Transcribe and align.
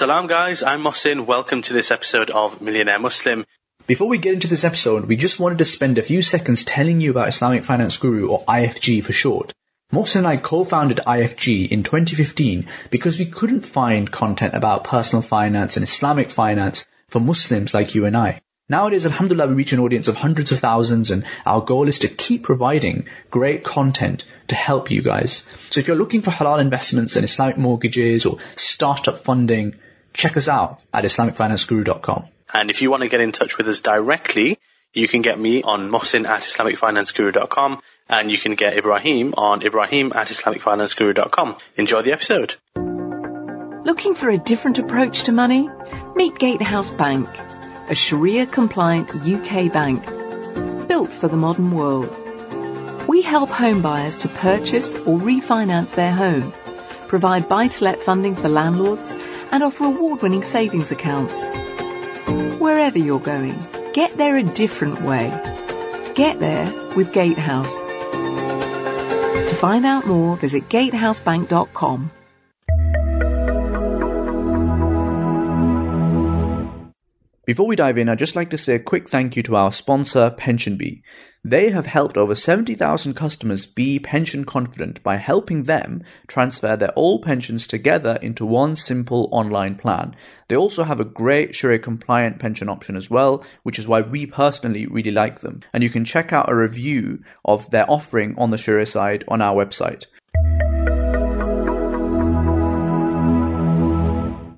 Salam 0.00 0.28
guys, 0.28 0.62
I'm 0.62 0.82
Mohsin. 0.82 1.26
Welcome 1.26 1.60
to 1.60 1.74
this 1.74 1.90
episode 1.90 2.30
of 2.30 2.62
Millionaire 2.62 2.98
Muslim. 2.98 3.44
Before 3.86 4.08
we 4.08 4.16
get 4.16 4.32
into 4.32 4.48
this 4.48 4.64
episode, 4.64 5.04
we 5.04 5.14
just 5.14 5.38
wanted 5.38 5.58
to 5.58 5.66
spend 5.66 5.98
a 5.98 6.02
few 6.02 6.22
seconds 6.22 6.64
telling 6.64 7.02
you 7.02 7.10
about 7.10 7.28
Islamic 7.28 7.64
Finance 7.64 7.98
Guru, 7.98 8.28
or 8.28 8.42
IFG 8.46 9.04
for 9.04 9.12
short. 9.12 9.52
Mohsin 9.92 10.20
and 10.20 10.26
I 10.26 10.36
co-founded 10.36 11.00
IFG 11.06 11.70
in 11.70 11.82
2015 11.82 12.66
because 12.88 13.18
we 13.18 13.26
couldn't 13.26 13.66
find 13.66 14.10
content 14.10 14.54
about 14.54 14.84
personal 14.84 15.20
finance 15.20 15.76
and 15.76 15.84
Islamic 15.84 16.30
finance 16.30 16.86
for 17.08 17.20
Muslims 17.20 17.74
like 17.74 17.94
you 17.94 18.06
and 18.06 18.16
I. 18.16 18.40
Nowadays, 18.70 19.04
alhamdulillah, 19.04 19.48
we 19.48 19.54
reach 19.54 19.74
an 19.74 19.80
audience 19.80 20.08
of 20.08 20.16
hundreds 20.16 20.50
of 20.50 20.60
thousands 20.60 21.10
and 21.10 21.24
our 21.44 21.60
goal 21.60 21.88
is 21.88 21.98
to 21.98 22.08
keep 22.08 22.44
providing 22.44 23.04
great 23.30 23.64
content 23.64 24.24
to 24.48 24.54
help 24.54 24.90
you 24.90 25.02
guys. 25.02 25.46
So 25.68 25.80
if 25.80 25.88
you're 25.88 26.02
looking 26.02 26.22
for 26.22 26.30
halal 26.30 26.58
investments 26.58 27.16
and 27.16 27.24
Islamic 27.26 27.58
mortgages 27.58 28.24
or 28.24 28.38
startup 28.56 29.18
funding, 29.18 29.74
check 30.12 30.36
us 30.36 30.48
out 30.48 30.82
at 30.92 31.04
IslamicFinanceGuru.com. 31.04 32.24
And 32.52 32.70
if 32.70 32.82
you 32.82 32.90
want 32.90 33.02
to 33.02 33.08
get 33.08 33.20
in 33.20 33.32
touch 33.32 33.58
with 33.58 33.68
us 33.68 33.80
directly, 33.80 34.58
you 34.92 35.06
can 35.06 35.22
get 35.22 35.38
me 35.38 35.62
on 35.62 35.88
Mohsin 35.88 36.26
at 36.26 36.42
IslamicFinanceGuru.com 36.42 37.80
and 38.08 38.30
you 38.30 38.38
can 38.38 38.56
get 38.56 38.76
Ibrahim 38.76 39.34
on 39.36 39.64
Ibrahim 39.64 40.12
at 40.14 40.26
IslamicFinanceGuru.com. 40.26 41.56
Enjoy 41.76 42.02
the 42.02 42.12
episode. 42.12 42.56
Looking 43.84 44.14
for 44.14 44.30
a 44.30 44.38
different 44.38 44.78
approach 44.78 45.22
to 45.24 45.32
money? 45.32 45.68
Meet 46.14 46.38
Gatehouse 46.38 46.90
Bank, 46.90 47.28
a 47.88 47.94
Sharia 47.94 48.46
compliant 48.46 49.14
UK 49.14 49.72
bank 49.72 50.04
built 50.86 51.12
for 51.12 51.28
the 51.28 51.36
modern 51.36 51.70
world. 51.70 52.14
We 53.08 53.22
help 53.22 53.48
home 53.48 53.80
buyers 53.80 54.18
to 54.18 54.28
purchase 54.28 54.96
or 54.96 55.18
refinance 55.18 55.94
their 55.94 56.12
home, 56.12 56.52
provide 57.08 57.48
buy 57.48 57.68
to 57.68 57.84
let 57.84 58.02
funding 58.02 58.34
for 58.34 58.48
landlords, 58.48 59.16
and 59.50 59.62
offer 59.62 59.84
award 59.84 60.22
winning 60.22 60.44
savings 60.44 60.92
accounts. 60.92 61.54
Wherever 62.58 62.98
you're 62.98 63.20
going, 63.20 63.58
get 63.92 64.16
there 64.16 64.36
a 64.36 64.42
different 64.42 65.02
way. 65.02 65.30
Get 66.14 66.38
there 66.38 66.66
with 66.94 67.12
Gatehouse. 67.12 67.76
To 69.48 69.54
find 69.54 69.84
out 69.86 70.06
more, 70.06 70.36
visit 70.36 70.68
gatehousebank.com. 70.68 72.10
Before 77.50 77.66
we 77.66 77.74
dive 77.74 77.98
in, 77.98 78.08
I'd 78.08 78.20
just 78.20 78.36
like 78.36 78.50
to 78.50 78.56
say 78.56 78.76
a 78.76 78.78
quick 78.78 79.08
thank 79.08 79.34
you 79.34 79.42
to 79.42 79.56
our 79.56 79.72
sponsor, 79.72 80.30
PensionBee. 80.38 81.02
They 81.42 81.70
have 81.70 81.86
helped 81.86 82.16
over 82.16 82.36
70,000 82.36 83.14
customers 83.14 83.66
be 83.66 83.98
pension 83.98 84.44
confident 84.44 85.02
by 85.02 85.16
helping 85.16 85.64
them 85.64 86.04
transfer 86.28 86.76
their 86.76 86.96
old 86.96 87.24
pensions 87.24 87.66
together 87.66 88.20
into 88.22 88.46
one 88.46 88.76
simple 88.76 89.28
online 89.32 89.74
plan. 89.74 90.14
They 90.46 90.54
also 90.54 90.84
have 90.84 91.00
a 91.00 91.04
great 91.04 91.56
Sharia 91.56 91.80
compliant 91.80 92.38
pension 92.38 92.68
option 92.68 92.94
as 92.94 93.10
well, 93.10 93.44
which 93.64 93.80
is 93.80 93.88
why 93.88 94.02
we 94.02 94.26
personally 94.26 94.86
really 94.86 95.10
like 95.10 95.40
them. 95.40 95.62
And 95.72 95.82
you 95.82 95.90
can 95.90 96.04
check 96.04 96.32
out 96.32 96.48
a 96.48 96.54
review 96.54 97.24
of 97.44 97.68
their 97.70 97.90
offering 97.90 98.36
on 98.38 98.50
the 98.50 98.58
Sharia 98.58 98.86
side 98.86 99.24
on 99.26 99.42
our 99.42 99.56
website. 99.56 100.04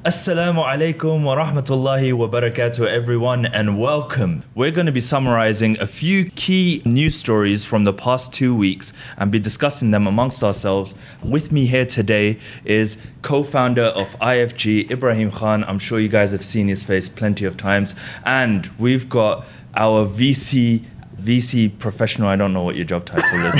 Assalamu 0.04 0.64
alaikum 0.64 1.22
wa 1.22 1.36
rahmatullahi 1.36 2.12
wa 2.12 2.26
barakatuh, 2.26 2.88
everyone, 2.88 3.46
and 3.46 3.78
welcome. 3.78 4.42
We're 4.52 4.72
going 4.72 4.86
to 4.86 4.92
be 4.92 5.00
summarizing 5.00 5.78
a 5.78 5.86
few 5.86 6.28
key 6.32 6.82
news 6.84 7.14
stories 7.14 7.64
from 7.64 7.84
the 7.84 7.92
past 7.92 8.32
two 8.32 8.52
weeks 8.52 8.92
and 9.16 9.30
be 9.30 9.38
discussing 9.38 9.92
them 9.92 10.08
amongst 10.08 10.42
ourselves. 10.42 10.96
With 11.22 11.52
me 11.52 11.66
here 11.66 11.86
today 11.86 12.40
is 12.64 13.00
co 13.22 13.44
founder 13.44 13.84
of 13.84 14.18
IFG, 14.18 14.90
Ibrahim 14.90 15.30
Khan. 15.30 15.62
I'm 15.68 15.78
sure 15.78 16.00
you 16.00 16.08
guys 16.08 16.32
have 16.32 16.44
seen 16.44 16.66
his 16.66 16.82
face 16.82 17.08
plenty 17.08 17.44
of 17.44 17.56
times. 17.56 17.94
And 18.24 18.66
we've 18.80 19.08
got 19.08 19.46
our 19.76 20.04
VC 20.04 20.84
VC 21.16 21.78
professional, 21.78 22.26
I 22.26 22.34
don't 22.34 22.52
know 22.52 22.64
what 22.64 22.74
your 22.74 22.84
job 22.84 23.04
title 23.04 23.46
is. 23.46 23.54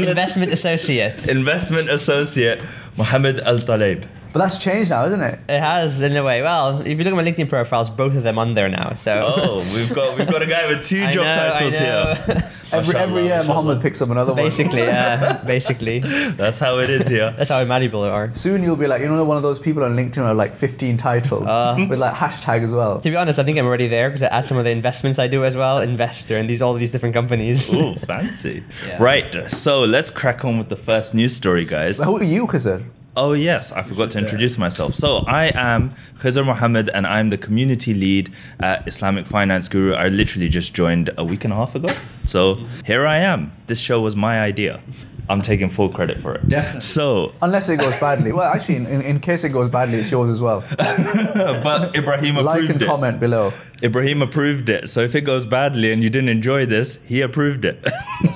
Investment 0.08 0.52
associate. 0.52 1.28
Investment 1.28 1.88
associate, 1.88 2.60
Mohammed 2.96 3.38
Al 3.42 3.60
Talib. 3.60 4.04
But 4.34 4.40
that's 4.40 4.58
changed 4.58 4.90
now, 4.90 5.04
isn't 5.06 5.22
it? 5.22 5.38
It 5.48 5.60
has 5.60 6.02
in 6.02 6.16
a 6.16 6.24
way. 6.24 6.42
Well, 6.42 6.80
if 6.80 6.88
you 6.88 6.96
look 7.04 7.06
at 7.06 7.14
my 7.14 7.22
LinkedIn 7.22 7.48
profiles, 7.48 7.88
both 7.88 8.16
of 8.16 8.24
them 8.24 8.36
on 8.36 8.54
there 8.54 8.68
now. 8.68 8.94
So 8.96 9.32
Oh, 9.36 9.58
we've 9.72 9.94
got 9.94 10.18
we've 10.18 10.28
got 10.28 10.42
a 10.42 10.46
guy 10.46 10.66
with 10.66 10.82
two 10.84 11.04
I 11.06 11.12
job 11.12 11.24
know, 11.24 11.34
titles 11.54 11.78
here. 11.78 12.50
Every, 12.72 12.96
every 12.96 13.22
year, 13.26 13.36
Mashallah, 13.38 13.62
Muhammad 13.62 13.82
picks 13.82 14.02
up 14.02 14.10
another 14.10 14.32
one. 14.34 14.42
basically, 14.42 14.80
yeah, 14.94 15.34
basically, 15.46 16.00
That's 16.00 16.58
how 16.58 16.80
it 16.80 16.90
is 16.90 17.06
here. 17.06 17.32
that's 17.38 17.50
how 17.50 17.64
malleable 17.64 18.02
they 18.02 18.08
are. 18.08 18.34
Soon 18.34 18.64
you'll 18.64 18.74
be 18.74 18.88
like, 18.88 19.00
you 19.00 19.06
know, 19.06 19.22
one 19.24 19.36
of 19.36 19.44
those 19.44 19.60
people 19.60 19.84
on 19.84 19.94
LinkedIn 19.94 20.16
who 20.16 20.22
have 20.22 20.36
like 20.36 20.56
15 20.56 20.96
titles 20.96 21.48
Uh. 21.48 21.76
with 21.88 22.00
like 22.00 22.14
hashtag 22.14 22.64
as 22.64 22.72
well. 22.74 22.98
To 23.00 23.08
be 23.10 23.14
honest, 23.14 23.38
I 23.38 23.44
think 23.44 23.58
I'm 23.60 23.66
already 23.66 23.86
there 23.86 24.08
because 24.10 24.22
I 24.22 24.26
add 24.38 24.46
some 24.46 24.56
of 24.56 24.64
the 24.64 24.72
investments 24.72 25.20
I 25.20 25.28
do 25.28 25.44
as 25.44 25.56
well, 25.56 25.78
investor, 25.78 26.36
and 26.36 26.50
these 26.50 26.60
all 26.60 26.74
these 26.74 26.90
different 26.90 27.14
companies. 27.14 27.72
Ooh, 27.72 27.94
fancy. 27.94 28.64
Yeah. 28.84 29.00
Right, 29.00 29.48
so 29.52 29.84
let's 29.84 30.10
crack 30.10 30.44
on 30.44 30.58
with 30.58 30.68
the 30.68 30.76
first 30.90 31.14
news 31.14 31.36
story, 31.36 31.64
guys. 31.64 31.98
Who 32.02 32.16
are 32.16 32.24
you, 32.24 32.48
Khizr? 32.48 32.82
Oh, 33.16 33.32
yes, 33.32 33.70
I 33.70 33.84
forgot 33.84 34.10
to 34.12 34.18
introduce 34.18 34.58
myself. 34.58 34.92
So, 34.94 35.18
I 35.18 35.52
am 35.54 35.90
Khizr 36.18 36.44
Mohammed 36.44 36.88
and 36.88 37.06
I'm 37.06 37.30
the 37.30 37.38
community 37.38 37.94
lead 37.94 38.32
at 38.58 38.88
Islamic 38.88 39.24
Finance 39.26 39.68
Guru. 39.68 39.94
I 39.94 40.08
literally 40.08 40.48
just 40.48 40.74
joined 40.74 41.10
a 41.16 41.24
week 41.24 41.44
and 41.44 41.52
a 41.52 41.56
half 41.56 41.76
ago. 41.76 41.94
So, 42.24 42.66
here 42.84 43.06
I 43.06 43.18
am. 43.18 43.52
This 43.68 43.78
show 43.78 44.00
was 44.00 44.16
my 44.16 44.40
idea. 44.40 44.80
I'm 45.28 45.40
taking 45.40 45.70
full 45.70 45.88
credit 45.88 46.20
for 46.20 46.34
it. 46.34 46.46
Definitely. 46.48 46.82
So, 46.82 47.32
Unless 47.40 47.70
it 47.70 47.78
goes 47.78 47.98
badly. 47.98 48.32
Well, 48.32 48.50
actually, 48.52 48.76
in, 48.76 48.86
in, 48.86 49.00
in 49.00 49.20
case 49.20 49.42
it 49.44 49.50
goes 49.50 49.68
badly, 49.68 49.98
it's 49.98 50.10
yours 50.10 50.28
as 50.28 50.40
well. 50.40 50.62
but 50.76 51.96
Ibrahim 51.96 52.36
approved 52.36 52.38
it. 52.38 52.42
like 52.42 52.70
and 52.70 52.82
it. 52.82 52.86
comment 52.86 53.20
below. 53.20 53.52
Ibrahim 53.82 54.20
approved 54.20 54.68
it. 54.68 54.88
So 54.90 55.00
if 55.00 55.14
it 55.14 55.22
goes 55.22 55.46
badly 55.46 55.92
and 55.92 56.02
you 56.02 56.10
didn't 56.10 56.28
enjoy 56.28 56.66
this, 56.66 56.98
he 57.06 57.22
approved 57.22 57.64
it. 57.64 57.82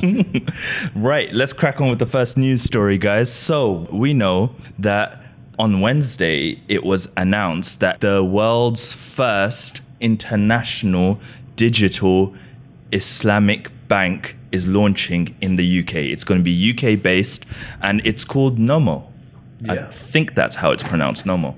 right, 0.95 1.33
let's 1.35 1.53
crack 1.53 1.81
on 1.81 1.91
with 1.91 1.99
the 1.99 2.07
first 2.07 2.39
news 2.39 2.63
story, 2.63 2.97
guys. 2.97 3.33
So 3.33 3.87
we 3.93 4.15
know 4.15 4.55
that 4.79 5.23
on 5.59 5.81
Wednesday 5.81 6.61
it 6.69 6.85
was 6.85 7.09
announced 7.17 7.81
that 7.81 8.01
the 8.01 8.23
world's 8.25 8.95
first 8.95 9.81
international 10.01 11.21
digital 11.57 12.35
Islamic 12.93 13.71
bank 13.89 14.37
is 14.53 14.67
launching 14.69 15.35
in 15.41 15.57
the 15.57 15.81
UK. 15.81 15.95
It's 15.97 16.25
going 16.25 16.41
to 16.41 16.45
be 16.45 16.71
UK 16.73 17.03
based 17.03 17.45
and 17.83 18.01
it's 18.05 18.25
called 18.25 18.59
Nomo. 18.59 19.07
I 19.69 19.77
think 19.87 20.35
that's 20.35 20.57
how 20.57 20.71
it's 20.71 20.85
pronounced, 20.85 21.25
Nomo. 21.25 21.57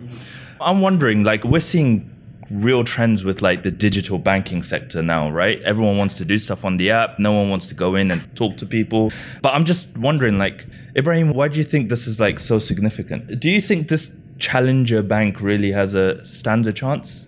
I'm 0.61 0.81
wondering, 0.81 1.23
like, 1.23 1.45
we're 1.45 1.61
seeing 1.61 2.11
real 2.51 2.83
trends 2.83 3.23
with 3.25 3.43
like 3.43 3.63
the 3.63 3.71
digital 3.71 4.19
banking 4.19 4.63
sector 4.63 5.03
now, 5.03 5.31
right? 5.31 5.61
Everyone 5.63 5.97
wants 5.97 6.15
to 6.17 6.25
do 6.25 6.37
stuff 6.39 6.65
on 6.65 6.77
the 6.77 6.91
app. 6.91 7.19
No 7.19 7.33
one 7.33 7.49
wants 7.49 7.67
to 7.67 7.75
go 7.75 7.95
in 7.95 8.11
and 8.11 8.37
talk 8.37 8.57
to 8.57 8.67
people. 8.67 9.13
But 9.43 9.55
I'm 9.55 9.65
just 9.65 9.97
wondering, 9.97 10.39
like, 10.39 10.67
Ibrahim, 10.97 11.33
why 11.33 11.49
do 11.49 11.59
you 11.59 11.65
think 11.65 11.89
this 11.89 12.07
is 12.07 12.19
like 12.19 12.41
so 12.41 12.59
significant? 12.59 13.39
Do 13.41 13.51
you 13.51 13.61
think 13.61 13.89
this 13.89 14.19
challenger 14.39 15.03
bank 15.03 15.41
really 15.41 15.73
has 15.73 15.95
a 15.95 16.25
stands 16.25 16.67
a 16.67 16.73
chance? 16.73 17.27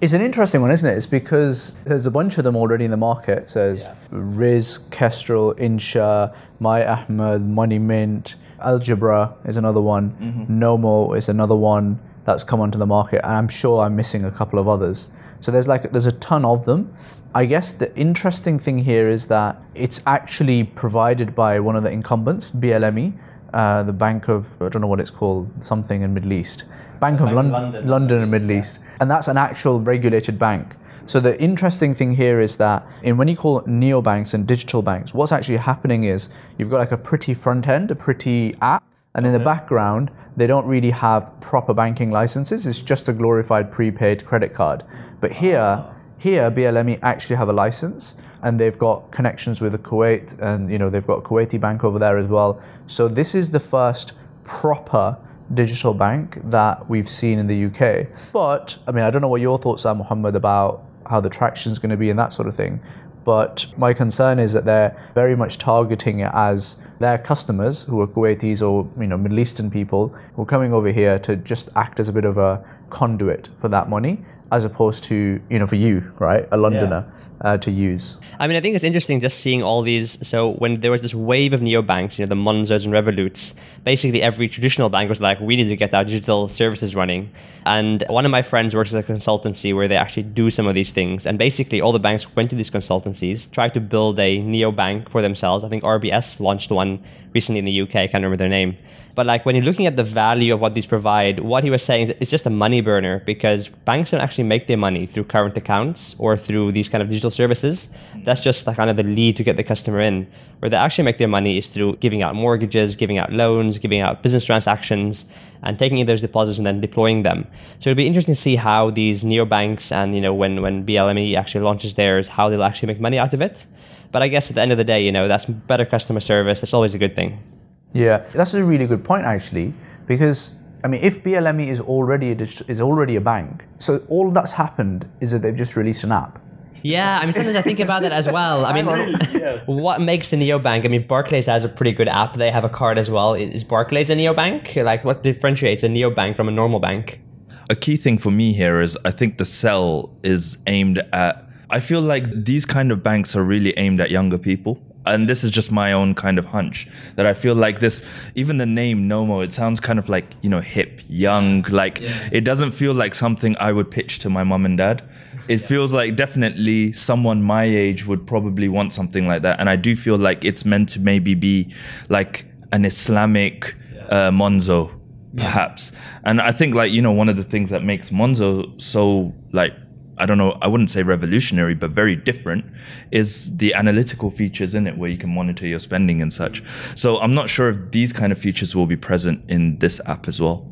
It's 0.00 0.12
an 0.12 0.20
interesting 0.20 0.60
one, 0.60 0.70
isn't 0.70 0.88
it? 0.88 0.94
It's 0.94 1.06
because 1.06 1.72
there's 1.84 2.04
a 2.04 2.10
bunch 2.10 2.36
of 2.36 2.44
them 2.44 2.54
already 2.54 2.84
in 2.84 2.90
the 2.90 2.98
market. 2.98 3.48
So 3.48 3.60
there's 3.60 3.88
Riz, 4.10 4.80
Kestrl, 4.90 5.54
Insha, 5.54 6.34
My 6.60 6.86
Ahmed, 6.86 7.42
Money 7.42 7.78
Mint, 7.78 8.36
Algbra 8.60 9.34
is 9.46 9.56
another 9.56 9.80
one. 9.80 10.46
Nomo 10.50 11.16
is 11.16 11.30
another 11.30 11.56
one 11.56 11.98
that's 12.24 12.44
come 12.44 12.60
onto 12.60 12.78
the 12.78 12.86
market, 12.86 13.24
and 13.24 13.32
I'm 13.34 13.48
sure 13.48 13.82
I'm 13.82 13.96
missing 13.96 14.24
a 14.24 14.30
couple 14.30 14.58
of 14.58 14.68
others. 14.68 15.08
So 15.40 15.50
there's 15.52 15.68
like 15.68 15.92
there's 15.92 16.06
a 16.06 16.12
ton 16.12 16.44
of 16.44 16.64
them. 16.66 16.94
I 17.34 17.44
guess 17.46 17.72
the 17.72 17.94
interesting 17.96 18.58
thing 18.58 18.78
here 18.78 19.08
is 19.08 19.26
that 19.28 19.62
it's 19.74 20.02
actually 20.06 20.64
provided 20.64 21.34
by 21.34 21.60
one 21.60 21.76
of 21.76 21.84
the 21.84 21.90
incumbents, 21.90 22.50
BLME, 22.50 23.12
uh, 23.52 23.82
the 23.82 23.92
Bank 23.92 24.28
of 24.28 24.46
I 24.60 24.68
don't 24.68 24.82
know 24.82 24.88
what 24.88 25.00
it's 25.00 25.10
called, 25.10 25.50
something 25.64 26.02
in 26.02 26.12
Middle 26.12 26.32
East, 26.32 26.64
Bank, 27.00 27.20
of, 27.20 27.32
Lon- 27.32 27.50
London. 27.50 27.86
London 27.86 28.22
and 28.22 28.30
Middle 28.30 28.50
East, 28.50 28.80
and 29.00 29.10
that's 29.10 29.28
an 29.28 29.36
actual 29.36 29.80
regulated 29.80 30.38
bank. 30.38 30.74
So 31.06 31.20
the 31.20 31.40
interesting 31.40 31.94
thing 31.94 32.16
here 32.16 32.40
is 32.40 32.56
that 32.56 32.84
in 33.02 33.16
when 33.16 33.28
you 33.28 33.36
call 33.36 33.62
neobanks 33.62 34.34
and 34.34 34.44
digital 34.44 34.82
banks, 34.82 35.14
what's 35.14 35.30
actually 35.30 35.58
happening 35.58 36.04
is 36.04 36.30
you've 36.58 36.68
got 36.68 36.78
like 36.78 36.90
a 36.90 36.96
pretty 36.96 37.32
front 37.32 37.68
end, 37.68 37.92
a 37.92 37.94
pretty 37.94 38.56
app, 38.60 38.82
and 39.14 39.24
in 39.24 39.32
the 39.32 39.38
background 39.38 40.10
they 40.36 40.48
don't 40.48 40.66
really 40.66 40.90
have 40.90 41.32
proper 41.40 41.72
banking 41.72 42.10
licenses. 42.10 42.66
It's 42.66 42.80
just 42.80 43.08
a 43.08 43.12
glorified 43.12 43.70
prepaid 43.70 44.26
credit 44.26 44.52
card. 44.52 44.82
But 45.20 45.30
here, 45.30 45.60
ah. 45.60 45.94
here 46.18 46.50
BLME 46.50 46.98
actually 47.02 47.36
have 47.36 47.48
a 47.48 47.52
license 47.52 48.16
and 48.42 48.58
they've 48.58 48.78
got 48.78 49.10
connections 49.12 49.60
with 49.60 49.80
Kuwait 49.82 50.38
and 50.40 50.70
you 50.70 50.78
know 50.78 50.90
they've 50.90 51.06
got 51.06 51.22
Kuwaiti 51.22 51.60
bank 51.60 51.84
over 51.84 52.00
there 52.00 52.18
as 52.18 52.26
well. 52.26 52.60
So 52.86 53.08
this 53.08 53.34
is 53.34 53.50
the 53.50 53.60
first 53.60 54.12
proper 54.44 55.16
digital 55.54 55.94
bank 55.94 56.38
that 56.44 56.88
we've 56.88 57.08
seen 57.08 57.38
in 57.38 57.46
the 57.46 57.66
UK. 57.66 58.08
But 58.32 58.78
I 58.86 58.92
mean, 58.92 59.04
I 59.04 59.10
don't 59.10 59.22
know 59.22 59.28
what 59.28 59.40
your 59.40 59.58
thoughts 59.58 59.86
are, 59.86 59.94
Mohammed, 59.94 60.34
about 60.36 60.84
how 61.08 61.20
the 61.20 61.30
traction 61.30 61.72
is 61.72 61.78
going 61.78 61.90
to 61.90 61.96
be 61.96 62.10
and 62.10 62.18
that 62.18 62.32
sort 62.32 62.48
of 62.48 62.54
thing. 62.54 62.80
But 63.24 63.66
my 63.76 63.92
concern 63.92 64.38
is 64.38 64.52
that 64.52 64.64
they're 64.64 64.96
very 65.14 65.34
much 65.34 65.58
targeting 65.58 66.20
it 66.20 66.30
as 66.32 66.76
their 67.00 67.18
customers, 67.18 67.82
who 67.82 68.00
are 68.00 68.06
Kuwaitis 68.06 68.62
or 68.62 68.88
you 69.00 69.08
know 69.08 69.18
Middle 69.18 69.40
Eastern 69.40 69.68
people, 69.68 70.14
who 70.34 70.42
are 70.42 70.46
coming 70.46 70.72
over 70.72 70.92
here 70.92 71.18
to 71.20 71.34
just 71.34 71.68
act 71.74 71.98
as 71.98 72.08
a 72.08 72.12
bit 72.12 72.24
of 72.24 72.38
a 72.38 72.64
conduit 72.88 73.48
for 73.58 73.68
that 73.68 73.88
money, 73.88 74.24
as 74.52 74.64
opposed 74.64 75.02
to 75.04 75.40
you 75.50 75.58
know 75.58 75.66
for 75.66 75.76
you, 75.76 76.00
right, 76.18 76.46
a 76.52 76.56
Londoner, 76.56 77.10
uh, 77.40 77.56
to 77.58 77.70
use. 77.70 78.18
I 78.38 78.46
mean, 78.46 78.56
I 78.56 78.60
think 78.60 78.74
it's 78.74 78.84
interesting 78.84 79.20
just 79.20 79.40
seeing 79.40 79.62
all 79.62 79.82
these. 79.82 80.18
So 80.22 80.52
when 80.54 80.74
there 80.74 80.90
was 80.90 81.02
this 81.02 81.14
wave 81.14 81.52
of 81.52 81.60
neobanks, 81.60 82.18
you 82.18 82.24
know, 82.24 82.28
the 82.28 82.34
Monzos 82.34 82.84
and 82.84 82.92
Revoluts, 82.92 83.54
basically 83.84 84.22
every 84.22 84.48
traditional 84.48 84.88
bank 84.88 85.08
was 85.08 85.20
like, 85.20 85.40
we 85.40 85.56
need 85.56 85.68
to 85.68 85.76
get 85.76 85.94
our 85.94 86.04
digital 86.04 86.48
services 86.48 86.94
running. 86.94 87.30
And 87.64 88.04
one 88.08 88.24
of 88.24 88.30
my 88.30 88.42
friends 88.42 88.74
works 88.74 88.94
at 88.94 89.08
a 89.08 89.12
consultancy 89.12 89.74
where 89.74 89.88
they 89.88 89.96
actually 89.96 90.24
do 90.24 90.50
some 90.50 90.66
of 90.66 90.74
these 90.74 90.92
things. 90.92 91.26
And 91.26 91.38
basically, 91.38 91.80
all 91.80 91.92
the 91.92 91.98
banks 91.98 92.34
went 92.36 92.50
to 92.50 92.56
these 92.56 92.70
consultancies, 92.70 93.50
tried 93.50 93.74
to 93.74 93.80
build 93.80 94.18
a 94.20 94.38
neobank 94.38 95.08
for 95.08 95.22
themselves. 95.22 95.64
I 95.64 95.68
think 95.68 95.82
RBS 95.82 96.40
launched 96.40 96.70
one 96.70 97.02
recently 97.32 97.58
in 97.58 97.64
the 97.64 97.80
UK. 97.82 97.96
I 97.96 98.06
can't 98.06 98.22
remember 98.22 98.36
their 98.36 98.48
name. 98.48 98.76
But 99.16 99.24
like 99.24 99.46
when 99.46 99.56
you're 99.56 99.64
looking 99.64 99.86
at 99.86 99.96
the 99.96 100.04
value 100.04 100.52
of 100.52 100.60
what 100.60 100.74
these 100.74 100.84
provide, 100.84 101.40
what 101.40 101.64
he 101.64 101.70
was 101.70 101.82
saying 101.82 102.08
is 102.08 102.14
it's 102.20 102.30
just 102.30 102.44
a 102.44 102.50
money 102.50 102.82
burner 102.82 103.20
because 103.20 103.68
banks 103.68 104.10
don't 104.10 104.20
actually 104.20 104.44
make 104.44 104.66
their 104.66 104.76
money 104.76 105.06
through 105.06 105.24
current 105.24 105.56
accounts 105.56 106.14
or 106.18 106.36
through 106.36 106.72
these 106.72 106.90
kind 106.90 107.00
of 107.02 107.08
digital 107.08 107.30
services. 107.30 107.88
That's 108.24 108.42
just 108.42 108.66
kind 108.66 108.90
of 108.90 108.96
the 108.96 109.04
lead 109.04 109.38
to 109.38 109.42
get 109.42 109.56
the 109.56 109.64
customer 109.64 110.00
in. 110.00 110.30
Where 110.58 110.68
they 110.68 110.76
actually 110.76 111.04
make 111.04 111.16
their 111.16 111.28
money 111.28 111.56
is 111.56 111.66
through 111.66 111.96
giving 111.96 112.20
out 112.20 112.34
mortgages, 112.34 112.94
giving 112.94 113.16
out 113.16 113.32
loans, 113.32 113.78
giving 113.78 114.00
out 114.00 114.22
business 114.22 114.44
transactions, 114.44 115.24
and 115.62 115.78
taking 115.78 115.96
in 115.96 116.06
those 116.06 116.20
deposits 116.20 116.58
and 116.58 116.66
then 116.66 116.82
deploying 116.82 117.22
them. 117.22 117.46
So 117.78 117.88
it'll 117.88 117.96
be 117.96 118.06
interesting 118.06 118.34
to 118.34 118.40
see 118.40 118.56
how 118.56 118.90
these 118.90 119.24
neobanks 119.24 119.92
and 119.92 120.14
you 120.14 120.20
know 120.20 120.34
when 120.34 120.60
when 120.60 120.84
BLME 120.84 121.34
actually 121.36 121.62
launches 121.62 121.94
theirs, 121.94 122.28
how 122.28 122.50
they'll 122.50 122.62
actually 122.62 122.88
make 122.88 123.00
money 123.00 123.18
out 123.18 123.32
of 123.32 123.40
it. 123.40 123.64
But 124.12 124.22
I 124.22 124.28
guess 124.28 124.50
at 124.50 124.56
the 124.56 124.60
end 124.60 124.72
of 124.72 124.78
the 124.78 124.84
day, 124.84 125.02
you 125.02 125.12
know, 125.12 125.26
that's 125.26 125.46
better 125.46 125.86
customer 125.86 126.20
service. 126.20 126.62
It's 126.62 126.74
always 126.74 126.94
a 126.94 126.98
good 126.98 127.16
thing. 127.16 127.55
Yeah, 127.92 128.18
that's 128.32 128.54
a 128.54 128.62
really 128.64 128.86
good 128.86 129.04
point 129.04 129.24
actually, 129.24 129.72
because 130.06 130.56
I 130.84 130.88
mean, 130.88 131.00
if 131.02 131.22
BLME 131.22 131.68
is 131.68 131.80
already 131.80 132.32
a 132.32 132.34
dig- 132.34 132.68
is 132.68 132.80
already 132.80 133.16
a 133.16 133.20
bank, 133.20 133.64
so 133.78 133.98
all 134.08 134.30
that's 134.30 134.52
happened 134.52 135.08
is 135.20 135.30
that 135.32 135.42
they've 135.42 135.56
just 135.56 135.76
released 135.76 136.04
an 136.04 136.12
app. 136.12 136.40
Yeah, 136.82 137.18
I 137.18 137.24
mean, 137.24 137.32
sometimes 137.32 137.56
I 137.56 137.62
think 137.62 137.80
about 137.80 138.02
that 138.02 138.12
as 138.12 138.28
well. 138.30 138.66
I 138.66 138.72
mean, 138.76 138.86
what 139.66 140.00
makes 140.00 140.32
a 140.32 140.36
neobank? 140.36 140.84
I 140.84 140.88
mean, 140.88 141.06
Barclays 141.06 141.46
has 141.46 141.64
a 141.64 141.68
pretty 141.68 141.92
good 141.92 142.06
app. 142.06 142.36
They 142.36 142.50
have 142.50 142.64
a 142.64 142.68
card 142.68 142.98
as 142.98 143.10
well. 143.10 143.34
Is 143.34 143.64
Barclays 143.64 144.10
a 144.10 144.14
neobank? 144.14 144.76
Like, 144.84 145.04
what 145.04 145.22
differentiates 145.22 145.82
a 145.82 145.88
neobank 145.88 146.36
from 146.36 146.48
a 146.48 146.52
normal 146.52 146.78
bank? 146.78 147.20
a 147.68 147.74
key 147.74 147.96
thing 147.96 148.18
for 148.18 148.30
me 148.30 148.52
here 148.52 148.80
is 148.80 148.96
I 149.04 149.10
think 149.10 149.38
the 149.38 149.44
sell 149.44 150.16
is 150.22 150.58
aimed 150.66 150.98
at. 151.12 151.48
I 151.68 151.80
feel 151.80 152.00
like 152.00 152.44
these 152.44 152.64
kind 152.64 152.92
of 152.92 153.02
banks 153.02 153.34
are 153.34 153.42
really 153.42 153.76
aimed 153.76 154.00
at 154.00 154.10
younger 154.10 154.38
people. 154.38 154.80
And 155.06 155.28
this 155.28 155.44
is 155.44 155.50
just 155.50 155.70
my 155.72 155.92
own 155.92 156.14
kind 156.14 156.38
of 156.38 156.46
hunch 156.46 156.88
that 157.16 157.26
I 157.26 157.34
feel 157.34 157.54
like 157.54 157.80
this, 157.80 158.02
even 158.34 158.58
the 158.58 158.66
name 158.66 159.08
Nomo, 159.08 159.44
it 159.44 159.52
sounds 159.52 159.80
kind 159.80 159.98
of 159.98 160.08
like, 160.08 160.26
you 160.42 160.50
know, 160.50 160.60
hip, 160.60 161.00
young. 161.08 161.62
Like 161.62 162.00
it 162.32 162.42
doesn't 162.44 162.72
feel 162.72 162.94
like 162.94 163.14
something 163.14 163.56
I 163.60 163.72
would 163.72 163.90
pitch 163.90 164.18
to 164.20 164.30
my 164.30 164.44
mom 164.44 164.64
and 164.64 164.78
dad. 164.78 165.02
It 165.48 165.58
feels 165.58 165.92
like 165.92 166.16
definitely 166.16 166.92
someone 166.92 167.42
my 167.42 167.64
age 167.64 168.06
would 168.06 168.26
probably 168.26 168.68
want 168.68 168.92
something 168.92 169.26
like 169.26 169.42
that. 169.42 169.60
And 169.60 169.70
I 169.70 169.76
do 169.76 169.94
feel 169.94 170.16
like 170.16 170.44
it's 170.44 170.64
meant 170.64 170.88
to 170.90 171.00
maybe 171.00 171.34
be 171.34 171.72
like 172.08 172.46
an 172.72 172.84
Islamic 172.84 173.74
uh, 174.10 174.30
Monzo 174.30 174.92
perhaps. 175.36 175.92
And 176.24 176.40
I 176.40 176.50
think 176.50 176.74
like 176.74 176.92
you 176.92 177.02
know 177.02 177.12
one 177.12 177.28
of 177.28 177.36
the 177.36 177.44
things 177.44 177.70
that 177.70 177.84
makes 177.84 178.10
Monzo 178.10 178.80
so 178.80 179.32
like 179.52 179.74
I 180.18 180.26
don't 180.26 180.38
know 180.38 180.58
I 180.62 180.68
wouldn't 180.68 180.90
say 180.90 181.02
revolutionary 181.02 181.74
but 181.74 181.90
very 181.90 182.16
different 182.16 182.64
is 183.10 183.56
the 183.56 183.74
analytical 183.74 184.30
features 184.30 184.74
in 184.74 184.86
it 184.86 184.96
where 184.96 185.10
you 185.10 185.18
can 185.18 185.34
monitor 185.34 185.66
your 185.66 185.78
spending 185.78 186.22
and 186.22 186.32
such. 186.32 186.62
So 186.94 187.18
I'm 187.20 187.34
not 187.34 187.48
sure 187.48 187.68
if 187.68 187.90
these 187.90 188.12
kind 188.12 188.32
of 188.32 188.38
features 188.38 188.74
will 188.74 188.86
be 188.86 188.96
present 188.96 189.42
in 189.48 189.78
this 189.78 190.00
app 190.06 190.28
as 190.28 190.40
well. 190.40 190.66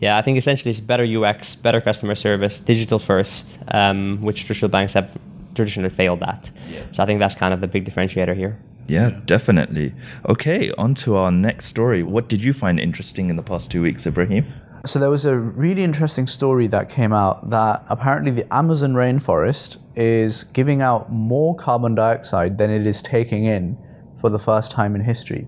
Yeah, 0.00 0.16
I 0.16 0.22
think 0.22 0.38
essentially 0.38 0.70
it's 0.70 0.80
better 0.80 1.04
UX, 1.04 1.56
better 1.56 1.80
customer 1.80 2.14
service, 2.14 2.60
digital 2.60 2.98
first, 2.98 3.58
um, 3.72 4.20
which 4.22 4.44
traditional 4.44 4.68
banks 4.70 4.94
have 4.94 5.10
traditionally 5.54 5.90
failed 5.90 6.22
at. 6.22 6.50
So 6.92 7.02
I 7.02 7.06
think 7.06 7.18
that's 7.18 7.34
kind 7.34 7.52
of 7.52 7.60
the 7.60 7.66
big 7.66 7.84
differentiator 7.84 8.36
here. 8.36 8.58
Yeah, 8.86 9.10
definitely. 9.26 9.92
Okay, 10.26 10.70
on 10.78 10.94
to 10.94 11.16
our 11.16 11.30
next 11.30 11.66
story. 11.66 12.02
What 12.02 12.28
did 12.28 12.42
you 12.42 12.52
find 12.52 12.80
interesting 12.80 13.28
in 13.28 13.36
the 13.36 13.42
past 13.42 13.70
two 13.70 13.82
weeks, 13.82 14.06
Ibrahim? 14.06 14.46
So 14.88 14.98
there 14.98 15.10
was 15.10 15.26
a 15.26 15.36
really 15.36 15.84
interesting 15.84 16.26
story 16.26 16.66
that 16.68 16.88
came 16.88 17.12
out 17.12 17.50
that 17.50 17.84
apparently 17.90 18.30
the 18.30 18.50
Amazon 18.50 18.94
rainforest 18.94 19.76
is 19.94 20.44
giving 20.44 20.80
out 20.80 21.12
more 21.12 21.54
carbon 21.54 21.94
dioxide 21.94 22.56
than 22.56 22.70
it 22.70 22.86
is 22.86 23.02
taking 23.02 23.44
in 23.44 23.76
for 24.18 24.30
the 24.30 24.38
first 24.38 24.70
time 24.70 24.94
in 24.94 25.02
history, 25.02 25.46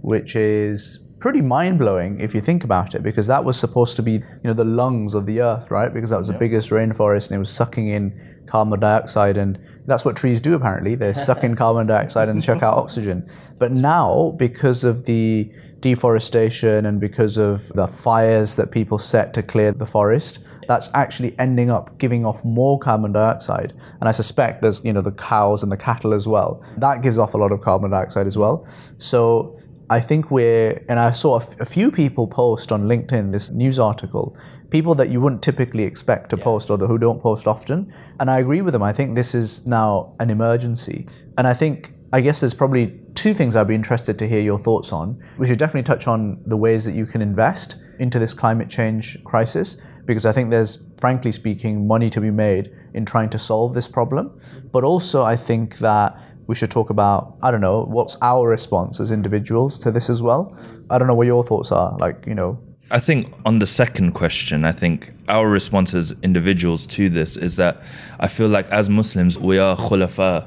which 0.00 0.34
is 0.34 0.98
pretty 1.20 1.40
mind-blowing 1.40 2.18
if 2.18 2.34
you 2.34 2.40
think 2.40 2.64
about 2.64 2.94
it 2.94 3.02
because 3.02 3.26
that 3.28 3.44
was 3.44 3.56
supposed 3.56 3.94
to 3.94 4.02
be 4.02 4.12
you 4.12 4.22
know 4.42 4.54
the 4.54 4.64
lungs 4.64 5.14
of 5.14 5.26
the 5.26 5.40
earth 5.40 5.70
right? 5.70 5.94
Because 5.94 6.10
that 6.10 6.16
was 6.16 6.28
the 6.28 6.38
biggest 6.38 6.70
rainforest 6.70 7.28
and 7.28 7.36
it 7.36 7.38
was 7.38 7.50
sucking 7.50 7.88
in 7.88 8.44
carbon 8.46 8.80
dioxide 8.80 9.36
and 9.36 9.56
that's 9.86 10.04
what 10.04 10.16
trees 10.16 10.40
do 10.40 10.54
apparently. 10.54 10.96
They 10.96 11.12
suck 11.12 11.44
in 11.44 11.54
carbon 11.62 11.86
dioxide 11.86 12.28
and 12.28 12.42
chuck 12.42 12.62
out 12.64 12.76
oxygen. 12.76 13.30
But 13.58 13.70
now 13.70 14.34
because 14.36 14.82
of 14.82 15.04
the 15.04 15.52
deforestation 15.80 16.86
and 16.86 17.00
because 17.00 17.36
of 17.36 17.68
the 17.68 17.86
fires 17.86 18.54
that 18.54 18.70
people 18.70 18.98
set 18.98 19.32
to 19.34 19.42
clear 19.42 19.72
the 19.72 19.86
forest 19.86 20.40
that's 20.68 20.90
actually 20.94 21.34
ending 21.38 21.70
up 21.70 21.96
giving 21.98 22.24
off 22.24 22.44
more 22.44 22.78
carbon 22.78 23.12
dioxide 23.12 23.72
and 24.00 24.08
i 24.08 24.12
suspect 24.12 24.62
there's 24.62 24.84
you 24.84 24.92
know 24.92 25.00
the 25.00 25.12
cows 25.12 25.62
and 25.62 25.72
the 25.72 25.76
cattle 25.76 26.12
as 26.12 26.28
well 26.28 26.62
that 26.76 27.02
gives 27.02 27.18
off 27.18 27.34
a 27.34 27.36
lot 27.36 27.50
of 27.50 27.60
carbon 27.60 27.90
dioxide 27.90 28.26
as 28.26 28.36
well 28.36 28.66
so 28.98 29.58
I 29.90 29.98
think 29.98 30.30
we're, 30.30 30.84
and 30.88 31.00
I 31.00 31.10
saw 31.10 31.34
a, 31.34 31.42
f- 31.42 31.60
a 31.60 31.64
few 31.64 31.90
people 31.90 32.28
post 32.28 32.70
on 32.70 32.84
LinkedIn 32.84 33.32
this 33.32 33.50
news 33.50 33.80
article, 33.80 34.36
people 34.70 34.94
that 34.94 35.10
you 35.10 35.20
wouldn't 35.20 35.42
typically 35.42 35.82
expect 35.82 36.30
to 36.30 36.36
post 36.36 36.70
or 36.70 36.78
the, 36.78 36.86
who 36.86 36.96
don't 36.96 37.20
post 37.20 37.48
often. 37.48 37.92
And 38.20 38.30
I 38.30 38.38
agree 38.38 38.62
with 38.62 38.72
them. 38.72 38.84
I 38.84 38.92
think 38.92 39.16
this 39.16 39.34
is 39.34 39.66
now 39.66 40.14
an 40.20 40.30
emergency. 40.30 41.08
And 41.36 41.48
I 41.48 41.54
think, 41.54 41.92
I 42.12 42.20
guess 42.20 42.40
there's 42.40 42.54
probably 42.54 42.98
two 43.14 43.34
things 43.34 43.54
I'd 43.54 43.68
be 43.68 43.74
interested 43.74 44.18
to 44.18 44.26
hear 44.26 44.40
your 44.40 44.58
thoughts 44.58 44.92
on. 44.92 45.22
We 45.38 45.46
should 45.46 45.58
definitely 45.58 45.84
touch 45.84 46.08
on 46.08 46.42
the 46.44 46.56
ways 46.56 46.84
that 46.84 46.92
you 46.92 47.06
can 47.06 47.22
invest 47.22 47.76
into 48.00 48.18
this 48.18 48.34
climate 48.34 48.68
change 48.68 49.22
crisis, 49.24 49.76
because 50.06 50.26
I 50.26 50.32
think 50.32 50.50
there's, 50.50 50.78
frankly 51.00 51.30
speaking, 51.30 51.86
money 51.86 52.10
to 52.10 52.20
be 52.20 52.30
made 52.30 52.72
in 52.94 53.04
trying 53.04 53.30
to 53.30 53.38
solve 53.38 53.74
this 53.74 53.86
problem. 53.86 54.40
But 54.72 54.82
also, 54.82 55.22
I 55.22 55.36
think 55.36 55.78
that 55.78 56.18
we 56.50 56.56
should 56.56 56.70
talk 56.70 56.90
about 56.90 57.36
i 57.42 57.50
don't 57.52 57.60
know 57.60 57.84
what's 57.84 58.16
our 58.22 58.48
response 58.48 58.98
as 58.98 59.12
individuals 59.12 59.78
to 59.78 59.92
this 59.92 60.10
as 60.10 60.20
well 60.20 60.52
i 60.90 60.98
don't 60.98 61.06
know 61.06 61.14
what 61.14 61.28
your 61.28 61.44
thoughts 61.44 61.70
are 61.70 61.96
like 61.98 62.26
you 62.26 62.34
know 62.34 62.58
I 62.92 62.98
think 62.98 63.32
on 63.46 63.60
the 63.60 63.68
second 63.68 64.14
question, 64.14 64.64
I 64.64 64.72
think 64.72 65.12
our 65.28 65.48
response 65.48 65.94
as 65.94 66.12
individuals 66.24 66.88
to 66.88 67.08
this 67.08 67.36
is 67.36 67.54
that 67.54 67.84
I 68.18 68.26
feel 68.26 68.48
like 68.48 68.66
as 68.70 68.88
Muslims, 68.88 69.38
we 69.38 69.58
are 69.58 69.76
khulafa 69.76 70.44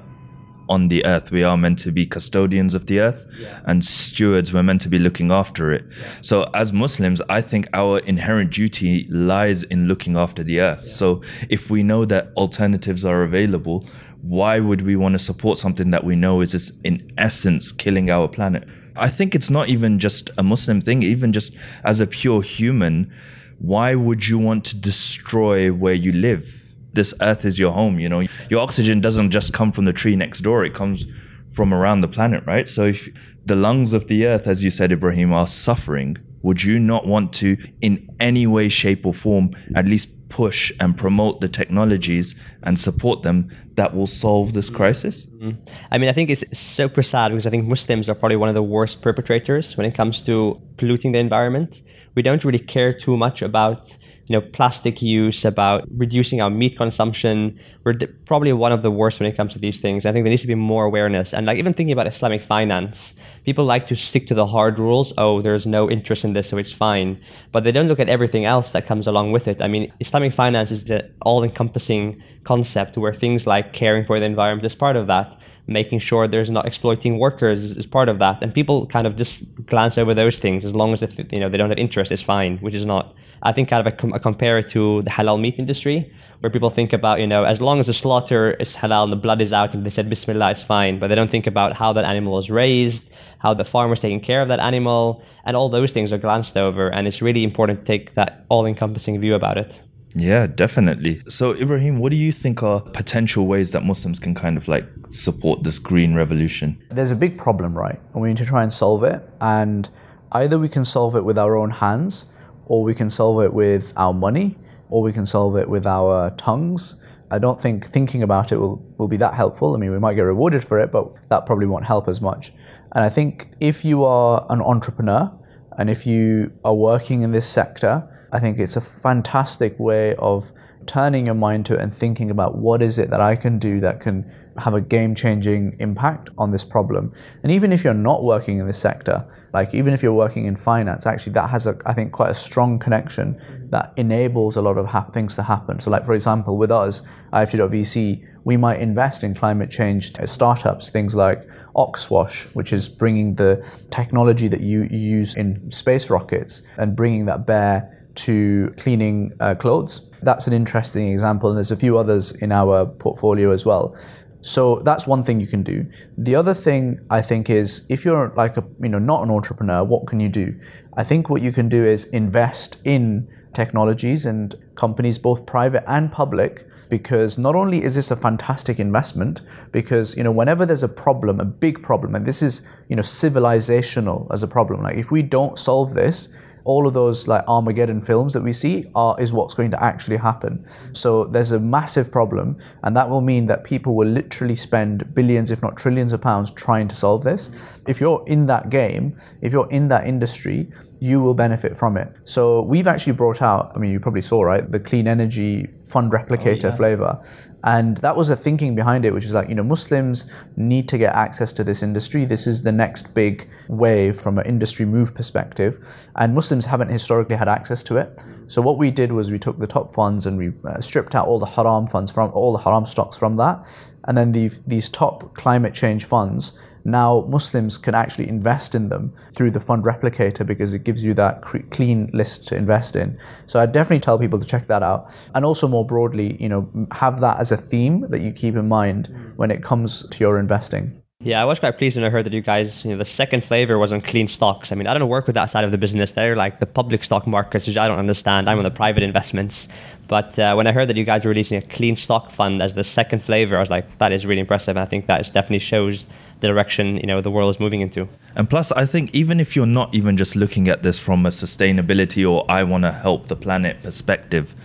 on 0.74 0.88
the 0.88 1.06
earth. 1.06 1.32
We 1.32 1.44
are 1.44 1.58
meant 1.58 1.78
to 1.80 1.92
be 1.92 2.06
custodians 2.06 2.74
of 2.74 2.88
the 2.88 3.00
earth 3.00 3.26
and 3.66 3.86
stewards. 3.86 4.52
We're 4.52 4.64
meant 4.64 4.82
to 4.82 4.90
be 4.90 4.98
looking 4.98 5.32
after 5.32 5.72
it. 5.72 5.86
So 6.22 6.50
as 6.54 6.74
Muslims, 6.74 7.22
I 7.30 7.42
think 7.42 7.68
our 7.74 8.00
inherent 8.00 8.52
duty 8.52 9.08
lies 9.10 9.64
in 9.64 9.88
looking 9.88 10.18
after 10.18 10.44
the 10.44 10.60
earth. 10.60 10.84
So 10.84 11.22
if 11.50 11.70
we 11.70 11.84
know 11.84 12.06
that 12.06 12.32
alternatives 12.36 13.06
are 13.06 13.22
available, 13.24 13.86
why 14.22 14.60
would 14.60 14.82
we 14.82 14.96
want 14.96 15.14
to 15.14 15.20
support 15.20 15.58
something 15.58 15.92
that 15.92 16.04
we 16.04 16.16
know 16.16 16.42
is 16.42 16.52
just 16.54 16.74
in 16.84 17.12
essence 17.18 17.72
killing 17.72 18.10
our 18.10 18.28
planet? 18.28 18.68
I 18.96 19.10
think 19.10 19.36
it's 19.36 19.50
not 19.50 19.70
even 19.70 20.00
just 20.00 20.32
a 20.38 20.44
Muslim 20.44 20.82
thing, 20.82 21.04
even 21.04 21.34
just 21.34 21.56
as 21.84 22.02
a 22.02 22.08
pure 22.08 22.42
human, 22.42 23.12
why 23.60 23.96
would 23.96 24.28
you 24.28 24.38
want 24.40 24.66
to 24.66 24.76
destroy 24.76 25.72
where 25.72 25.94
you 25.94 26.12
live? 26.12 26.63
This 26.94 27.14
earth 27.22 27.46
is 27.46 27.60
your 27.60 27.72
home, 27.72 28.00
you 28.00 28.10
know. 28.10 28.24
Your 28.50 28.62
oxygen 28.62 29.02
doesn't 29.02 29.32
just 29.32 29.54
come 29.54 29.72
from 29.72 29.86
the 29.86 29.94
tree 29.94 30.16
next 30.16 30.42
door, 30.42 30.64
it 30.64 30.74
comes 30.74 31.06
from 31.52 31.74
around 31.74 32.02
the 32.02 32.08
planet, 32.08 32.44
right? 32.46 32.68
So 32.68 32.86
if 32.86 33.10
the 33.46 33.56
lungs 33.56 33.94
of 33.94 34.08
the 34.08 34.26
earth, 34.26 34.48
as 34.48 34.64
you 34.64 34.70
said, 34.70 34.92
Ibrahim, 34.92 35.32
are 35.34 35.48
suffering, 35.48 36.18
would 36.42 36.64
you 36.64 36.80
not 36.80 37.06
want 37.08 37.32
to, 37.34 37.58
in 37.82 38.10
any 38.20 38.48
way, 38.48 38.70
shape, 38.70 39.06
or 39.06 39.14
form, 39.14 39.52
at 39.76 39.86
least 39.86 40.30
push 40.30 40.72
and 40.80 40.98
promote 40.98 41.42
the 41.42 41.48
technologies 41.48 42.34
and 42.64 42.80
support 42.80 43.22
them 43.22 43.52
that 43.76 43.96
will 43.96 44.08
solve 44.08 44.54
this 44.54 44.70
crisis? 44.70 45.28
Mm-hmm. 45.28 45.52
I 45.92 45.98
mean, 46.00 46.10
I 46.10 46.14
think 46.14 46.30
it's 46.30 46.44
super 46.58 47.04
sad 47.04 47.30
because 47.30 47.46
I 47.46 47.52
think 47.52 47.68
Muslims 47.68 48.10
are 48.10 48.16
probably 48.16 48.38
one 48.38 48.50
of 48.50 48.56
the 48.56 48.64
worst 48.64 49.02
perpetrators 49.02 49.78
when 49.78 49.86
it 49.86 49.94
comes 49.94 50.22
to 50.24 50.60
polluting 50.78 51.12
the 51.12 51.20
environment. 51.20 51.82
We 52.16 52.24
don't 52.24 52.44
really 52.44 52.60
care 52.60 52.94
too 52.94 53.16
much 53.16 53.42
about 53.42 53.96
you 54.28 54.34
know, 54.34 54.42
plastic 54.42 55.02
use, 55.02 55.44
about 55.44 55.84
reducing 55.98 56.42
our 56.42 56.50
meat 56.50 56.78
consumption. 56.78 57.60
We're 57.84 57.94
d- 57.94 58.08
probably 58.26 58.54
one 58.54 58.72
of 58.72 58.82
the 58.82 58.92
worst 58.92 59.20
when 59.20 59.30
it 59.30 59.36
comes 59.36 59.54
to 59.54 59.60
these 59.60 59.80
things. 59.80 60.06
I 60.06 60.12
think 60.12 60.24
there 60.24 60.30
needs 60.30 60.44
to 60.44 60.48
be 60.48 60.56
more 60.56 60.86
awareness. 60.86 61.34
And 61.34 61.46
like 61.46 61.58
even 61.58 61.74
thinking 61.74 61.92
about 61.92 62.08
Islamic 62.08 62.42
finance, 62.42 63.16
people 63.46 63.66
like 63.66 63.88
to 63.88 63.96
stick 63.96 64.28
to 64.28 64.34
the 64.34 64.48
hard 64.48 64.80
rules. 64.80 65.12
Oh, 65.18 65.42
there's 65.42 65.68
no 65.68 65.90
interest 65.90 66.24
in 66.24 66.34
this, 66.34 66.48
so 66.48 66.58
it's 66.58 66.72
fine. 66.72 67.20
But 67.52 67.64
they 67.64 67.72
don't 67.72 67.88
look 67.88 68.00
at 68.00 68.10
everything 68.10 68.46
else 68.46 68.72
that 68.72 68.88
comes 68.88 69.08
along 69.08 69.34
with 69.34 69.48
it. 69.48 69.62
I 69.62 69.68
mean, 69.68 69.92
Islamic 70.00 70.34
finance 70.34 70.72
is 70.72 70.86
the 70.86 71.10
all-encompassing 71.22 72.24
concept 72.44 72.98
where 72.98 73.14
things 73.14 73.46
like 73.46 73.74
caring 73.74 74.06
for 74.06 74.20
the 74.20 74.26
environment 74.26 74.66
is 74.66 74.76
part 74.76 74.96
of 74.96 75.08
that 75.08 75.38
making 75.68 76.00
sure 76.00 76.28
there's 76.28 76.50
not 76.50 76.66
exploiting 76.66 77.20
workers 77.20 77.64
is, 77.64 77.86
part 77.86 78.10
of 78.10 78.20
that 78.20 78.42
and 78.42 78.54
people 78.54 78.86
kind 78.88 79.08
of 79.08 79.16
just 79.16 79.42
glance 79.66 79.98
over 79.98 80.14
those 80.14 80.38
things 80.38 80.66
as 80.66 80.74
long 80.74 80.94
as 80.94 81.00
they, 81.00 81.26
you 81.32 81.40
know 81.40 81.50
they 81.50 81.58
don't 81.58 81.70
have 81.70 81.80
interest 81.80 82.12
it's 82.12 82.22
fine 82.22 82.58
which 82.58 82.74
is 82.74 82.86
not 82.86 83.16
I 83.44 83.52
think 83.52 83.68
kind 83.70 83.86
of 83.86 83.94
a, 83.94 84.16
a 84.16 84.20
compare 84.20 84.58
it 84.58 84.70
to 84.70 85.02
the 85.02 85.10
halal 85.10 85.40
meat 85.40 85.60
industry, 85.60 86.12
where 86.40 86.50
people 86.50 86.70
think 86.70 86.94
about, 86.94 87.20
you 87.20 87.28
know, 87.28 87.44
as 87.44 87.60
long 87.60 87.80
as 87.80 87.88
the 87.88 87.94
slaughter 87.94 88.52
is 88.52 88.76
halal 88.76 89.04
and 89.04 89.12
the 89.12 89.18
blood 89.18 89.42
is 89.42 89.52
out 89.52 89.74
and 89.74 89.86
they 89.86 89.90
said 89.90 90.10
Bismillah, 90.10 90.52
it's 90.52 90.64
fine. 90.64 90.98
But 90.98 91.08
they 91.08 91.16
don't 91.16 91.30
think 91.30 91.46
about 91.46 91.74
how 91.74 91.92
that 91.94 92.06
animal 92.06 92.34
was 92.34 92.50
raised, 92.50 93.10
how 93.40 93.54
the 93.54 93.66
farmer's 93.66 94.00
taking 94.00 94.22
care 94.22 94.42
of 94.42 94.48
that 94.48 94.62
animal, 94.62 95.22
and 95.46 95.58
all 95.58 95.68
those 95.68 95.92
things 95.92 96.14
are 96.14 96.18
glanced 96.18 96.56
over. 96.56 96.88
And 96.88 97.06
it's 97.06 97.22
really 97.22 97.44
important 97.44 97.80
to 97.80 97.86
take 97.86 98.14
that 98.14 98.46
all 98.48 98.66
encompassing 98.66 99.20
view 99.20 99.36
about 99.36 99.58
it. 99.58 99.82
Yeah, 100.16 100.48
definitely. 100.48 101.22
So, 101.28 101.54
Ibrahim, 101.54 102.00
what 102.00 102.12
do 102.12 102.16
you 102.16 102.32
think 102.32 102.62
are 102.62 102.82
potential 102.82 103.48
ways 103.48 103.72
that 103.72 103.84
Muslims 103.84 104.20
can 104.20 104.36
kind 104.36 104.58
of 104.58 104.68
like 104.68 104.86
support 105.10 105.64
this 105.64 105.80
green 105.80 106.14
revolution? 106.14 106.82
There's 106.92 107.12
a 107.12 107.16
big 107.16 107.38
problem, 107.38 107.76
right? 107.78 108.00
And 108.14 108.22
we 108.22 108.28
need 108.28 108.38
to 108.38 108.46
try 108.46 108.64
and 108.64 108.72
solve 108.72 109.04
it. 109.04 109.28
And 109.42 109.90
either 110.32 110.60
we 110.60 110.70
can 110.70 110.86
solve 110.86 111.16
it 111.16 111.24
with 111.24 111.38
our 111.38 111.58
own 111.58 111.72
hands 111.72 112.26
or 112.66 112.84
we 112.84 112.94
can 112.94 113.10
solve 113.10 113.42
it 113.42 113.54
with 113.54 113.94
our 113.98 114.14
money, 114.14 114.58
or 114.90 115.02
we 115.02 115.12
can 115.12 115.26
solve 115.26 115.58
it 115.58 115.68
with 115.68 115.86
our 115.86 116.30
tongues. 116.32 116.96
I 117.32 117.40
don't 117.40 117.60
think 117.60 117.86
thinking 117.86 118.24
about 118.24 118.52
it 118.52 118.58
will, 118.58 118.78
will 118.98 119.08
be 119.08 119.18
that 119.18 119.34
helpful. 119.34 119.76
I 119.76 119.80
mean, 119.80 119.92
we 119.92 120.00
might 120.00 120.14
get 120.14 120.22
rewarded 120.22 120.64
for 120.64 120.80
it, 120.80 120.92
but 120.92 121.12
that 121.30 121.46
probably 121.46 121.66
won't 121.66 121.86
help 121.86 122.08
as 122.08 122.22
much. 122.22 122.54
And 122.94 123.04
I 123.04 123.10
think 123.10 123.50
if 123.60 123.84
you 123.84 124.06
are 124.06 124.46
an 124.50 124.62
entrepreneur 124.62 125.32
and 125.78 125.90
if 125.90 126.06
you 126.06 126.54
are 126.64 126.76
working 126.76 127.22
in 127.22 127.32
this 127.32 127.48
sector, 127.48 128.08
I 128.34 128.40
think 128.40 128.58
it's 128.58 128.76
a 128.76 128.82
fantastic 128.82 129.80
way 129.80 130.16
of 130.16 130.52
turning 130.88 131.28
your 131.28 131.36
mind 131.36 131.66
to 131.68 131.76
it 131.76 131.80
and 131.80 131.94
thinking 131.94 132.32
about 132.32 132.58
what 132.58 132.82
is 132.82 132.98
it 132.98 133.10
that 133.12 133.22
I 133.22 133.36
can 133.36 133.60
do 133.60 133.80
that 133.82 134.02
can 134.02 134.30
have 134.58 134.74
a 134.74 134.82
game 134.82 135.16
changing 135.16 135.76
impact 135.80 136.30
on 136.38 136.52
this 136.52 136.64
problem. 136.64 137.14
And 137.44 137.52
even 137.52 137.72
if 137.72 137.84
you're 137.84 137.94
not 137.94 138.24
working 138.24 138.58
in 138.58 138.68
this 138.68 138.78
sector, 138.78 139.26
like 139.54 139.74
even 139.74 139.94
if 139.94 140.02
you're 140.02 140.14
working 140.14 140.46
in 140.46 140.56
finance, 140.56 141.06
actually 141.06 141.34
that 141.34 141.50
has 141.50 141.68
a, 141.68 141.78
I 141.86 141.94
think, 141.94 142.12
quite 142.12 142.32
a 142.32 142.36
strong 142.36 142.80
connection 142.80 143.40
that 143.70 143.94
enables 143.98 144.58
a 144.58 144.62
lot 144.62 144.78
of 144.78 145.14
things 145.14 145.36
to 145.36 145.44
happen. 145.44 145.80
So, 145.80 145.92
like 145.92 146.06
for 146.06 146.14
example, 146.14 146.58
with 146.58 146.72
us, 146.72 147.02
IFG.VC, 147.34 148.28
we 148.44 148.58
might 148.58 148.80
invest 148.80 149.24
in 149.24 149.34
climate 149.34 149.70
change 149.72 150.12
startups, 150.26 150.90
things 150.90 151.16
like 151.16 151.48
Oxwash, 151.76 152.46
which 152.54 152.74
is 152.74 152.90
bringing 152.90 153.36
the 153.36 153.66
technology 153.90 154.48
that 154.48 154.62
you 154.62 154.84
use 154.92 155.36
in 155.36 155.72
space 155.72 156.10
rockets 156.10 156.64
and 156.78 156.96
bringing 156.96 157.26
that 157.26 157.48
bear 157.48 158.03
to 158.16 158.74
cleaning 158.78 159.34
uh, 159.40 159.56
clothes. 159.56 160.10
That's 160.22 160.48
an 160.48 160.54
interesting 160.54 161.12
example, 161.12 161.50
and 161.50 161.58
there's 161.58 161.72
a 161.72 161.76
few 161.76 161.98
others 161.98 162.32
in 162.34 162.52
our 162.52 162.86
portfolio 162.86 163.52
as 163.52 163.66
well. 163.66 163.96
So 164.42 164.82
that's 164.84 165.08
one 165.08 165.24
thing 165.24 165.40
you 165.40 165.48
can 165.48 165.64
do. 165.64 165.86
The 166.18 166.36
other 166.36 166.54
thing 166.54 167.00
I 167.10 167.22
think 167.22 167.50
is 167.50 167.86
if 167.90 168.04
you're 168.04 168.34
like 168.36 168.58
a 168.58 168.64
you 168.82 168.90
know 168.90 169.00
not 169.00 169.24
an 169.24 169.32
entrepreneur, 169.32 169.84
what 169.84 170.06
can 170.06 170.20
you 170.20 170.30
do? 170.30 170.54
I 170.98 171.04
think 171.04 171.30
what 171.30 171.42
you 171.42 171.52
can 171.52 171.70
do 171.70 171.84
is 171.86 172.06
invest 172.06 172.78
in 172.84 173.28
technologies 173.54 174.26
and 174.26 174.56
companies 174.76 175.18
both 175.18 175.46
private 175.46 175.84
and 175.88 176.12
public 176.12 176.68
because 176.90 177.38
not 177.38 177.56
only 177.56 177.84
is 177.84 177.96
this 177.96 178.12
a 178.12 178.16
fantastic 178.16 178.80
investment 178.80 179.42
because 179.72 180.18
you 180.18 180.24
know 180.24 180.32
whenever 180.32 180.66
there's 180.66 180.84
a 180.84 180.90
problem 180.90 181.40
a 181.40 181.46
big 181.46 181.82
problem 181.82 182.16
and 182.16 182.26
this 182.26 182.42
is 182.42 182.64
you 182.90 182.96
know 182.96 183.02
civilizational 183.02 184.28
as 184.32 184.44
a 184.44 184.48
problem 184.48 184.82
like 184.82 184.98
if 184.98 185.12
we 185.12 185.22
don't 185.22 185.58
solve 185.58 185.94
this 185.94 186.30
all 186.66 186.88
of 186.88 186.94
those 186.94 187.28
like 187.28 187.44
Armageddon 187.48 188.02
films 188.02 188.34
that 188.34 188.42
we 188.42 188.54
see 188.54 188.86
are 188.96 189.20
is 189.20 189.34
what's 189.34 189.54
going 189.54 189.72
to 189.72 189.84
actually 189.84 190.18
happen. 190.18 190.66
So 190.94 191.26
there's 191.26 191.52
a 191.52 191.60
massive 191.60 192.12
problem, 192.12 192.58
and 192.84 192.96
that 192.96 193.10
will 193.10 193.22
mean 193.22 193.46
that 193.48 193.64
people 193.64 193.96
will 193.96 194.08
literally 194.08 194.56
spend 194.56 195.14
billions, 195.14 195.52
if 195.52 195.62
not 195.62 195.78
trillions, 195.78 196.14
of 196.14 196.22
pounds 196.22 196.52
trying 196.52 196.88
to 196.88 196.96
solve 196.96 197.24
this. 197.24 197.52
If 197.88 198.00
you're 198.00 198.24
in 198.28 198.46
that 198.48 198.70
game, 198.70 199.18
if 199.42 199.52
you're 199.52 199.70
in 199.70 199.88
that 199.90 200.08
industry, 200.08 200.70
you 201.00 201.20
will 201.20 201.34
benefit 201.34 201.76
from 201.76 201.98
it. 201.98 202.16
So 202.24 202.62
we've 202.62 202.88
actually 202.88 203.14
brought 203.14 203.42
out, 203.42 203.74
I 203.76 203.80
mean, 203.80 203.92
you 203.92 204.00
probably 204.00 204.22
saw, 204.22 204.42
right, 204.42 204.70
the 204.72 204.80
clean 204.80 205.08
energy 205.08 205.68
fund 205.86 206.12
replicator 206.12 206.66
oh, 206.66 206.68
yeah. 206.70 206.76
flavor. 206.76 207.24
And 207.64 207.98
that 207.98 208.16
was 208.16 208.30
a 208.30 208.36
thinking 208.36 208.76
behind 208.76 209.06
it, 209.06 209.14
which 209.14 209.26
is 209.26 209.34
like, 209.34 209.48
you 209.48 209.56
know, 209.56 209.64
Muslims 209.64 210.26
need 210.58 210.90
to 210.90 210.98
get 210.98 211.16
access 211.16 211.54
to 211.54 211.64
this 211.64 211.82
industry. 211.82 212.26
This 212.26 212.46
is 212.46 212.62
the 212.62 212.72
next 212.72 213.14
big 213.14 213.50
wave 213.70 214.20
from 214.20 214.38
an 214.38 214.46
industry 214.46 214.86
move 214.86 215.16
perspective. 215.16 215.80
And 216.18 216.36
Muslims 216.36 216.66
haven't 216.66 216.90
historically 216.90 217.38
had 217.38 217.48
access 217.48 217.82
to 217.84 217.98
it. 217.98 218.22
So 218.48 218.62
what 218.62 218.78
we 218.78 218.92
did 218.92 219.14
was 219.14 219.32
we 219.32 219.40
took 219.40 219.60
the 219.60 219.68
top 219.68 219.94
funds 219.94 220.26
and 220.26 220.38
we 220.38 220.52
uh, 220.66 220.82
stripped 220.82 221.16
out 221.16 221.28
all 221.28 221.40
the 221.40 221.46
haram 221.46 221.88
funds 221.88 222.12
from 222.12 222.32
all 222.32 222.52
the 222.52 222.64
haram 222.64 222.86
stocks 222.86 223.16
from 223.16 223.38
that. 223.38 223.66
And 224.06 224.18
then 224.18 224.34
the, 224.34 224.52
these 224.68 224.90
top 224.90 225.34
climate 225.34 225.74
change 225.74 226.04
funds 226.04 226.54
now 226.86 227.26
Muslims 227.30 227.78
can 227.78 227.96
actually 227.96 228.28
invest 228.28 228.76
in 228.76 228.90
them 228.90 229.14
through 229.36 229.52
the 229.52 229.60
fund 229.60 229.84
replicator 229.84 230.46
because 230.46 230.74
it 230.74 230.84
gives 230.84 231.04
you 231.04 231.14
that 231.14 231.42
clean 231.72 232.10
list 232.14 232.48
to 232.48 232.56
invest 232.56 232.96
in. 232.96 233.18
So 233.46 233.60
I 233.60 233.66
definitely 233.66 234.02
tell 234.02 234.20
people 234.20 234.40
to 234.40 234.46
check 234.46 234.68
that 234.68 234.84
out. 234.84 235.14
And 235.34 235.46
also 235.46 235.68
more 235.68 235.86
broadly, 235.86 236.38
you 236.42 236.50
know, 236.50 236.70
have 236.92 237.22
that 237.22 237.40
as 237.40 237.52
a 237.52 237.58
theme 237.58 238.02
that 238.10 238.20
you 238.20 238.32
keep 238.32 238.56
in 238.56 238.68
mind 238.68 239.10
when 239.36 239.52
it 239.52 239.64
comes 239.64 240.08
to 240.10 240.20
your 240.20 240.40
investing. 240.40 241.04
Yeah, 241.26 241.42
I 241.42 241.46
was 241.46 241.58
quite 241.58 241.78
pleased 241.78 241.96
when 241.96 242.04
I 242.04 242.10
heard 242.10 242.26
that 242.26 242.34
you 242.34 242.42
guys, 242.42 242.84
you 242.84 242.92
know, 242.92 242.98
the 242.98 243.06
second 243.06 243.46
flavor 243.46 243.78
was 243.78 243.94
on 243.94 244.02
clean 244.02 244.28
stocks. 244.28 244.74
I 244.74 244.76
mean, 244.76 244.88
I 244.88 244.94
don't 244.94 245.08
work 245.08 245.26
with 245.26 245.36
that 245.36 245.46
side 245.46 245.64
of 245.64 245.72
the 245.72 245.78
business. 245.78 246.12
They're 246.12 246.36
like 246.36 246.60
the 246.60 246.66
public 246.66 247.02
stock 247.02 247.26
markets, 247.26 247.66
which 247.66 247.78
I 247.78 247.88
don't 247.88 247.98
understand. 247.98 248.50
I'm 248.50 248.58
on 248.58 248.66
the 248.66 248.72
private 248.72 249.04
investments. 249.04 249.70
But 250.10 250.38
uh, 250.38 250.54
when 250.56 250.68
I 250.68 250.74
heard 250.74 250.90
that 250.90 250.98
you 250.98 251.06
guys 251.06 251.24
were 251.24 251.30
releasing 251.30 251.58
a 251.58 251.62
clean 251.62 251.96
stock 251.96 252.30
fund 252.30 252.62
as 252.62 252.74
the 252.74 252.84
second 252.84 253.24
flavor, 253.24 253.56
I 253.56 253.62
was 253.62 253.70
like, 253.70 254.00
that 254.00 254.12
is 254.12 254.26
really 254.26 254.42
impressive. 254.42 254.76
And 254.76 254.84
I 254.84 254.86
think 254.86 255.08
that 255.08 255.22
is 255.22 255.30
definitely 255.30 255.60
shows 255.60 256.08
the 256.33 256.33
direction 256.48 256.98
you 256.98 257.08
know 257.08 257.22
the 257.22 257.32
world 257.32 257.50
is 257.50 257.60
moving 257.60 257.82
into. 257.82 258.08
And 258.36 258.50
plus, 258.50 258.72
I 258.72 258.86
think 258.86 259.14
even 259.14 259.40
if 259.40 259.56
you're 259.56 259.66
not 259.66 259.94
even 259.94 260.18
just 260.18 260.36
looking 260.36 260.68
at 260.68 260.84
this 260.84 261.00
from 261.00 261.26
a 261.26 261.30
sustainability 261.30 262.30
or 262.30 262.46
I 262.50 262.64
want 262.64 262.84
to 262.84 262.92
help 262.92 263.28
the 263.28 263.36
planet 263.36 263.82
perspective 263.84 264.56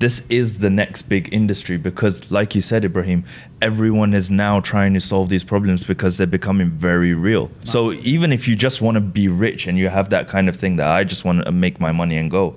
this 0.00 0.24
is 0.28 0.58
the 0.58 0.68
next 0.68 1.02
big 1.02 1.32
industry 1.32 1.76
because 1.76 2.28
like 2.28 2.52
you 2.56 2.60
said 2.60 2.84
ibrahim 2.84 3.24
everyone 3.62 4.12
is 4.12 4.28
now 4.28 4.58
trying 4.58 4.92
to 4.92 5.00
solve 5.00 5.28
these 5.28 5.44
problems 5.44 5.86
because 5.86 6.18
they're 6.18 6.26
becoming 6.26 6.68
very 6.68 7.14
real. 7.14 7.48
So 7.62 7.92
even 7.92 8.32
if 8.32 8.48
you 8.48 8.56
just 8.56 8.82
want 8.82 8.96
to 8.96 9.00
be 9.00 9.28
rich 9.28 9.68
and 9.68 9.78
you 9.78 9.88
have 9.88 10.10
that 10.10 10.28
kind 10.28 10.48
of 10.48 10.56
thing 10.56 10.76
that 10.76 10.88
i 10.88 11.04
just 11.04 11.24
want 11.24 11.44
to 11.44 11.52
make 11.52 11.78
my 11.78 11.92
money 11.92 12.16
and 12.16 12.28
go 12.28 12.56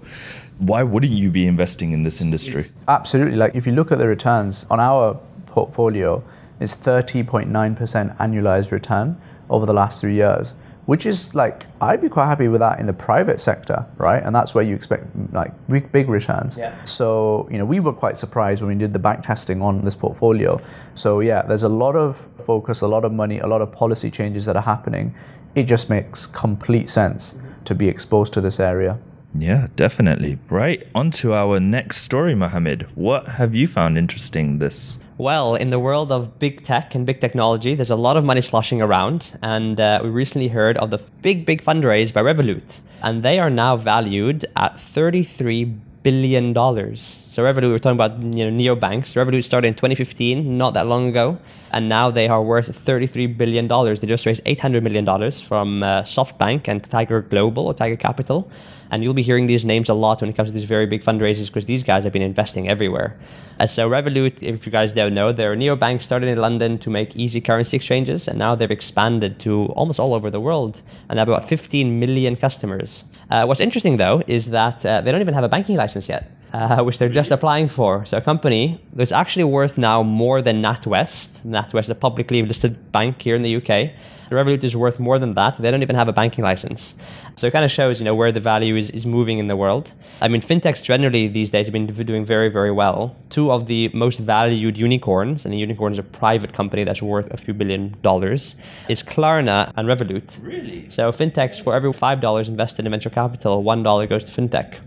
why 0.60 0.84
wouldn't 0.84 1.14
you 1.14 1.30
be 1.30 1.46
investing 1.46 1.92
in 1.92 2.04
this 2.04 2.20
industry? 2.20 2.66
Absolutely. 2.88 3.38
Like 3.38 3.56
if 3.56 3.66
you 3.66 3.74
look 3.74 3.92
at 3.92 4.00
the 4.00 4.08
returns 4.08 4.66
on 4.70 4.80
our 4.80 5.20
portfolio 5.46 6.24
it's 6.60 6.76
30.9% 6.76 8.18
annualized 8.18 8.72
return 8.72 9.20
over 9.50 9.66
the 9.66 9.74
last 9.74 10.02
three 10.02 10.16
years 10.16 10.56
which 10.88 11.06
is 11.06 11.36
like 11.36 11.66
I'd 11.82 12.02
be 12.02 12.10
quite 12.10 12.28
happy 12.28 12.48
with 12.48 12.62
that 12.62 12.80
in 12.80 12.88
the 12.88 12.94
private 12.94 13.40
sector, 13.40 13.86
right? 13.98 14.24
And 14.24 14.34
that's 14.34 14.56
where 14.56 14.64
you 14.64 14.74
expect 14.74 15.06
like 15.34 15.52
big, 15.68 15.92
big 15.92 16.10
returns. 16.10 16.58
Yeah. 16.58 16.82
So 16.84 17.48
you 17.52 17.58
know 17.58 17.66
we 17.66 17.80
were 17.82 17.94
quite 17.94 18.18
surprised 18.18 18.62
when 18.62 18.70
we 18.70 18.76
did 18.76 18.94
the 18.94 19.00
back 19.00 19.22
testing 19.22 19.62
on 19.62 19.84
this 19.84 19.96
portfolio. 19.96 20.60
So 20.96 21.20
yeah, 21.20 21.42
there's 21.44 21.64
a 21.64 21.70
lot 21.70 21.96
of 21.96 22.18
focus, 22.38 22.82
a 22.82 22.88
lot 22.88 23.04
of 23.04 23.12
money, 23.12 23.40
a 23.40 23.48
lot 23.48 23.62
of 23.62 23.72
policy 23.72 24.10
changes 24.10 24.46
that 24.46 24.56
are 24.56 24.64
happening. 24.64 25.14
It 25.56 25.64
just 25.64 25.90
makes 25.90 26.26
complete 26.26 26.90
sense 26.90 27.36
to 27.66 27.76
be 27.76 27.90
exposed 27.90 28.32
to 28.34 28.42
this 28.42 28.60
area. 28.60 28.98
Yeah, 29.38 29.68
definitely. 29.76 30.40
Right. 30.50 30.88
On 30.96 31.12
to 31.12 31.34
our 31.34 31.60
next 31.60 31.98
story, 31.98 32.34
Mohammed. 32.34 32.88
What 32.96 33.28
have 33.28 33.54
you 33.54 33.68
found 33.68 33.98
interesting 33.98 34.60
this 34.60 35.00
well, 35.18 35.56
in 35.56 35.72
the 35.72 35.80
world 35.80 36.12
of 36.12 36.38
big 36.38 36.64
tech 36.64 36.94
and 36.94 37.06
big 37.06 37.20
technology, 37.20 37.74
there's 37.74 37.90
a 37.90 37.96
lot 37.96 38.18
of 38.18 38.24
money 38.24 38.42
sloshing 38.42 38.82
around. 38.82 39.38
And 39.42 39.80
uh, 39.80 40.02
we 40.04 40.10
recently 40.10 40.50
heard 40.50 40.78
of 40.78 40.92
the 40.92 41.00
big, 41.22 41.46
big 41.46 41.64
fundraise 41.64 42.14
by 42.14 42.22
Revolut. 42.22 42.82
And 43.02 43.24
they 43.24 43.40
are 43.40 43.50
now 43.50 43.78
valued 43.78 44.46
at 44.56 44.76
$33 44.76 45.80
billion. 46.04 46.54
So 46.54 47.44
Revolut, 47.44 47.62
we 47.64 47.68
were 47.70 47.80
talking 47.80 47.98
about 47.98 48.22
you 48.36 48.50
know 48.50 48.76
neobanks. 48.76 49.16
Revolut 49.16 49.44
started 49.44 49.70
in 49.70 49.74
2015, 49.74 50.58
not 50.58 50.76
that 50.76 50.86
long 50.86 51.10
ago. 51.10 51.40
And 51.72 51.90
now 51.90 52.12
they 52.12 52.28
are 52.28 52.42
worth 52.42 52.70
$33 52.86 53.38
billion. 53.38 53.68
They 53.68 54.08
just 54.08 54.26
raised 54.26 54.44
$800 54.46 54.84
million 54.84 55.06
from 55.32 55.84
uh, 55.84 56.04
SoftBank 56.04 56.68
and 56.68 56.84
Tiger 56.90 57.22
Global 57.22 57.66
or 57.66 57.74
Tiger 57.74 57.98
Capital. 57.98 58.50
And 58.92 59.04
you'll 59.04 59.14
be 59.14 59.22
hearing 59.22 59.46
these 59.46 59.66
names 59.66 59.90
a 59.90 59.94
lot 59.94 60.22
when 60.22 60.30
it 60.30 60.36
comes 60.36 60.50
to 60.50 60.54
these 60.54 60.64
very 60.64 60.86
big 60.86 61.04
fundraisers 61.04 61.48
because 61.48 61.66
these 61.66 61.84
guys 61.84 62.04
have 62.04 62.14
been 62.14 62.22
investing 62.22 62.70
everywhere. 62.70 63.18
And 63.60 63.70
so 63.70 63.90
Revolut, 63.90 64.44
if 64.44 64.66
you 64.66 64.72
guys 64.72 64.94
don't 64.94 65.14
know, 65.14 65.32
they're 65.32 65.54
a 65.54 65.58
neobank 65.58 66.04
started 66.04 66.30
in 66.30 66.38
London 66.38 66.78
to 66.80 66.90
make 66.90 67.16
easy 67.16 67.42
currency 67.42 67.76
exchanges, 67.78 68.28
and 68.28 68.38
now 68.38 68.54
they've 68.56 68.70
expanded 68.70 69.40
to 69.40 69.66
almost 69.76 70.00
all 70.00 70.14
over 70.14 70.30
the 70.30 70.40
world 70.40 70.82
and 71.10 71.18
have 71.20 71.28
about 71.28 71.50
15 71.50 72.00
million 72.00 72.36
customers. 72.36 73.04
Uh, 73.30 73.46
what's 73.46 73.60
interesting 73.60 73.98
though 73.98 74.22
is 74.28 74.52
that 74.52 74.86
uh, 74.86 75.02
they 75.02 75.12
don't 75.12 75.22
even 75.22 75.34
have 75.34 75.44
a 75.44 75.50
banking 75.50 75.76
license 75.76 76.08
yet. 76.08 76.32
uh, 76.54 76.84
which 76.86 76.98
they're 76.98 77.10
just 77.10 77.32
applying 77.32 77.70
for. 77.70 78.06
So 78.06 78.18
a 78.18 78.22
company 78.22 78.82
that's 78.94 79.12
actually 79.12 79.44
worth 79.46 79.78
now 79.78 80.04
more 80.04 80.42
than 80.42 80.62
NatWest. 80.62 81.42
NatWest 81.46 81.80
is 81.80 81.90
a 81.90 81.96
publicly 81.96 82.42
listed 82.44 82.92
bank 82.92 83.22
here 83.22 83.36
in 83.36 83.42
the 83.42 83.56
UK. 83.58 83.92
Revolut 84.30 84.64
is 84.64 84.76
worth 84.76 85.00
more 85.00 85.20
than 85.20 85.34
that. 85.36 85.58
They 85.58 85.72
don't 85.72 85.82
even 85.82 85.96
have 85.96 86.08
a 86.08 86.14
banking 86.14 86.44
license. 86.44 86.96
So 87.36 87.48
it 87.48 87.52
kind 87.52 87.64
of 87.64 87.72
shows, 87.72 88.00
you 88.00 88.06
know, 88.06 88.16
where 88.16 88.32
the 88.32 88.40
value 88.40 88.76
is, 88.76 88.90
is 88.92 89.06
moving 89.06 89.40
in 89.40 89.48
the 89.48 89.56
world. 89.56 89.94
I 90.22 90.28
mean, 90.28 90.42
fintechs 90.42 90.84
generally 90.84 91.28
these 91.28 91.50
days 91.50 91.68
have 91.68 91.74
been 91.74 91.88
doing 91.88 92.26
very, 92.26 92.50
very 92.50 92.72
well. 92.72 93.16
Two 93.30 93.52
of 93.52 93.68
the 93.68 93.90
most 93.94 94.20
valued 94.20 94.78
unicorns, 94.78 95.46
and 95.46 95.54
a 95.54 95.58
unicorn 95.58 95.94
is 95.94 96.00
a 96.00 96.04
private 96.04 96.54
company 96.54 96.84
that's 96.84 97.02
worth 97.02 97.32
a 97.34 97.38
few 97.38 97.54
billion 97.54 97.96
dollars, 98.02 98.56
is 98.90 99.04
Klarna 99.04 99.72
and 99.76 99.88
Revolut. 99.88 100.38
Really? 100.44 100.90
So 100.90 101.12
fintechs, 101.12 101.62
for 101.62 101.76
every 101.76 101.92
$5 101.92 102.48
invested 102.48 102.86
in 102.86 102.92
venture 102.92 103.10
capital, 103.10 103.64
$1 103.64 104.10
goes 104.10 104.24
to 104.24 104.32
fintech. 104.32 104.80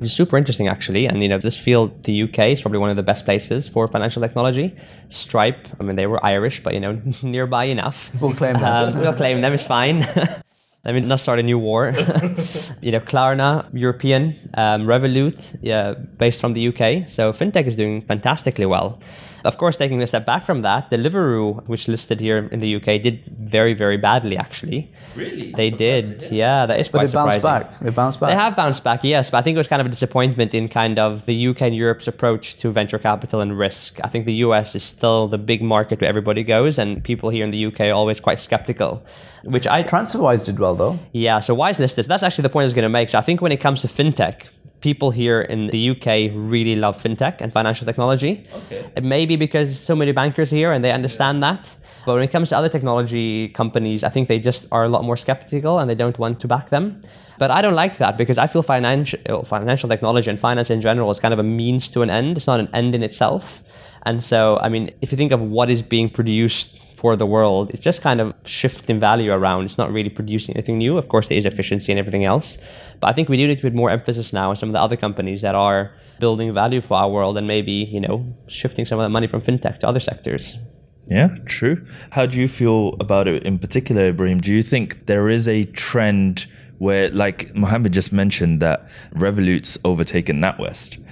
It's 0.00 0.12
super 0.12 0.36
interesting, 0.36 0.68
actually. 0.68 1.06
And, 1.06 1.22
you 1.22 1.28
know, 1.28 1.38
this 1.38 1.56
field, 1.56 2.02
the 2.04 2.22
UK 2.22 2.38
is 2.50 2.60
probably 2.60 2.78
one 2.78 2.90
of 2.90 2.96
the 2.96 3.02
best 3.02 3.24
places 3.24 3.66
for 3.66 3.88
financial 3.88 4.20
technology. 4.20 4.76
Stripe, 5.08 5.68
I 5.80 5.82
mean, 5.82 5.96
they 5.96 6.06
were 6.06 6.24
Irish, 6.24 6.62
but, 6.62 6.74
you 6.74 6.80
know, 6.80 7.00
nearby 7.22 7.64
enough. 7.64 8.10
We'll 8.20 8.34
claim 8.34 8.54
them. 8.54 8.94
Um, 8.94 9.00
we'll 9.00 9.14
claim 9.14 9.40
them, 9.40 9.52
it's 9.52 9.66
fine. 9.66 10.00
Let 10.86 10.94
me 10.94 11.00
not 11.00 11.18
start 11.18 11.40
a 11.40 11.42
new 11.42 11.58
war. 11.58 11.88
you 12.80 12.92
know, 12.92 13.00
Klarna, 13.00 13.68
European, 13.72 14.36
um, 14.54 14.86
Revolut, 14.86 15.58
yeah, 15.60 15.94
based 15.94 16.40
from 16.40 16.52
the 16.52 16.68
UK. 16.68 17.08
So 17.10 17.32
fintech 17.32 17.66
is 17.66 17.74
doing 17.74 18.02
fantastically 18.02 18.66
well. 18.66 19.00
Of 19.46 19.56
course, 19.58 19.76
taking 19.76 20.02
a 20.02 20.06
step 20.06 20.26
back 20.26 20.44
from 20.44 20.62
that, 20.62 20.90
Deliveroo, 20.90 21.66
which 21.66 21.88
listed 21.88 22.18
here 22.20 22.38
in 22.52 22.58
the 22.60 22.70
UK, 22.76 22.88
did 23.06 23.16
very, 23.56 23.74
very 23.74 23.96
badly 23.96 24.36
actually. 24.36 24.80
Really? 25.14 25.52
They 25.52 25.70
did, 25.70 26.06
yeah. 26.30 26.66
That 26.66 26.78
is 26.80 26.88
But 26.88 26.98
quite 26.98 27.06
they 27.08 27.12
bounced 27.14 27.34
surprising. 27.40 27.68
back. 27.70 27.80
They 27.80 27.90
bounced 27.90 28.20
back. 28.20 28.28
They 28.30 28.34
have 28.44 28.54
bounced 28.56 28.82
back, 28.84 29.00
yes, 29.04 29.30
but 29.30 29.38
I 29.38 29.42
think 29.42 29.54
it 29.54 29.58
was 29.58 29.68
kind 29.68 29.80
of 29.80 29.86
a 29.86 29.90
disappointment 29.90 30.52
in 30.54 30.68
kind 30.68 30.98
of 30.98 31.24
the 31.26 31.36
UK 31.48 31.62
and 31.62 31.74
Europe's 31.76 32.06
approach 32.08 32.56
to 32.58 32.70
venture 32.70 32.98
capital 32.98 33.40
and 33.40 33.56
risk. 33.58 33.98
I 34.04 34.08
think 34.08 34.26
the 34.26 34.34
US 34.46 34.74
is 34.74 34.82
still 34.82 35.28
the 35.28 35.38
big 35.38 35.62
market 35.62 36.00
where 36.00 36.10
everybody 36.10 36.42
goes, 36.42 36.78
and 36.78 37.02
people 37.02 37.30
here 37.30 37.44
in 37.44 37.50
the 37.52 37.66
UK 37.66 37.80
are 37.90 37.92
always 38.02 38.20
quite 38.20 38.40
skeptical. 38.40 39.02
Which 39.44 39.66
I 39.66 39.84
TransferWise 39.84 40.44
did 40.44 40.58
well 40.58 40.74
though. 40.74 40.98
yeah, 41.12 41.38
so 41.38 41.54
why 41.54 41.70
is 41.70 41.78
this 41.78 41.94
this? 41.94 42.06
That's 42.08 42.24
actually 42.24 42.42
the 42.42 42.48
point 42.48 42.64
I 42.64 42.66
was 42.66 42.74
going 42.74 42.82
to 42.82 42.88
make. 42.88 43.08
So 43.10 43.18
I 43.18 43.22
think 43.22 43.40
when 43.40 43.52
it 43.52 43.60
comes 43.60 43.80
to 43.82 43.88
fintech, 43.88 44.46
people 44.86 45.10
here 45.10 45.40
in 45.54 45.60
the 45.74 45.80
UK 45.92 46.06
really 46.52 46.76
love 46.84 46.96
fintech 47.04 47.40
and 47.40 47.48
financial 47.52 47.84
technology. 47.90 48.32
Okay. 48.60 48.80
It 48.98 49.02
may 49.14 49.22
be 49.26 49.36
because 49.46 49.68
so 49.90 49.94
many 49.96 50.12
bankers 50.12 50.48
here 50.58 50.70
and 50.72 50.80
they 50.84 50.92
understand 51.00 51.42
that. 51.42 51.62
But 52.04 52.12
when 52.14 52.22
it 52.22 52.30
comes 52.30 52.50
to 52.50 52.56
other 52.56 52.68
technology 52.76 53.48
companies, 53.48 54.00
I 54.04 54.10
think 54.14 54.28
they 54.28 54.38
just 54.38 54.62
are 54.70 54.84
a 54.84 54.88
lot 54.88 55.02
more 55.02 55.16
skeptical 55.16 55.80
and 55.80 55.90
they 55.90 55.98
don't 56.02 56.18
want 56.24 56.38
to 56.42 56.46
back 56.54 56.66
them. 56.70 56.84
But 57.42 57.50
I 57.50 57.60
don't 57.64 57.78
like 57.84 57.98
that 57.98 58.16
because 58.16 58.38
I 58.38 58.46
feel 58.46 58.62
financial 58.62 59.18
oh, 59.28 59.42
financial 59.42 59.88
technology 59.88 60.30
and 60.30 60.38
finance 60.38 60.70
in 60.70 60.80
general 60.88 61.10
is 61.10 61.18
kind 61.18 61.34
of 61.34 61.40
a 61.46 61.48
means 61.60 61.88
to 61.94 61.98
an 62.02 62.10
end. 62.18 62.36
It's 62.38 62.50
not 62.52 62.60
an 62.60 62.68
end 62.72 62.94
in 62.94 63.02
itself. 63.02 63.44
And 64.08 64.22
so, 64.30 64.38
I 64.66 64.68
mean, 64.68 64.84
if 65.02 65.10
you 65.10 65.18
think 65.18 65.32
of 65.32 65.40
what 65.40 65.68
is 65.68 65.82
being 65.82 66.08
produced 66.18 66.68
for 67.00 67.16
the 67.16 67.26
world, 67.26 67.64
it's 67.72 67.84
just 67.90 68.00
kind 68.08 68.20
of 68.20 68.32
shifting 68.44 68.98
value 69.00 69.32
around. 69.32 69.64
It's 69.64 69.78
not 69.78 69.90
really 69.92 70.12
producing 70.18 70.54
anything 70.56 70.78
new. 70.78 70.96
Of 70.96 71.08
course, 71.08 71.26
there 71.28 71.38
is 71.38 71.44
efficiency 71.44 71.90
and 71.92 71.98
everything 71.98 72.24
else. 72.24 72.56
But 73.00 73.08
I 73.08 73.12
think 73.12 73.28
we 73.28 73.36
do 73.36 73.46
need 73.46 73.56
to 73.56 73.62
put 73.62 73.74
more 73.74 73.90
emphasis 73.90 74.32
now 74.32 74.50
on 74.50 74.56
some 74.56 74.68
of 74.68 74.72
the 74.72 74.80
other 74.80 74.96
companies 74.96 75.42
that 75.42 75.54
are 75.54 75.92
building 76.18 76.52
value 76.54 76.80
for 76.80 76.96
our 76.96 77.10
world 77.10 77.36
and 77.36 77.46
maybe, 77.46 77.72
you 77.72 78.00
know, 78.00 78.34
shifting 78.48 78.86
some 78.86 78.98
of 78.98 79.04
that 79.04 79.10
money 79.10 79.26
from 79.26 79.40
fintech 79.42 79.78
to 79.80 79.88
other 79.88 80.00
sectors. 80.00 80.56
Yeah, 81.06 81.36
true. 81.44 81.86
How 82.10 82.26
do 82.26 82.38
you 82.38 82.48
feel 82.48 82.94
about 82.98 83.28
it 83.28 83.44
in 83.44 83.58
particular, 83.58 84.08
Ibrahim? 84.08 84.40
Do 84.40 84.52
you 84.52 84.62
think 84.62 85.06
there 85.06 85.28
is 85.28 85.46
a 85.46 85.64
trend 85.64 86.46
where, 86.78 87.10
like 87.10 87.54
Mohammed 87.54 87.92
just 87.92 88.12
mentioned, 88.12 88.60
that 88.60 88.88
Revolut's 89.12 89.78
overtaken 89.84 90.40
NatWest? 90.40 91.02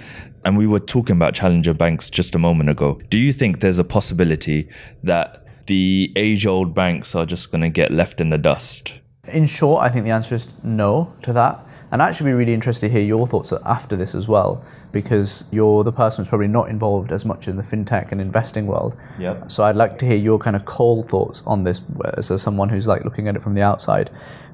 And 0.43 0.57
we 0.57 0.67
were 0.67 0.79
talking 0.79 1.15
about 1.15 1.33
challenger 1.33 1.73
banks 1.73 2.09
just 2.09 2.35
a 2.35 2.39
moment 2.39 2.69
ago. 2.69 2.99
Do 3.09 3.17
you 3.17 3.31
think 3.33 3.61
there's 3.61 3.79
a 3.79 3.83
possibility 3.83 4.69
that 5.03 5.45
the 5.65 6.11
age 6.15 6.45
old 6.45 6.75
banks 6.75 7.15
are 7.15 7.25
just 7.25 7.51
going 7.51 7.61
to 7.61 7.69
get 7.69 7.91
left 7.91 8.21
in 8.21 8.29
the 8.29 8.37
dust? 8.37 8.93
In 9.29 9.47
short, 9.47 9.83
I 9.83 9.89
think 9.89 10.05
the 10.05 10.11
answer 10.11 10.35
is 10.35 10.53
no 10.63 11.11
to 11.23 11.33
that. 11.33 11.65
And 11.95 12.03
I'd 12.03 12.09
actually 12.09 12.31
be 12.31 12.33
really 12.33 12.53
interested 12.53 12.87
to 12.87 12.91
hear 12.91 13.01
your 13.01 13.25
thoughts 13.25 13.53
after 13.65 13.95
this 13.95 14.15
as 14.15 14.27
well, 14.27 14.61
because 14.91 15.45
you're 15.49 15.81
the 15.85 15.93
person 15.93 16.25
who's 16.25 16.27
probably 16.27 16.49
not 16.49 16.67
involved 16.67 17.13
as 17.13 17.23
much 17.23 17.47
in 17.47 17.55
the 17.55 17.63
fintech 17.63 18.11
and 18.11 18.19
investing 18.19 18.67
world. 18.67 18.97
Yep. 19.17 19.49
So 19.49 19.63
I'd 19.63 19.77
like 19.77 19.97
to 19.99 20.05
hear 20.05 20.17
your 20.17 20.37
kind 20.37 20.57
of 20.57 20.65
cold 20.65 21.07
thoughts 21.09 21.41
on 21.45 21.63
this 21.63 21.79
uh, 22.03 22.11
as 22.17 22.31
as 22.31 22.41
someone 22.41 22.67
who's 22.67 22.85
like 22.85 23.05
looking 23.05 23.29
at 23.29 23.37
it 23.37 23.41
from 23.41 23.53
the 23.53 23.61
outside. 23.61 24.09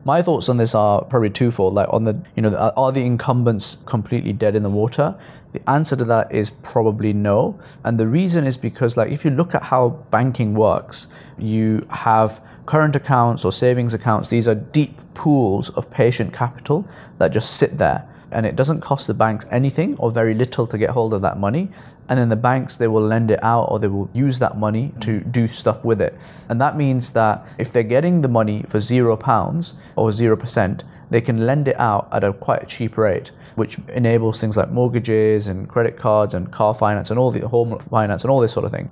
My 0.05 0.21
thoughts 0.21 0.49
on 0.49 0.57
this 0.57 0.75
are 0.75 1.03
probably 1.03 1.31
twofold. 1.31 1.73
Like 1.73 1.87
on 1.89 2.03
the, 2.03 2.15
you 2.35 2.43
know, 2.43 2.49
uh, 2.49 2.73
are 2.77 2.91
the 2.91 3.03
incumbents 3.03 3.79
completely 3.87 4.33
dead 4.33 4.55
in 4.55 4.61
the 4.61 4.69
water? 4.69 5.15
The 5.53 5.67
answer 5.67 5.95
to 5.95 6.05
that 6.05 6.31
is 6.31 6.51
probably 6.61 7.11
no. 7.11 7.59
And 7.83 7.99
the 7.99 8.07
reason 8.07 8.45
is 8.45 8.55
because, 8.55 8.97
like, 8.97 9.11
if 9.11 9.25
you 9.25 9.31
look 9.31 9.55
at 9.55 9.63
how 9.63 9.89
banking 10.11 10.53
works, 10.53 11.07
you 11.39 11.87
have 11.89 12.39
current 12.65 12.95
accounts 12.95 13.45
or 13.45 13.51
savings 13.51 13.93
accounts. 13.93 14.29
These 14.29 14.47
are 14.47 14.55
deep 14.55 14.99
pools 15.13 15.69
of 15.71 15.89
patient 15.89 16.33
capital 16.33 16.87
that 17.17 17.29
just 17.29 17.57
sit 17.57 17.77
there. 17.77 18.07
And 18.31 18.45
it 18.45 18.55
doesn't 18.55 18.79
cost 18.79 19.07
the 19.07 19.13
banks 19.13 19.45
anything 19.51 19.97
or 19.97 20.09
very 20.09 20.33
little 20.33 20.65
to 20.67 20.77
get 20.77 20.91
hold 20.91 21.13
of 21.13 21.21
that 21.21 21.37
money. 21.37 21.69
And 22.07 22.17
then 22.17 22.29
the 22.29 22.37
banks, 22.37 22.77
they 22.77 22.87
will 22.87 23.05
lend 23.05 23.29
it 23.29 23.43
out 23.43 23.65
or 23.69 23.79
they 23.79 23.87
will 23.87 24.09
use 24.13 24.39
that 24.39 24.57
money 24.57 24.93
to 25.01 25.19
do 25.19 25.47
stuff 25.47 25.83
with 25.83 26.01
it. 26.01 26.15
And 26.49 26.59
that 26.61 26.77
means 26.77 27.11
that 27.11 27.45
if 27.57 27.73
they're 27.73 27.83
getting 27.83 28.21
the 28.21 28.27
money 28.29 28.63
for 28.67 28.79
zero 28.79 29.17
pounds 29.17 29.75
or 29.97 30.11
zero 30.11 30.37
percent, 30.37 30.83
they 31.09 31.19
can 31.19 31.45
lend 31.45 31.67
it 31.67 31.77
out 31.77 32.07
at 32.13 32.23
a 32.23 32.31
quite 32.31 32.63
a 32.63 32.65
cheap 32.65 32.97
rate, 32.97 33.31
which 33.55 33.77
enables 33.89 34.39
things 34.39 34.55
like 34.55 34.71
mortgages 34.71 35.47
and 35.47 35.67
credit 35.67 35.97
cards 35.97 36.33
and 36.33 36.51
car 36.51 36.73
finance 36.73 37.09
and 37.09 37.19
all 37.19 37.31
the 37.31 37.45
home 37.47 37.77
finance 37.79 38.23
and 38.23 38.31
all 38.31 38.39
this 38.39 38.53
sort 38.53 38.65
of 38.65 38.71
thing. 38.71 38.89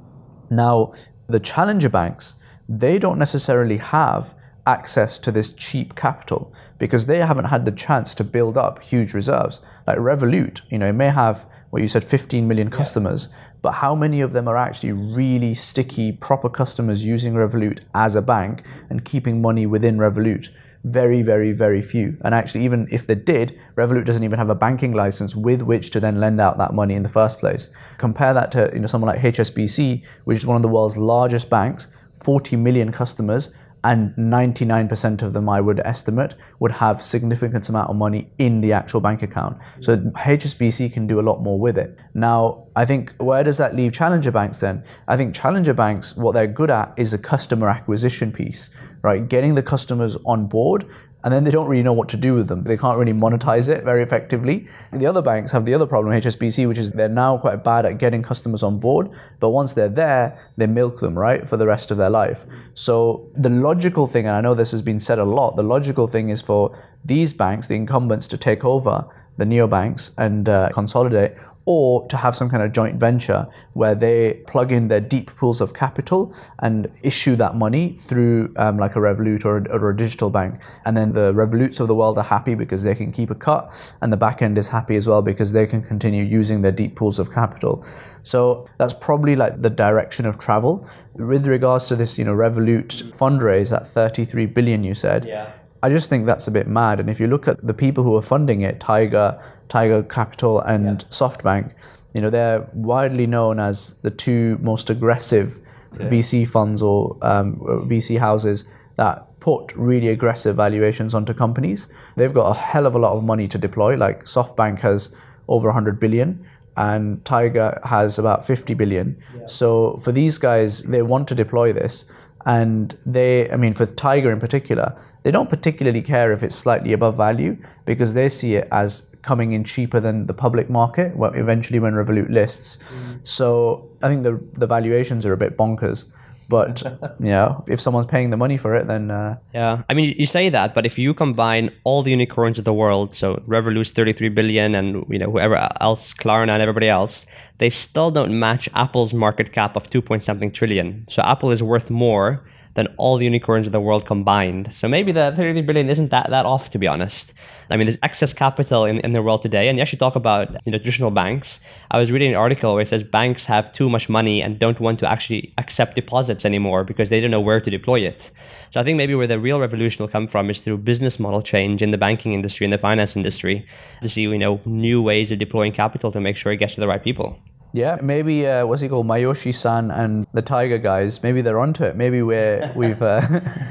Now, 0.49 0.93
the 1.27 1.39
challenger 1.39 1.89
banks, 1.89 2.36
they 2.69 2.99
don't 2.99 3.17
necessarily 3.17 3.77
have 3.77 4.36
access 4.67 5.17
to 5.17 5.32
this 5.32 5.51
cheap 5.53 5.95
capital 5.95 6.53
because 6.77 7.08
they 7.08 7.17
haven't 7.17 7.45
had 7.45 7.65
the 7.65 7.71
chance 7.71 8.13
to 8.13 8.23
build 8.23 8.55
up 8.55 8.82
huge 8.84 9.15
reserves. 9.15 9.60
Like 9.88 9.97
Revolut, 9.97 10.62
you 10.69 10.77
know, 10.77 10.88
it 10.88 10.93
may 10.93 11.10
have 11.10 11.47
what 11.71 11.82
you 11.82 11.88
said 11.88 12.03
15 12.03 12.47
million 12.47 12.69
customers, 12.69 13.29
but 13.63 13.71
how 13.73 13.95
many 13.95 14.21
of 14.21 14.34
them 14.34 14.47
are 14.47 14.55
actually 14.55 14.91
really 14.91 15.55
sticky, 15.55 16.12
proper 16.12 16.49
customers 16.49 17.03
using 17.03 17.34
Revolut 17.34 17.79
as 17.95 18.15
a 18.15 18.21
bank 18.21 18.63
and 18.89 19.03
keeping 19.03 19.41
money 19.41 19.65
within 19.65 19.97
Revolut? 19.97 20.49
Very, 20.84 21.21
very, 21.21 21.51
very 21.51 21.82
few. 21.82 22.17
And 22.23 22.34
actually, 22.34 22.63
even 22.63 22.88
if 22.89 23.05
they 23.05 23.15
did, 23.15 23.60
Revolut 23.75 24.05
doesn't 24.05 24.23
even 24.23 24.39
have 24.39 24.49
a 24.49 24.55
banking 24.55 24.93
license 24.93 25.36
with 25.36 25.62
which 25.63 25.89
to 25.91 25.99
then 25.99 26.19
lend 26.19 26.39
out 26.39 26.58
that 26.60 26.73
money 26.73 26.93
in 26.93 27.03
the 27.03 27.10
first 27.10 27.39
place. 27.39 27.69
Compare 27.97 28.34
that 28.36 28.51
to 28.53 28.69
you 28.73 28.79
know 28.79 28.88
someone 28.88 29.13
like 29.13 29.21
HSBC, 29.21 30.03
which 30.23 30.38
is 30.38 30.45
one 30.45 30.55
of 30.55 30.62
the 30.62 30.69
world's 30.69 30.95
largest 30.95 31.49
banks, 31.49 31.88
40 32.23 32.55
million 32.55 32.91
customers, 32.91 33.51
and 33.84 34.13
99% 34.15 35.21
of 35.21 35.34
them 35.34 35.47
i 35.47 35.62
would 35.62 35.79
estimate 35.79 36.36
would 36.60 36.71
have 36.71 37.01
significant 37.01 37.69
amount 37.69 37.89
of 37.89 37.95
money 37.95 38.29
in 38.38 38.62
the 38.62 38.73
actual 38.73 38.99
bank 38.99 39.21
account. 39.21 39.58
So 39.79 39.97
hsbc 39.97 40.91
can 40.91 41.08
do 41.08 41.19
a 41.19 41.23
lot 41.29 41.41
more 41.41 41.60
with 41.60 41.77
it. 41.77 41.97
Now 42.13 42.67
i 42.82 42.86
think 42.86 43.13
where 43.30 43.44
does 43.44 43.58
that 43.58 43.76
leave 43.76 43.92
challenger 44.00 44.32
banks 44.32 44.60
then 44.65 44.84
i 45.08 45.18
think 45.18 45.36
challenger 45.42 45.74
banks 45.74 46.15
what 46.15 46.34
they're 46.34 46.54
good 46.62 46.72
at 46.80 46.94
is 46.98 47.13
a 47.13 47.18
customer 47.18 47.70
acquisition 47.70 48.32
piece 48.32 48.70
right 49.02 49.30
getting 49.36 49.56
the 49.56 49.63
customers 49.74 50.18
on 50.26 50.46
board 50.56 50.86
and 51.24 51.34
then 51.34 51.44
they 51.44 51.52
don't 51.52 51.68
really 51.68 51.84
know 51.84 51.94
what 51.94 52.08
to 52.10 52.18
do 52.18 52.34
with 52.34 52.48
them. 52.48 52.62
They 52.62 52.78
can't 52.78 52.98
really 52.98 53.13
monetize 53.13 53.68
it 53.68 53.84
very 53.84 54.02
effectively. 54.02 54.68
The 54.94 55.06
other 55.06 55.22
banks 55.22 55.52
have 55.52 55.65
the 55.65 55.74
other 55.74 55.86
problem, 55.86 56.13
HSBC, 56.13 56.68
which 56.68 56.78
is 56.78 56.92
they're 56.92 57.10
now 57.10 57.38
quite 57.38 57.63
bad 57.63 57.86
at 57.86 57.98
getting 57.98 58.24
customers 58.24 58.63
on 58.63 58.80
board, 58.80 59.10
but 59.39 59.50
once 59.50 59.74
they're 59.74 59.89
there, 59.89 60.39
they 60.56 60.68
milk 60.68 61.02
them, 61.02 61.18
right, 61.18 61.48
for 61.48 61.58
the 61.58 61.68
rest 61.68 61.92
of 61.92 61.98
their 61.98 62.10
life. 62.10 62.46
So 62.74 63.30
the 63.36 63.50
logical 63.50 64.08
thing, 64.08 64.28
and 64.28 64.36
I 64.36 64.42
know 64.42 64.54
this 64.54 64.72
has 64.72 64.82
been 64.82 65.00
said 65.00 65.20
a 65.20 65.26
lot, 65.26 65.58
the 65.58 65.63
logical 65.63 66.08
thing 66.08 66.30
is 66.30 66.42
for 66.42 66.78
these 67.04 67.34
banks, 67.34 67.68
the 67.68 67.76
incumbents, 67.76 68.28
to 68.30 68.38
take 68.38 68.63
over 68.63 69.06
the 69.38 69.46
neobanks 69.46 70.12
and 70.18 70.48
uh, 70.48 70.70
consolidate, 70.74 71.34
or 71.69 72.08
to 72.08 72.17
have 72.17 72.36
some 72.36 72.49
kind 72.49 72.63
of 72.63 72.71
joint 72.71 72.99
venture 72.99 73.47
where 73.73 73.93
they 73.93 74.34
plug 74.47 74.71
in 74.71 74.88
their 74.88 74.99
deep 74.99 75.29
pools 75.36 75.62
of 75.62 75.71
capital 75.71 76.34
and 76.63 76.88
issue 77.03 77.36
that 77.36 77.53
money 77.53 77.95
through 77.95 78.51
um, 78.58 78.79
like 78.79 78.95
a 78.95 78.99
Revolut 78.99 79.45
or 79.45 79.58
a, 79.58 79.77
or 79.77 79.91
a 79.91 79.95
digital 79.95 80.32
bank. 80.32 80.60
And 80.86 80.97
then 80.97 81.12
the 81.12 81.32
Revoluts 81.32 81.79
of 81.79 81.88
the 81.88 81.93
world 81.93 82.17
are 82.17 82.23
happy 82.23 82.55
because 82.55 82.82
they 82.82 82.95
can 82.95 83.12
keep 83.12 83.29
a 83.29 83.36
cut, 83.36 83.71
and 84.01 84.12
the 84.12 84.17
back 84.17 84.41
end 84.41 84.58
is 84.58 84.67
happy 84.67 84.95
as 84.95 85.08
well 85.08 85.21
because 85.21 85.51
they 85.51 85.67
can 85.67 85.84
continue 85.84 86.23
using 86.23 86.63
their 86.63 86.71
deep 86.71 86.95
pools 86.95 87.19
of 87.19 87.32
capital. 87.32 87.86
So 88.23 88.67
that's 88.79 88.95
probably 88.95 89.36
like 89.36 89.62
the 89.62 89.69
direction 89.69 90.25
of 90.25 90.39
travel. 90.39 90.89
With 91.13 91.45
regards 91.45 91.86
to 91.89 91.95
this, 91.95 92.17
you 92.17 92.25
know, 92.25 92.34
Revolut 92.34 93.15
fundraise 93.15 93.75
at 93.75 93.88
33 93.88 94.47
billion, 94.47 94.84
you 94.84 94.95
said. 94.95 95.25
Yeah. 95.25 95.51
I 95.82 95.89
just 95.89 96.10
think 96.10 96.26
that's 96.26 96.48
a 96.48 96.52
bit 96.52 96.68
mad. 96.68 97.00
And 97.00 97.10
if 97.10 97.20
you 97.20 97.28
look 97.28 97.48
at 97.48 97.65
the 97.65 97.74
people 97.74 98.04
who 98.04 98.15
are 98.15 98.22
funding 98.22 98.62
it, 98.62 98.80
Tiger, 98.80 99.42
Tiger 99.70 100.04
Capital, 100.04 100.60
and 100.62 101.06
SoftBank, 101.10 101.74
you 102.13 102.22
know, 102.22 102.30
they're 102.30 102.68
widely 102.74 103.28
known 103.28 103.60
as 103.60 103.96
the 104.02 104.12
two 104.12 104.58
most 104.62 104.89
aggressive 104.89 105.60
VC 105.94 106.48
funds 106.48 106.82
or 106.82 107.18
um, 107.22 107.58
VC 107.88 108.18
houses 108.20 108.65
that 108.98 109.26
put 109.39 109.74
really 109.76 110.10
aggressive 110.10 110.56
valuations 110.56 111.13
onto 111.13 111.34
companies. 111.34 111.88
They've 112.18 112.34
got 112.34 112.50
a 112.50 112.60
hell 112.60 112.86
of 112.86 112.96
a 112.96 113.00
lot 113.00 113.15
of 113.15 113.24
money 113.24 113.48
to 113.48 113.58
deploy. 113.58 113.96
Like 113.96 114.26
SoftBank 114.26 114.80
has 114.82 115.15
over 115.48 115.70
100 115.70 116.00
billion 116.00 116.46
and 116.78 117.24
Tiger 117.26 117.80
has 117.84 118.20
about 118.20 118.46
50 118.46 118.74
billion. 118.74 119.22
So 119.48 119.98
for 119.98 120.12
these 120.12 120.38
guys, 120.38 120.84
they 120.84 121.02
want 121.02 121.28
to 121.30 121.36
deploy 121.36 121.74
this. 121.74 122.06
And 122.45 122.95
they, 123.06 123.49
I 123.52 123.56
mean, 123.56 123.73
for 123.73 123.86
Tiger 123.86 124.32
in 124.32 124.39
particular, 124.39 124.95
they 125.23 125.32
don't 125.32 125.49
particularly 125.49 126.02
care 126.02 126.32
if 126.32 126.43
it's 126.43 126.56
slightly 126.56 126.93
above 126.93 127.17
value 127.17 127.58
because 127.86 128.13
they 128.13 128.30
see 128.30 128.56
it 128.56 128.67
as 128.71 129.06
coming 129.21 129.52
in 129.52 129.63
cheaper 129.63 129.99
than 129.99 130.28
the 130.28 130.34
public 130.34 130.69
market 130.69 131.15
well, 131.15 131.34
eventually 131.34 131.80
when 131.80 131.93
Revolut 131.93 132.30
lists. 132.30 132.80
Mm. 132.89 133.28
So 133.28 133.89
I 134.02 134.08
think 134.08 134.23
the, 134.23 134.41
the 134.54 134.67
valuations 134.67 135.25
are 135.25 135.34
a 135.34 135.38
bit 135.38 135.58
bonkers. 135.58 136.08
But 136.49 136.83
yeah, 137.19 137.57
if 137.67 137.79
someone's 137.79 138.07
paying 138.07 138.31
the 138.31 138.38
money 138.38 138.57
for 138.57 138.75
it, 138.75 138.88
then 138.88 139.12
uh, 139.12 139.38
Yeah, 139.53 139.83
I 139.89 139.93
mean, 139.93 140.15
you 140.17 140.25
say 140.25 140.49
that, 140.49 140.73
but 140.73 140.85
if 140.85 140.97
you 140.97 141.13
combine 141.13 141.71
all 141.83 142.01
the 142.01 142.12
unicorns 142.12 142.57
of 142.57 142.65
the 142.65 142.73
world, 142.73 143.15
so 143.15 143.41
Revolut's 143.45 143.91
33 143.91 144.29
billion, 144.29 144.75
and 144.75 145.05
you 145.09 145.19
know 145.19 145.31
whoever 145.31 145.55
else, 145.79 146.13
Klarna 146.13 146.49
and 146.49 146.62
everybody 146.62 146.89
else, 146.89 147.25
they 147.59 147.69
still 147.69 148.12
don't 148.12 148.38
match 148.38 148.67
Apple's 148.73 149.13
market 149.13 149.53
cap 149.53 149.75
of 149.75 149.89
2 149.89 150.01
point 150.01 150.23
something 150.23 150.51
trillion. 150.51 151.05
So 151.09 151.21
Apple 151.21 151.51
is 151.51 151.62
worth 151.62 151.89
more 151.89 152.43
than 152.75 152.88
all 152.97 153.17
the 153.17 153.25
unicorns 153.25 153.67
of 153.67 153.73
the 153.73 153.82
world 153.82 154.05
combined. 154.05 154.73
So 154.73 154.88
maybe 154.88 155.12
the 155.12 155.34
33 155.36 155.62
billion 155.62 155.89
isn't 155.89 156.12
that, 156.12 156.29
that 156.29 156.45
off, 156.45 156.69
to 156.71 156.77
be 156.77 156.88
honest. 156.88 157.34
I 157.71 157.77
mean, 157.77 157.88
there's 157.88 157.97
excess 158.03 158.34
capital 158.34 158.86
in, 158.86 158.99
in 158.99 159.13
the 159.13 159.21
world 159.21 159.41
today. 159.41 159.67
And 159.67 159.77
you 159.77 159.82
actually 159.82 159.99
talk 159.99 160.15
about 160.15 160.49
you 160.65 160.71
know, 160.71 160.77
traditional 160.77 161.12
banks. 161.12 161.60
I 161.91 161.99
was 161.99 162.12
reading 162.12 162.29
an 162.29 162.36
article 162.36 162.73
where 162.73 162.82
it 162.82 162.88
says 162.88 163.03
banks 163.03 163.45
have 163.47 163.73
too 163.73 163.89
much 163.89 164.10
money 164.10 164.41
and 164.41 164.60
don't 164.60 164.79
want 164.79 164.99
to 164.99 165.10
actually 165.10 165.53
accept 165.58 165.95
deposits 165.95 166.45
anymore 166.45 166.84
because 166.84 167.10
they 167.10 167.19
don't 167.19 167.32
know 167.32 167.41
where 167.41 167.60
to 167.60 167.69
deploy 167.69 168.01
it. 168.01 168.32
So 168.69 168.79
I 168.79 168.84
think 168.84 168.97
maybe 168.97 169.15
where 169.15 169.27
the 169.27 169.39
real 169.39 169.60
revolution 169.60 170.03
will 170.03 170.12
come 170.12 170.27
from 170.27 170.49
is 170.49 170.60
through 170.60 170.77
business 170.77 171.19
model 171.19 171.41
change 171.41 171.82
in 171.82 171.91
the 171.91 171.97
banking 171.97 172.34
industry 172.34 172.65
and 172.65 172.73
the 172.73 172.77
finance 172.77 173.15
industry 173.15 173.65
to 174.03 174.10
see 174.10 174.21
you 174.21 174.38
know 174.38 174.62
new 174.65 175.01
ways 175.01 175.32
of 175.32 175.39
deploying 175.39 175.71
capital 175.71 176.12
to 176.12 176.19
make 176.19 176.38
sure 176.38 176.51
it 176.51 176.58
gets 176.58 176.75
to 176.75 176.82
the 176.82 176.88
right 176.88 177.03
people. 177.03 177.39
Yeah, 177.73 177.97
maybe 178.01 178.47
uh, 178.47 178.65
what's 178.65 178.82
he 178.82 178.89
called, 178.89 179.05
Masayoshi 179.05 179.53
Son 179.53 179.91
and 179.91 180.25
the 180.34 180.41
Tiger 180.41 180.77
guys. 180.77 181.21
Maybe 181.21 181.41
they're 181.41 181.60
onto 181.60 181.84
it. 181.84 181.95
Maybe 181.95 182.21
we're 182.21 182.71
we've 182.75 183.01
uh, 183.01 183.21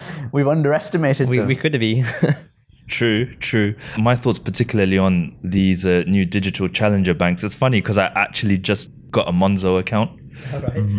we've 0.33 0.47
underestimated 0.49 1.29
We, 1.29 1.39
them. 1.39 1.47
we 1.49 1.57
could 1.57 1.79
be. 1.79 2.05
True, 2.89 3.35
true. 3.37 3.75
My 3.99 4.17
thoughts, 4.17 4.39
particularly 4.39 4.97
on 4.97 5.37
these 5.45 5.85
uh, 5.85 6.05
new 6.07 6.25
digital 6.25 6.69
challenger 6.69 7.13
banks. 7.13 7.45
It's 7.45 7.55
funny 7.55 7.83
because 7.83 7.99
I 7.99 8.07
actually 8.15 8.57
just 8.57 8.91
got 9.11 9.29
a 9.29 9.31
Monzo 9.31 9.79
account. 9.79 10.18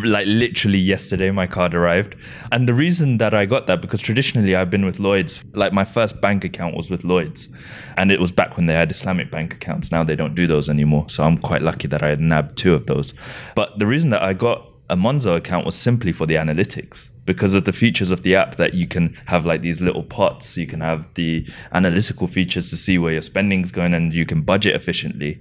Like 0.04 0.28
literally 0.28 0.78
yesterday, 0.78 1.32
my 1.32 1.47
card 1.47 1.73
arrived. 1.73 2.15
And 2.52 2.67
the 2.67 2.73
reason 2.73 3.17
that 3.17 3.34
I 3.34 3.45
got 3.45 3.67
that, 3.67 3.82
because 3.82 4.02
traditionally 4.02 4.56
I've 4.56 4.69
been 4.69 4.86
with 4.86 4.99
Lloyds. 4.99 5.43
Like 5.54 5.73
my 5.73 5.86
first 5.86 6.21
bank 6.21 6.43
account 6.43 6.75
was 6.75 6.89
with 6.89 7.04
Lloyds. 7.04 7.49
And 7.97 8.12
it 8.12 8.19
was 8.19 8.32
back 8.32 8.58
when 8.58 8.65
they 8.65 8.73
had 8.73 8.91
Islamic 8.91 9.32
bank 9.32 9.54
accounts. 9.54 9.91
Now 9.91 10.04
they 10.04 10.15
don't 10.15 10.36
do 10.36 10.47
those 10.47 10.69
anymore. 10.69 11.10
So 11.10 11.23
I'm 11.23 11.38
quite 11.38 11.62
lucky 11.62 11.88
that 11.88 12.04
I 12.04 12.10
had 12.10 12.19
nabbed 12.19 12.58
two 12.58 12.73
of 12.73 12.86
those. 12.86 13.13
But 13.56 13.80
the 13.80 13.88
reason 13.88 14.10
that 14.10 14.21
I 14.21 14.34
got 14.34 14.69
a 14.89 14.95
Monzo 14.95 15.36
account 15.36 15.65
was 15.65 15.75
simply 15.75 16.12
for 16.12 16.25
the 16.25 16.36
analytics 16.36 17.10
because 17.25 17.54
of 17.54 17.65
the 17.65 17.71
features 17.71 18.10
of 18.10 18.23
the 18.23 18.36
app 18.36 18.56
that 18.56 18.73
you 18.73 18.88
can 18.88 19.15
have 19.28 19.45
like 19.45 19.62
these 19.62 19.82
little 19.82 20.02
pots 20.02 20.58
you 20.58 20.65
can 20.65 20.82
have 20.82 21.08
the 21.13 21.45
analytical 21.73 22.25
features 22.28 22.71
to 22.71 22.75
see 22.75 22.97
where 22.97 23.13
your 23.13 23.21
spending's 23.21 23.71
going 23.71 23.93
and 23.93 24.13
you 24.13 24.25
can 24.25 24.41
budget 24.41 24.75
efficiently 24.75 25.39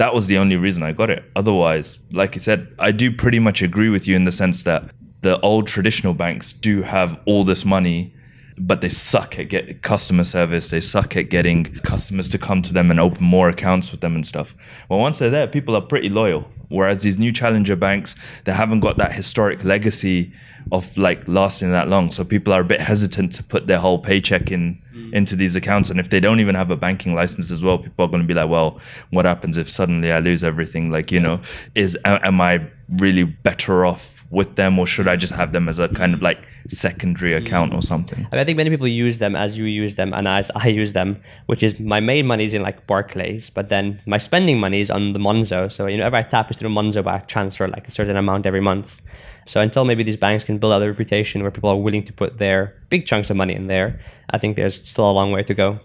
that 0.00 0.14
was 0.14 0.26
the 0.26 0.38
only 0.38 0.56
reason 0.56 0.82
i 0.82 0.92
got 0.92 1.10
it 1.10 1.22
otherwise 1.36 1.98
like 2.10 2.34
you 2.34 2.40
said 2.40 2.74
i 2.78 2.90
do 2.90 3.12
pretty 3.12 3.38
much 3.38 3.62
agree 3.62 3.88
with 3.88 4.08
you 4.08 4.16
in 4.16 4.24
the 4.24 4.32
sense 4.32 4.62
that 4.62 4.90
the 5.22 5.38
old 5.40 5.66
traditional 5.66 6.14
banks 6.14 6.52
do 6.52 6.82
have 6.82 7.18
all 7.26 7.44
this 7.44 7.64
money 7.64 8.12
but 8.60 8.82
they 8.82 8.88
suck 8.90 9.38
at 9.38 9.48
get 9.48 9.82
customer 9.82 10.24
service. 10.24 10.68
They 10.68 10.80
suck 10.80 11.16
at 11.16 11.30
getting 11.30 11.64
customers 11.82 12.28
to 12.28 12.38
come 12.38 12.60
to 12.62 12.72
them 12.72 12.90
and 12.90 13.00
open 13.00 13.24
more 13.24 13.48
accounts 13.48 13.90
with 13.90 14.02
them 14.02 14.14
and 14.14 14.26
stuff. 14.26 14.54
Well, 14.88 15.00
once 15.00 15.18
they're 15.18 15.30
there, 15.30 15.46
people 15.46 15.74
are 15.74 15.80
pretty 15.80 16.10
loyal. 16.10 16.46
Whereas 16.70 17.02
these 17.02 17.18
new 17.18 17.32
challenger 17.32 17.76
banks, 17.76 18.14
they 18.44 18.52
haven't 18.52 18.80
got 18.80 18.96
that 18.96 19.12
historic 19.12 19.64
legacy 19.64 20.32
of 20.72 20.96
like 20.96 21.26
lasting 21.26 21.72
that 21.72 21.88
long. 21.88 22.10
So 22.10 22.24
people 22.24 22.52
are 22.52 22.60
a 22.60 22.64
bit 22.64 22.80
hesitant 22.80 23.32
to 23.32 23.42
put 23.42 23.66
their 23.66 23.78
whole 23.78 23.98
paycheck 23.98 24.50
in 24.50 24.80
mm. 24.94 25.12
into 25.12 25.36
these 25.36 25.56
accounts. 25.56 25.90
And 25.90 25.98
if 25.98 26.10
they 26.10 26.20
don't 26.20 26.40
even 26.40 26.54
have 26.54 26.70
a 26.70 26.76
banking 26.76 27.14
license 27.14 27.50
as 27.50 27.62
well, 27.62 27.78
people 27.78 28.04
are 28.04 28.08
going 28.08 28.22
to 28.22 28.26
be 28.26 28.34
like, 28.34 28.48
well, 28.48 28.80
what 29.10 29.24
happens 29.24 29.56
if 29.56 29.68
suddenly 29.68 30.12
I 30.12 30.20
lose 30.20 30.44
everything? 30.44 30.90
Like, 30.90 31.10
you 31.10 31.20
know, 31.20 31.40
is 31.74 31.98
am 32.04 32.40
I 32.40 32.66
really 32.88 33.24
better 33.24 33.84
off 33.84 34.19
with 34.30 34.54
them 34.54 34.78
or 34.78 34.86
should 34.86 35.08
I 35.08 35.16
just 35.16 35.32
have 35.34 35.52
them 35.52 35.68
as 35.68 35.78
a 35.78 35.88
kind 35.88 36.14
of 36.14 36.22
like 36.22 36.46
secondary 36.68 37.32
mm. 37.32 37.44
account 37.44 37.74
or 37.74 37.82
something? 37.82 38.26
I, 38.30 38.36
mean, 38.36 38.40
I 38.40 38.44
think 38.44 38.56
many 38.56 38.70
people 38.70 38.86
use 38.86 39.18
them 39.18 39.34
as 39.34 39.58
you 39.58 39.64
use 39.64 39.96
them 39.96 40.14
and 40.14 40.28
as 40.28 40.50
I 40.54 40.68
use 40.68 40.92
them, 40.92 41.20
which 41.46 41.62
is 41.62 41.80
my 41.80 42.00
main 42.00 42.26
money 42.26 42.44
is 42.44 42.54
in 42.54 42.62
like 42.62 42.86
Barclays, 42.86 43.50
but 43.50 43.68
then 43.68 44.00
my 44.06 44.18
spending 44.18 44.60
money 44.60 44.80
is 44.80 44.90
on 44.90 45.12
the 45.12 45.18
Monzo. 45.18 45.70
So 45.70 45.86
you 45.86 45.98
know, 45.98 46.06
if 46.06 46.14
I 46.14 46.22
tap 46.22 46.50
is 46.50 46.56
through 46.56 46.70
Monzo, 46.70 47.02
but 47.02 47.14
I 47.14 47.18
transfer 47.18 47.66
like 47.68 47.88
a 47.88 47.90
certain 47.90 48.16
amount 48.16 48.46
every 48.46 48.60
month. 48.60 49.00
So 49.46 49.60
until 49.60 49.84
maybe 49.84 50.04
these 50.04 50.16
banks 50.16 50.44
can 50.44 50.58
build 50.58 50.72
out 50.72 50.82
a 50.82 50.86
reputation 50.86 51.42
where 51.42 51.50
people 51.50 51.70
are 51.70 51.76
willing 51.76 52.04
to 52.04 52.12
put 52.12 52.38
their 52.38 52.76
big 52.88 53.06
chunks 53.06 53.30
of 53.30 53.36
money 53.36 53.54
in 53.54 53.66
there, 53.66 54.00
I 54.30 54.38
think 54.38 54.54
there's 54.54 54.86
still 54.88 55.10
a 55.10 55.12
long 55.12 55.32
way 55.32 55.42
to 55.42 55.54
go. 55.54 55.80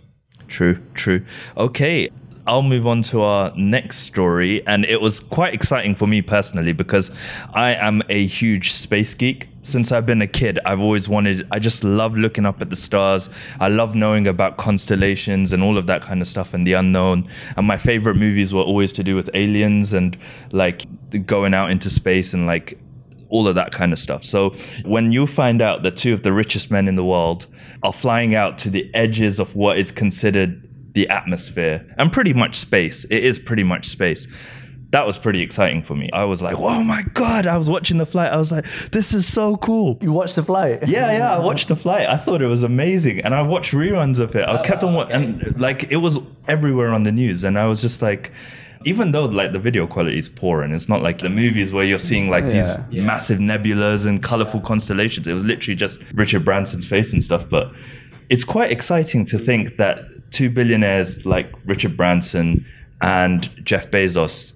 True, 0.48 0.80
true. 0.94 1.26
Okay. 1.58 2.12
I'll 2.48 2.62
move 2.62 2.86
on 2.86 3.02
to 3.04 3.22
our 3.22 3.52
next 3.56 4.00
story. 4.00 4.66
And 4.68 4.86
it 4.86 5.02
was 5.02 5.20
quite 5.20 5.54
exciting 5.54 5.96
for 5.96 6.08
me 6.08 6.22
personally 6.22 6.74
because 6.74 7.12
I 7.54 7.74
am 7.74 8.04
a 8.10 8.26
huge 8.26 8.72
space 8.72 9.14
geek. 9.16 9.50
Since 9.64 9.92
I've 9.92 10.06
been 10.06 10.22
a 10.22 10.28
kid, 10.28 10.60
I've 10.64 10.80
always 10.80 11.10
wanted, 11.10 11.48
I 11.50 11.58
just 11.58 11.84
love 11.84 12.18
looking 12.18 12.46
up 12.46 12.62
at 12.62 12.70
the 12.70 12.76
stars. 12.76 13.30
I 13.60 13.70
love 13.70 13.96
knowing 13.96 14.28
about 14.28 14.58
constellations 14.58 15.54
and 15.54 15.64
all 15.64 15.76
of 15.76 15.88
that 15.88 16.04
kind 16.04 16.22
of 16.22 16.28
stuff 16.28 16.54
and 16.54 16.68
the 16.68 16.74
unknown. 16.74 17.28
And 17.58 17.66
my 17.66 17.78
favorite 17.78 18.16
movies 18.16 18.54
were 18.54 18.62
always 18.62 18.94
to 18.94 19.04
do 19.04 19.16
with 19.16 19.28
aliens 19.34 19.92
and 19.94 20.16
like 20.52 20.86
going 21.26 21.56
out 21.56 21.72
into 21.72 21.90
space 21.90 22.36
and 22.36 22.46
like 22.46 22.78
all 23.30 23.48
of 23.48 23.56
that 23.56 23.72
kind 23.72 23.92
of 23.92 23.98
stuff. 23.98 24.24
So 24.24 24.52
when 24.86 25.12
you 25.12 25.26
find 25.26 25.64
out 25.64 25.82
that 25.82 25.96
two 25.96 26.14
of 26.14 26.22
the 26.22 26.32
richest 26.32 26.70
men 26.70 26.88
in 26.88 26.96
the 26.96 27.04
world 27.04 27.48
are 27.82 27.92
flying 27.92 28.36
out 28.36 28.60
to 28.60 28.70
the 28.70 28.90
edges 28.94 29.40
of 29.40 29.56
what 29.56 29.80
is 29.80 29.92
considered 29.92 30.65
the 30.96 31.08
atmosphere 31.10 31.86
and 31.98 32.12
pretty 32.12 32.34
much 32.34 32.56
space, 32.56 33.04
it 33.06 33.24
is 33.24 33.38
pretty 33.38 33.64
much 33.64 33.86
space. 33.88 34.28
That 34.92 35.06
was 35.06 35.18
pretty 35.18 35.42
exciting 35.42 35.82
for 35.82 35.94
me. 35.94 36.10
I 36.14 36.24
was 36.24 36.42
like, 36.42 36.56
"Oh 36.58 36.82
my 36.84 37.04
god!" 37.14 37.48
I 37.48 37.58
was 37.58 37.70
watching 37.70 37.98
the 37.98 38.06
flight. 38.06 38.32
I 38.32 38.38
was 38.38 38.50
like, 38.52 38.66
"This 38.92 39.14
is 39.14 39.26
so 39.28 39.58
cool." 39.58 39.98
you 40.02 40.12
watched 40.14 40.36
the 40.38 40.44
flight? 40.44 40.88
Yeah, 40.88 41.12
yeah. 41.12 41.36
I 41.36 41.40
watched 41.40 41.68
the 41.68 41.76
flight. 41.76 42.08
I 42.08 42.16
thought 42.18 42.42
it 42.42 42.48
was 42.48 42.64
amazing, 42.64 43.20
and 43.22 43.36
I 43.36 43.42
watched 43.42 43.74
reruns 43.74 44.20
of 44.20 44.36
it. 44.36 44.48
I 44.48 44.62
kept 44.64 44.84
on 44.86 44.94
wa- 44.94 45.04
oh, 45.10 45.14
and 45.14 45.60
like 45.60 45.88
it 45.92 45.98
was 45.98 46.20
everywhere 46.48 46.94
on 46.94 47.04
the 47.04 47.12
news, 47.12 47.44
and 47.44 47.60
I 47.60 47.66
was 47.68 47.82
just 47.82 48.02
like, 48.02 48.32
even 48.86 49.12
though 49.12 49.26
like 49.26 49.52
the 49.52 49.60
video 49.60 49.86
quality 49.86 50.18
is 50.18 50.30
poor, 50.30 50.62
and 50.62 50.74
it's 50.74 50.88
not 50.88 51.02
like 51.02 51.20
the 51.20 51.30
movies 51.30 51.74
where 51.74 51.84
you're 51.84 52.00
seeing 52.00 52.30
like 52.30 52.46
these 52.46 52.70
Yeah. 52.90 53.02
massive 53.04 53.40
nebulas 53.40 54.06
and 54.06 54.24
colorful 54.24 54.62
constellations. 54.62 55.28
It 55.28 55.34
was 55.34 55.44
literally 55.44 55.76
just 55.76 56.00
Richard 56.14 56.46
Branson's 56.46 56.88
face 56.88 57.12
and 57.12 57.22
stuff, 57.24 57.50
but. 57.50 57.74
It's 58.28 58.44
quite 58.44 58.72
exciting 58.72 59.24
to 59.26 59.38
think 59.38 59.78
that 59.78 60.00
two 60.32 60.50
billionaires 60.50 61.26
like 61.26 61.52
Richard 61.66 61.96
Branson 61.98 62.66
and 63.02 63.50
Jeff 63.66 63.90
Bezos, 63.92 64.54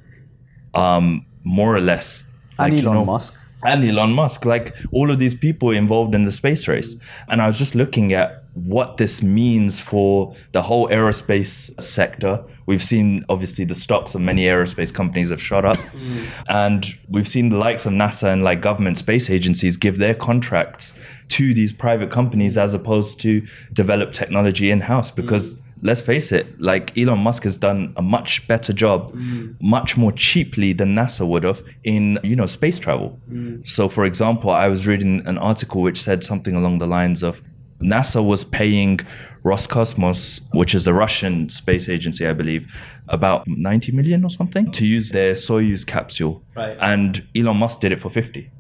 um, 0.74 1.26
more 1.44 1.76
or 1.76 1.82
less, 1.82 2.32
And 2.58 2.74
like, 2.74 2.84
you 2.84 2.88
Elon 2.90 3.00
know, 3.00 3.06
Musk. 3.06 3.36
and 3.64 3.84
Elon 3.90 4.14
Musk, 4.14 4.46
like 4.46 4.76
all 4.92 5.10
of 5.12 5.20
these 5.20 5.34
people 5.34 5.72
involved 5.72 6.14
in 6.16 6.24
the 6.24 6.32
space 6.32 6.68
race. 6.68 6.96
And 7.28 7.42
I 7.42 7.48
was 7.48 7.58
just 7.58 7.76
looking 7.76 8.14
at 8.14 8.44
what 8.56 8.98
this 8.98 9.22
means 9.24 9.80
for 9.80 10.36
the 10.52 10.62
whole 10.62 10.88
aerospace 10.90 11.82
sector. 11.82 12.44
We've 12.66 12.84
seen 12.84 13.24
obviously 13.30 13.64
the 13.66 13.76
stocks 13.76 14.16
of 14.16 14.22
many 14.22 14.44
aerospace 14.46 14.94
companies 14.94 15.30
have 15.30 15.42
shot 15.42 15.66
up. 15.66 15.78
And 16.48 16.86
we've 17.08 17.28
seen 17.28 17.50
the 17.50 17.58
likes 17.58 17.86
of 17.86 17.94
NASA 17.94 18.32
and 18.34 18.44
like 18.44 18.62
government 18.62 18.98
space 18.98 19.30
agencies 19.30 19.78
give 19.78 19.98
their 19.98 20.14
contracts 20.14 20.94
to 21.30 21.54
these 21.54 21.72
private 21.72 22.12
companies 22.12 22.58
as 22.58 22.74
opposed 22.74 23.20
to 23.22 23.46
develop 23.74 24.12
technology 24.12 24.70
in 24.72 24.82
house 24.82 25.12
because 25.12 25.54
mm. 25.54 25.62
let's 25.82 26.02
face 26.02 26.32
it, 26.32 26.60
like 26.60 26.96
Elon 26.98 27.20
Musk 27.20 27.44
has 27.44 27.56
done 27.58 27.94
a 27.96 28.02
much 28.02 28.48
better 28.48 28.74
job, 28.74 29.14
mm. 29.14 29.56
much 29.62 29.96
more 29.96 30.12
cheaply 30.12 30.74
than 30.74 30.96
NASA 30.96 31.28
would 31.28 31.44
have 31.44 31.64
in, 31.84 32.20
you 32.24 32.36
know, 32.36 32.48
space 32.48 32.80
travel. 32.80 33.20
Mm. 33.32 33.66
So 33.66 33.88
for 33.90 34.06
example, 34.06 34.50
I 34.50 34.68
was 34.68 34.88
reading 34.88 35.26
an 35.26 35.38
article 35.38 35.82
which 35.82 36.02
said 36.02 36.24
something 36.24 36.56
along 36.56 36.80
the 36.80 36.88
lines 36.88 37.24
of 37.24 37.42
NASA 37.82 38.26
was 38.26 38.44
paying 38.44 39.00
Roscosmos, 39.46 40.42
which 40.54 40.76
is 40.76 40.84
the 40.84 40.94
Russian 40.94 41.48
space 41.48 41.88
agency, 41.88 42.28
I 42.28 42.34
believe, 42.34 42.68
about 43.08 43.48
90 43.48 43.94
million 43.94 44.26
or 44.26 44.30
something 44.30 44.70
to 44.72 44.86
use 44.86 45.12
their 45.12 45.32
Soyuz 45.32 45.88
capsule. 45.88 46.44
Right. 46.56 46.78
And 46.82 47.26
Elon 47.34 47.56
Musk 47.56 47.80
did 47.80 47.94
it 47.94 48.00
for 48.00 48.10
50 48.10 48.52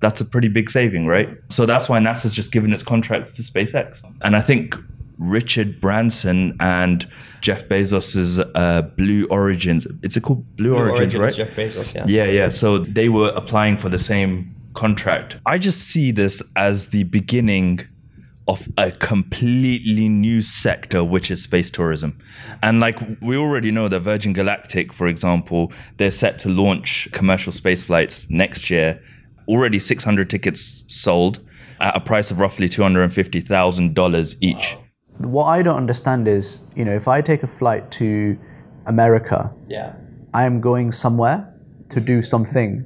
that's 0.00 0.20
a 0.20 0.24
pretty 0.24 0.48
big 0.48 0.70
saving, 0.70 1.06
right? 1.06 1.28
So 1.48 1.66
that's 1.66 1.88
why 1.88 1.98
NASA's 1.98 2.34
just 2.34 2.52
given 2.52 2.72
its 2.72 2.82
contracts 2.82 3.32
to 3.32 3.42
SpaceX. 3.42 4.02
And 4.22 4.34
I 4.34 4.40
think 4.40 4.74
Richard 5.18 5.80
Branson 5.80 6.56
and 6.60 7.06
Jeff 7.40 7.68
Bezos's 7.68 8.40
uh, 8.40 8.82
Blue 8.96 9.26
Origins, 9.26 9.86
it's 10.02 10.16
a 10.16 10.20
called 10.20 10.56
Blue, 10.56 10.74
Origins, 10.74 11.16
right? 11.16 11.34
Jeff 11.34 11.54
Bezos, 11.54 11.94
yeah. 11.94 12.04
Yeah, 12.06 12.24
yeah. 12.24 12.48
So 12.48 12.78
they 12.78 13.08
were 13.08 13.28
applying 13.28 13.76
for 13.76 13.88
the 13.88 13.98
same 13.98 14.54
contract. 14.74 15.36
I 15.46 15.58
just 15.58 15.88
see 15.88 16.10
this 16.10 16.42
as 16.56 16.88
the 16.88 17.04
beginning 17.04 17.80
of 18.48 18.68
a 18.78 18.90
completely 18.90 20.08
new 20.08 20.42
sector, 20.42 21.04
which 21.04 21.30
is 21.30 21.42
space 21.42 21.70
tourism. 21.70 22.18
And 22.62 22.80
like 22.80 22.98
we 23.20 23.36
already 23.36 23.70
know 23.70 23.88
that 23.88 24.00
Virgin 24.00 24.32
Galactic, 24.32 24.92
for 24.92 25.06
example, 25.06 25.72
they're 25.98 26.10
set 26.10 26.38
to 26.40 26.48
launch 26.48 27.08
commercial 27.12 27.52
space 27.52 27.84
flights 27.84 28.28
next 28.30 28.70
year. 28.70 29.00
Already 29.50 29.80
600 29.80 30.30
tickets 30.30 30.84
sold 30.86 31.40
at 31.80 31.96
a 31.96 32.00
price 32.00 32.30
of 32.30 32.38
roughly 32.38 32.68
$250,000 32.68 34.36
each. 34.40 34.76
What 35.18 35.46
I 35.46 35.62
don't 35.62 35.76
understand 35.76 36.28
is, 36.28 36.60
you 36.76 36.84
know, 36.84 36.94
if 36.94 37.08
I 37.08 37.20
take 37.20 37.42
a 37.42 37.48
flight 37.48 37.90
to 37.92 38.38
America, 38.86 39.52
Yeah. 39.68 39.94
I 40.32 40.44
am 40.44 40.60
going 40.60 40.92
somewhere 40.92 41.52
to 41.88 42.00
do 42.00 42.22
something. 42.22 42.84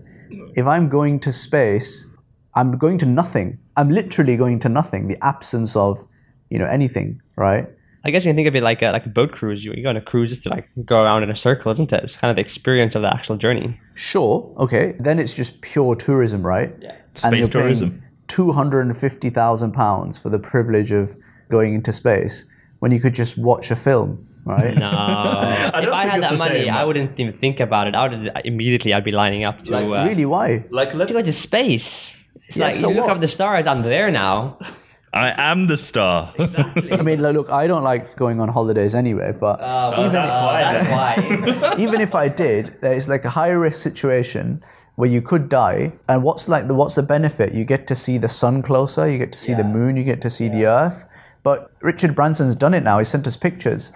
If 0.57 0.67
I'm 0.67 0.89
going 0.89 1.21
to 1.21 1.33
space, 1.33 2.07
I'm 2.55 2.79
going 2.79 2.97
to 2.99 3.07
nothing. 3.07 3.59
I'm 3.77 3.91
literally 3.91 4.37
going 4.39 4.59
to 4.61 4.71
nothing. 4.71 5.09
The 5.09 5.23
absence 5.23 5.77
of, 5.77 6.07
you 6.49 6.59
know, 6.59 6.67
anything, 6.67 7.21
right? 7.37 7.69
I 8.05 8.11
guess 8.11 8.25
you 8.25 8.31
can 8.31 8.37
think 8.37 8.49
of 8.49 8.57
it 8.57 8.63
like 8.63 8.81
a, 8.81 8.91
like 8.91 9.05
a 9.05 9.11
boat 9.11 9.33
cruise. 9.33 9.63
You, 9.65 9.75
you 9.77 9.83
go 9.83 9.91
on 9.91 9.99
a 9.99 10.01
cruise 10.01 10.31
just 10.31 10.45
to 10.45 10.49
like 10.49 10.71
go 10.85 11.03
around 11.03 11.25
in 11.25 11.31
a 11.31 11.37
circle, 11.37 11.71
isn't 11.73 11.93
it? 11.93 12.05
It's 12.05 12.17
kind 12.17 12.31
of 12.31 12.37
the 12.37 12.43
experience 12.43 12.95
of 12.95 13.03
the 13.03 13.13
actual 13.13 13.37
journey. 13.37 13.79
Sure, 13.95 14.53
okay. 14.59 14.95
Then 14.99 15.19
it's 15.19 15.33
just 15.33 15.61
pure 15.63 15.95
tourism, 15.95 16.45
right? 16.47 16.75
Yeah. 16.81 16.97
Space 17.15 17.49
tourism. 17.49 18.03
Two 18.27 18.53
hundred 18.53 18.83
and 18.87 18.97
fifty 18.97 19.31
thousand 19.31 19.73
pounds 19.73 20.19
for 20.19 20.29
the 20.31 20.39
privilege 20.39 20.91
of 20.91 21.17
going 21.51 21.75
into 21.75 21.93
space 21.93 22.47
when 22.81 22.91
you 22.91 23.01
could 23.01 23.15
just 23.15 23.39
watch 23.39 23.71
a 23.71 23.77
film, 23.77 24.27
right? 24.45 24.75
No. 24.79 24.91
if 24.91 25.89
I 25.93 26.07
had 26.07 26.23
that 26.23 26.39
money, 26.39 26.65
same. 26.65 26.75
I 26.75 26.85
wouldn't 26.85 27.19
even 27.21 27.33
think 27.33 27.61
about 27.61 27.87
it. 27.87 27.95
I 27.95 28.09
would 28.09 28.33
immediately 28.45 28.93
I'd 28.95 29.05
be 29.05 29.13
lining 29.13 29.45
up 29.45 29.63
to 29.65 29.77
uh, 29.77 30.05
really? 30.05 30.27
Why? 30.27 30.65
Like, 30.71 30.95
let's. 30.95 31.11
to 31.13 31.19
go 31.19 31.23
to 31.23 31.33
space. 31.33 32.17
It's 32.49 32.57
Yeah, 32.57 32.67
like 32.67 32.75
so 32.75 32.89
you 32.89 32.97
look 32.97 33.07
what? 33.07 33.15
up 33.17 33.21
the 33.21 33.29
stars. 33.29 33.67
I'm 33.67 33.83
there 33.83 34.11
now. 34.11 34.59
I 35.15 35.33
am 35.53 35.69
the 35.69 35.77
star. 35.77 36.35
Exactly. 36.39 36.93
I 36.93 37.03
mean, 37.03 37.23
look, 37.23 37.49
I 37.49 37.69
don't 37.69 37.85
like 37.85 38.17
going 38.17 38.41
on 38.41 38.49
holidays 38.49 38.97
anyway, 38.97 39.33
but 39.33 39.61
Oh, 39.63 39.93
even 40.01 40.13
that's 40.13 40.35
why. 40.35 40.61
That's 40.61 41.61
why. 41.61 41.75
even 41.79 42.01
if 42.01 42.17
I 42.17 42.29
did, 42.29 42.75
it's 42.83 43.09
like 43.09 43.25
a 43.25 43.31
high 43.31 43.51
risk 43.51 43.81
situation 43.81 44.61
where 44.97 45.09
you 45.09 45.23
could 45.23 45.49
die. 45.49 45.93
And 46.09 46.25
what's 46.25 46.49
like 46.49 46.67
the 46.67 46.75
what's 46.75 46.97
the 46.97 47.03
benefit? 47.05 47.55
You 47.55 47.65
get 47.65 47.87
to 47.87 47.95
see 47.95 48.19
the 48.19 48.29
sun 48.29 48.61
closer, 48.63 49.09
you 49.09 49.17
get 49.19 49.33
to 49.33 49.39
see 49.39 49.55
the 49.55 49.65
moon, 49.65 49.97
you 49.97 50.03
get 50.03 50.21
to 50.23 50.31
see 50.31 50.49
the 50.49 50.67
earth. 50.67 51.07
But 51.45 51.71
Richard 51.83 52.15
Branson's 52.17 52.57
done 52.57 52.73
it 52.75 52.83
now. 52.83 52.99
He 52.99 53.05
sent 53.05 53.27
us 53.27 53.37
pictures. 53.37 53.93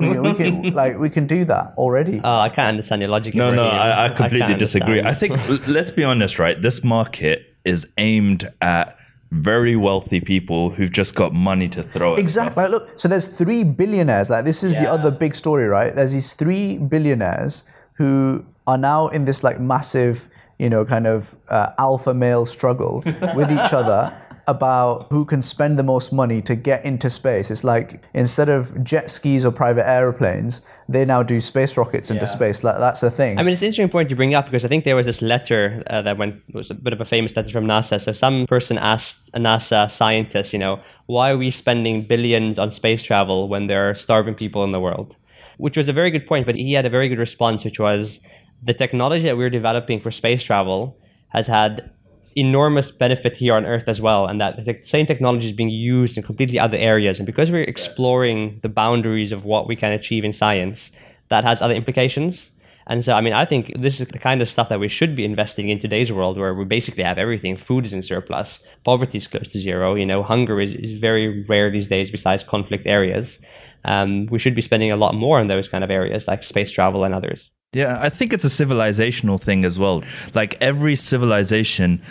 we, 0.00 0.18
we 0.18 0.34
can 0.34 0.62
like 0.74 0.98
we 0.98 1.08
can 1.08 1.26
do 1.26 1.44
that 1.46 1.72
already. 1.78 2.20
Oh, 2.22 2.38
I 2.40 2.48
can't 2.50 2.68
understand 2.68 3.00
your 3.00 3.10
logic. 3.10 3.34
No, 3.34 3.50
no, 3.54 3.64
Ibrahim. 3.66 3.80
I, 3.80 4.04
I 4.04 4.08
completely 4.08 4.48
can't 4.48 4.58
disagree. 4.58 5.00
I 5.00 5.14
think, 5.14 5.38
let's 5.68 5.90
be 5.90 6.04
honest, 6.04 6.38
right? 6.38 6.60
This 6.60 6.82
market 6.84 7.46
is 7.64 7.86
aimed 7.96 8.50
at 8.60 8.98
very 9.30 9.76
wealthy 9.76 10.20
people 10.20 10.70
who've 10.70 10.90
just 10.90 11.14
got 11.14 11.32
money 11.32 11.68
to 11.68 11.82
throw 11.82 12.14
at 12.14 12.18
Exactly. 12.18 12.64
Like, 12.64 12.72
look, 12.72 12.98
so 12.98 13.08
there's 13.08 13.28
three 13.28 13.62
billionaires. 13.62 14.28
Like 14.28 14.44
this 14.44 14.62
is 14.62 14.74
the 14.74 14.90
other 14.90 15.10
big 15.10 15.34
story, 15.34 15.66
right? 15.66 15.94
There's 15.94 16.12
these 16.12 16.34
three 16.34 16.78
billionaires 16.78 17.64
who 17.94 18.44
are 18.66 18.78
now 18.78 19.08
in 19.08 19.24
this 19.24 19.44
like 19.44 19.60
massive, 19.60 20.28
you 20.58 20.68
know, 20.68 20.84
kind 20.84 21.06
of 21.06 21.36
uh, 21.48 21.70
alpha 21.78 22.12
male 22.12 22.44
struggle 22.44 23.02
with 23.34 23.50
each 23.52 23.72
other 23.72 24.16
about 24.46 25.06
who 25.10 25.24
can 25.24 25.40
spend 25.42 25.78
the 25.78 25.82
most 25.82 26.12
money 26.12 26.42
to 26.42 26.56
get 26.56 26.84
into 26.84 27.08
space. 27.08 27.50
It's 27.52 27.62
like 27.62 28.02
instead 28.14 28.48
of 28.48 28.82
jet 28.82 29.10
skis 29.10 29.46
or 29.46 29.52
private 29.52 29.88
airplanes, 29.88 30.62
they 30.90 31.04
now 31.04 31.22
do 31.22 31.38
space 31.40 31.76
rockets 31.76 32.10
into 32.10 32.24
Yeah. 32.24 32.36
space. 32.38 32.64
Like, 32.64 32.78
that's 32.78 33.02
a 33.04 33.10
thing. 33.10 33.38
I 33.38 33.42
mean, 33.44 33.52
it's 33.52 33.62
an 33.62 33.66
interesting 33.66 33.88
point 33.88 34.10
you 34.10 34.16
bring 34.16 34.34
up 34.34 34.46
because 34.46 34.64
I 34.64 34.68
think 34.68 34.82
there 34.84 34.96
was 34.96 35.06
this 35.06 35.22
letter 35.22 35.82
uh, 35.88 36.02
that 36.02 36.18
went 36.18 36.34
it 36.48 36.54
was 36.54 36.70
a 36.70 36.74
bit 36.74 36.92
of 36.92 37.00
a 37.00 37.04
famous 37.04 37.36
letter 37.36 37.50
from 37.50 37.64
NASA. 37.66 38.00
So 38.00 38.12
some 38.12 38.44
person 38.46 38.76
asked 38.76 39.30
a 39.32 39.38
NASA 39.38 39.88
scientist, 39.88 40.52
you 40.52 40.58
know, 40.58 40.80
why 41.06 41.30
are 41.30 41.38
we 41.38 41.50
spending 41.52 42.02
billions 42.02 42.58
on 42.58 42.72
space 42.72 43.02
travel 43.04 43.48
when 43.48 43.68
there 43.68 43.88
are 43.88 43.94
starving 43.94 44.34
people 44.34 44.64
in 44.64 44.72
the 44.72 44.80
world? 44.80 45.16
Which 45.58 45.76
was 45.76 45.88
a 45.88 45.92
very 45.92 46.10
good 46.10 46.26
point, 46.26 46.44
but 46.46 46.56
he 46.56 46.72
had 46.72 46.86
a 46.86 46.90
very 46.90 47.08
good 47.08 47.18
response, 47.18 47.64
which 47.64 47.78
was 47.78 48.18
the 48.62 48.74
technology 48.74 49.24
that 49.26 49.36
we're 49.36 49.50
developing 49.60 50.00
for 50.00 50.10
space 50.10 50.42
travel 50.42 50.98
has 51.28 51.46
had 51.46 51.88
enormous 52.36 52.90
benefit 52.90 53.36
here 53.36 53.54
on 53.54 53.66
Earth 53.66 53.88
as 53.88 54.00
well, 54.00 54.26
and 54.26 54.40
that 54.40 54.64
the 54.64 54.78
same 54.82 55.06
technology 55.06 55.46
is 55.46 55.52
being 55.52 55.68
used 55.68 56.16
in 56.16 56.22
completely 56.22 56.58
other 56.58 56.78
areas. 56.78 57.18
And 57.18 57.26
because 57.26 57.50
we're 57.50 57.62
exploring 57.62 58.60
the 58.62 58.68
boundaries 58.68 59.32
of 59.32 59.44
what 59.44 59.66
we 59.66 59.76
can 59.76 59.92
achieve 59.92 60.24
in 60.24 60.32
science, 60.32 60.90
that 61.28 61.44
has 61.44 61.60
other 61.60 61.74
implications. 61.74 62.48
And 62.86 63.04
so, 63.04 63.14
I 63.14 63.20
mean, 63.20 63.32
I 63.32 63.44
think 63.44 63.72
this 63.78 64.00
is 64.00 64.08
the 64.08 64.18
kind 64.18 64.42
of 64.42 64.50
stuff 64.50 64.68
that 64.68 64.80
we 64.80 64.88
should 64.88 65.14
be 65.14 65.24
investing 65.24 65.68
in 65.68 65.78
today's 65.78 66.10
world 66.12 66.36
where 66.38 66.54
we 66.54 66.64
basically 66.64 67.04
have 67.04 67.18
everything. 67.18 67.54
Food 67.56 67.86
is 67.86 67.92
in 67.92 68.02
surplus, 68.02 68.60
poverty 68.84 69.18
is 69.18 69.26
close 69.28 69.48
to 69.48 69.60
zero, 69.60 69.94
you 69.94 70.06
know, 70.06 70.22
hunger 70.22 70.60
is, 70.60 70.72
is 70.72 70.92
very 70.92 71.44
rare 71.44 71.70
these 71.70 71.88
days 71.88 72.10
besides 72.10 72.42
conflict 72.42 72.86
areas. 72.86 73.38
Um, 73.84 74.26
we 74.26 74.38
should 74.38 74.54
be 74.54 74.62
spending 74.62 74.90
a 74.90 74.96
lot 74.96 75.14
more 75.14 75.40
in 75.40 75.46
those 75.46 75.68
kind 75.68 75.84
of 75.84 75.90
areas 75.90 76.26
like 76.26 76.42
space 76.42 76.70
travel 76.72 77.04
and 77.04 77.14
others. 77.14 77.50
Yeah, 77.72 78.00
I 78.02 78.08
think 78.08 78.32
it's 78.32 78.44
a 78.44 78.48
civilizational 78.48 79.40
thing 79.40 79.64
as 79.64 79.78
well. 79.78 80.02
Like 80.34 80.56
every 80.60 80.96
civilization 80.96 82.02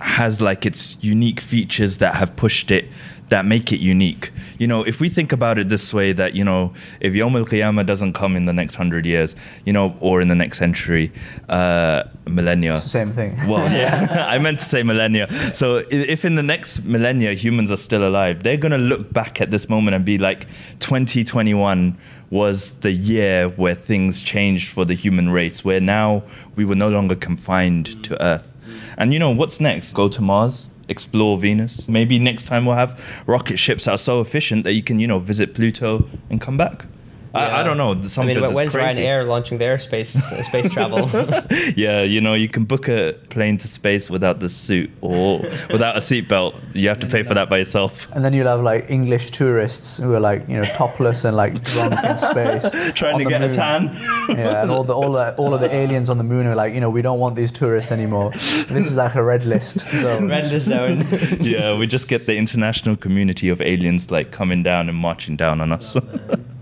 has 0.00 0.40
like 0.40 0.64
its 0.64 0.96
unique 1.02 1.40
features 1.40 1.98
that 1.98 2.14
have 2.14 2.36
pushed 2.36 2.70
it 2.70 2.88
that 3.28 3.44
make 3.44 3.72
it 3.72 3.80
unique. 3.80 4.30
You 4.58 4.66
know, 4.66 4.82
if 4.82 5.00
we 5.00 5.08
think 5.08 5.32
about 5.32 5.58
it 5.58 5.68
this 5.68 5.92
way 5.92 6.12
that, 6.12 6.34
you 6.34 6.44
know, 6.44 6.72
if 7.00 7.14
Yom 7.14 7.36
Al 7.36 7.44
Qiyamah 7.44 7.86
doesn't 7.86 8.12
come 8.14 8.36
in 8.36 8.46
the 8.46 8.52
next 8.52 8.74
hundred 8.74 9.06
years, 9.06 9.36
you 9.64 9.72
know, 9.72 9.96
or 10.00 10.20
in 10.20 10.28
the 10.28 10.34
next 10.34 10.58
century, 10.58 11.12
uh 11.48 12.04
millennia. 12.26 12.78
Same 12.78 13.12
thing. 13.12 13.36
Well, 13.48 13.70
yeah, 13.72 14.26
I 14.28 14.38
meant 14.38 14.60
to 14.60 14.64
say 14.64 14.82
millennia. 14.82 15.28
So 15.54 15.84
if 15.90 16.24
in 16.24 16.34
the 16.34 16.42
next 16.42 16.84
millennia 16.84 17.32
humans 17.32 17.70
are 17.70 17.76
still 17.76 18.06
alive, 18.06 18.42
they're 18.42 18.56
going 18.56 18.72
to 18.72 18.78
look 18.78 19.12
back 19.12 19.40
at 19.40 19.50
this 19.50 19.68
moment 19.68 19.94
and 19.94 20.04
be 20.04 20.18
like, 20.18 20.48
2021 20.80 21.96
was 22.30 22.70
the 22.80 22.92
year 22.92 23.48
where 23.48 23.74
things 23.74 24.22
changed 24.22 24.70
for 24.70 24.84
the 24.84 24.94
human 24.94 25.30
race, 25.30 25.64
where 25.64 25.80
now 25.80 26.22
we 26.56 26.64
were 26.64 26.74
no 26.74 26.88
longer 26.88 27.14
confined 27.14 28.04
to 28.04 28.22
Earth. 28.22 28.52
And 28.96 29.12
you 29.12 29.18
know, 29.18 29.30
what's 29.30 29.60
next? 29.60 29.94
Go 29.94 30.08
to 30.08 30.20
Mars? 30.20 30.68
Explore 30.88 31.38
Venus. 31.38 31.88
Maybe 31.88 32.18
next 32.18 32.46
time 32.46 32.66
we'll 32.66 32.76
have 32.76 33.22
rocket 33.26 33.58
ships 33.58 33.84
that 33.84 33.92
are 33.92 33.98
so 33.98 34.20
efficient 34.20 34.64
that 34.64 34.72
you 34.72 34.82
can, 34.82 34.98
you 34.98 35.06
know, 35.06 35.18
visit 35.18 35.54
Pluto 35.54 36.08
and 36.30 36.40
come 36.40 36.56
back. 36.56 36.86
I, 37.34 37.60
I 37.60 37.62
don't 37.62 37.76
know. 37.76 38.00
Some 38.02 38.24
I 38.24 38.26
mean, 38.26 38.36
physics 38.36 38.54
when's 38.54 38.72
crazy. 38.72 39.02
Ryanair 39.02 39.26
launching 39.26 39.58
their 39.58 39.78
space 39.78 40.16
uh, 40.16 40.42
space 40.44 40.72
travel? 40.72 41.08
yeah, 41.76 42.02
you 42.02 42.20
know, 42.20 42.34
you 42.34 42.48
can 42.48 42.64
book 42.64 42.88
a 42.88 43.14
plane 43.30 43.56
to 43.58 43.68
space 43.68 44.10
without 44.10 44.40
the 44.40 44.48
suit 44.48 44.90
or 45.00 45.40
without 45.70 45.96
a 45.96 46.00
seatbelt. 46.00 46.54
You 46.74 46.88
have 46.88 46.98
to 47.00 47.06
pay 47.06 47.22
for 47.22 47.34
that 47.34 47.48
by 47.48 47.58
yourself. 47.58 48.08
And 48.12 48.24
then 48.24 48.32
you'll 48.32 48.48
have 48.48 48.62
like 48.62 48.90
English 48.90 49.30
tourists 49.30 49.98
who 49.98 50.14
are 50.14 50.20
like, 50.20 50.48
you 50.48 50.56
know, 50.56 50.64
topless 50.64 51.24
and 51.24 51.36
like 51.36 51.62
drunk 51.64 51.94
in 52.04 52.18
space. 52.32 52.70
Trying 52.94 53.18
to 53.18 53.24
the 53.24 53.30
get 53.30 53.42
a 53.42 53.52
tan. 53.52 53.90
Yeah, 54.28 54.62
and 54.62 54.70
all 54.70 54.84
the 54.84 54.94
all 54.94 55.12
the 55.12 55.34
all 55.36 55.54
of 55.54 55.60
the 55.60 55.72
aliens 55.74 56.08
on 56.10 56.18
the 56.18 56.24
moon 56.24 56.46
are 56.46 56.54
like, 56.54 56.74
you 56.74 56.80
know, 56.80 56.90
we 56.90 57.02
don't 57.02 57.18
want 57.18 57.36
these 57.36 57.52
tourists 57.52 57.92
anymore. 57.92 58.30
This 58.32 58.90
is 58.90 58.96
like 58.96 59.14
a 59.14 59.22
red 59.22 59.44
list. 59.44 59.80
So 59.80 60.20
Red 60.28 60.50
list 60.50 60.66
zone. 60.66 61.06
yeah, 61.40 61.76
we 61.76 61.86
just 61.86 62.08
get 62.08 62.26
the 62.26 62.36
international 62.36 62.96
community 62.96 63.48
of 63.48 63.60
aliens 63.60 64.10
like 64.10 64.30
coming 64.30 64.62
down 64.62 64.88
and 64.88 64.96
marching 64.96 65.36
down 65.36 65.60
on 65.60 65.72
us. 65.72 65.96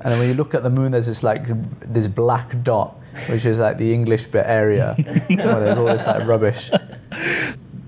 And 0.07 0.13
then 0.13 0.21
when 0.21 0.29
you 0.29 0.35
look 0.35 0.55
at 0.55 0.63
the 0.63 0.71
moon, 0.71 0.93
there's 0.93 1.09
this 1.09 1.25
like 1.25 1.43
this 1.81 2.07
black 2.07 2.63
dot, 2.63 2.95
which 3.29 3.45
is 3.45 3.59
like 3.59 3.77
the 3.77 3.93
English 3.93 4.27
bit 4.27 4.45
area. 4.47 4.95
where 4.97 5.61
there's 5.61 5.77
all 5.77 5.87
this 5.87 6.07
like 6.07 6.25
rubbish. 6.29 6.71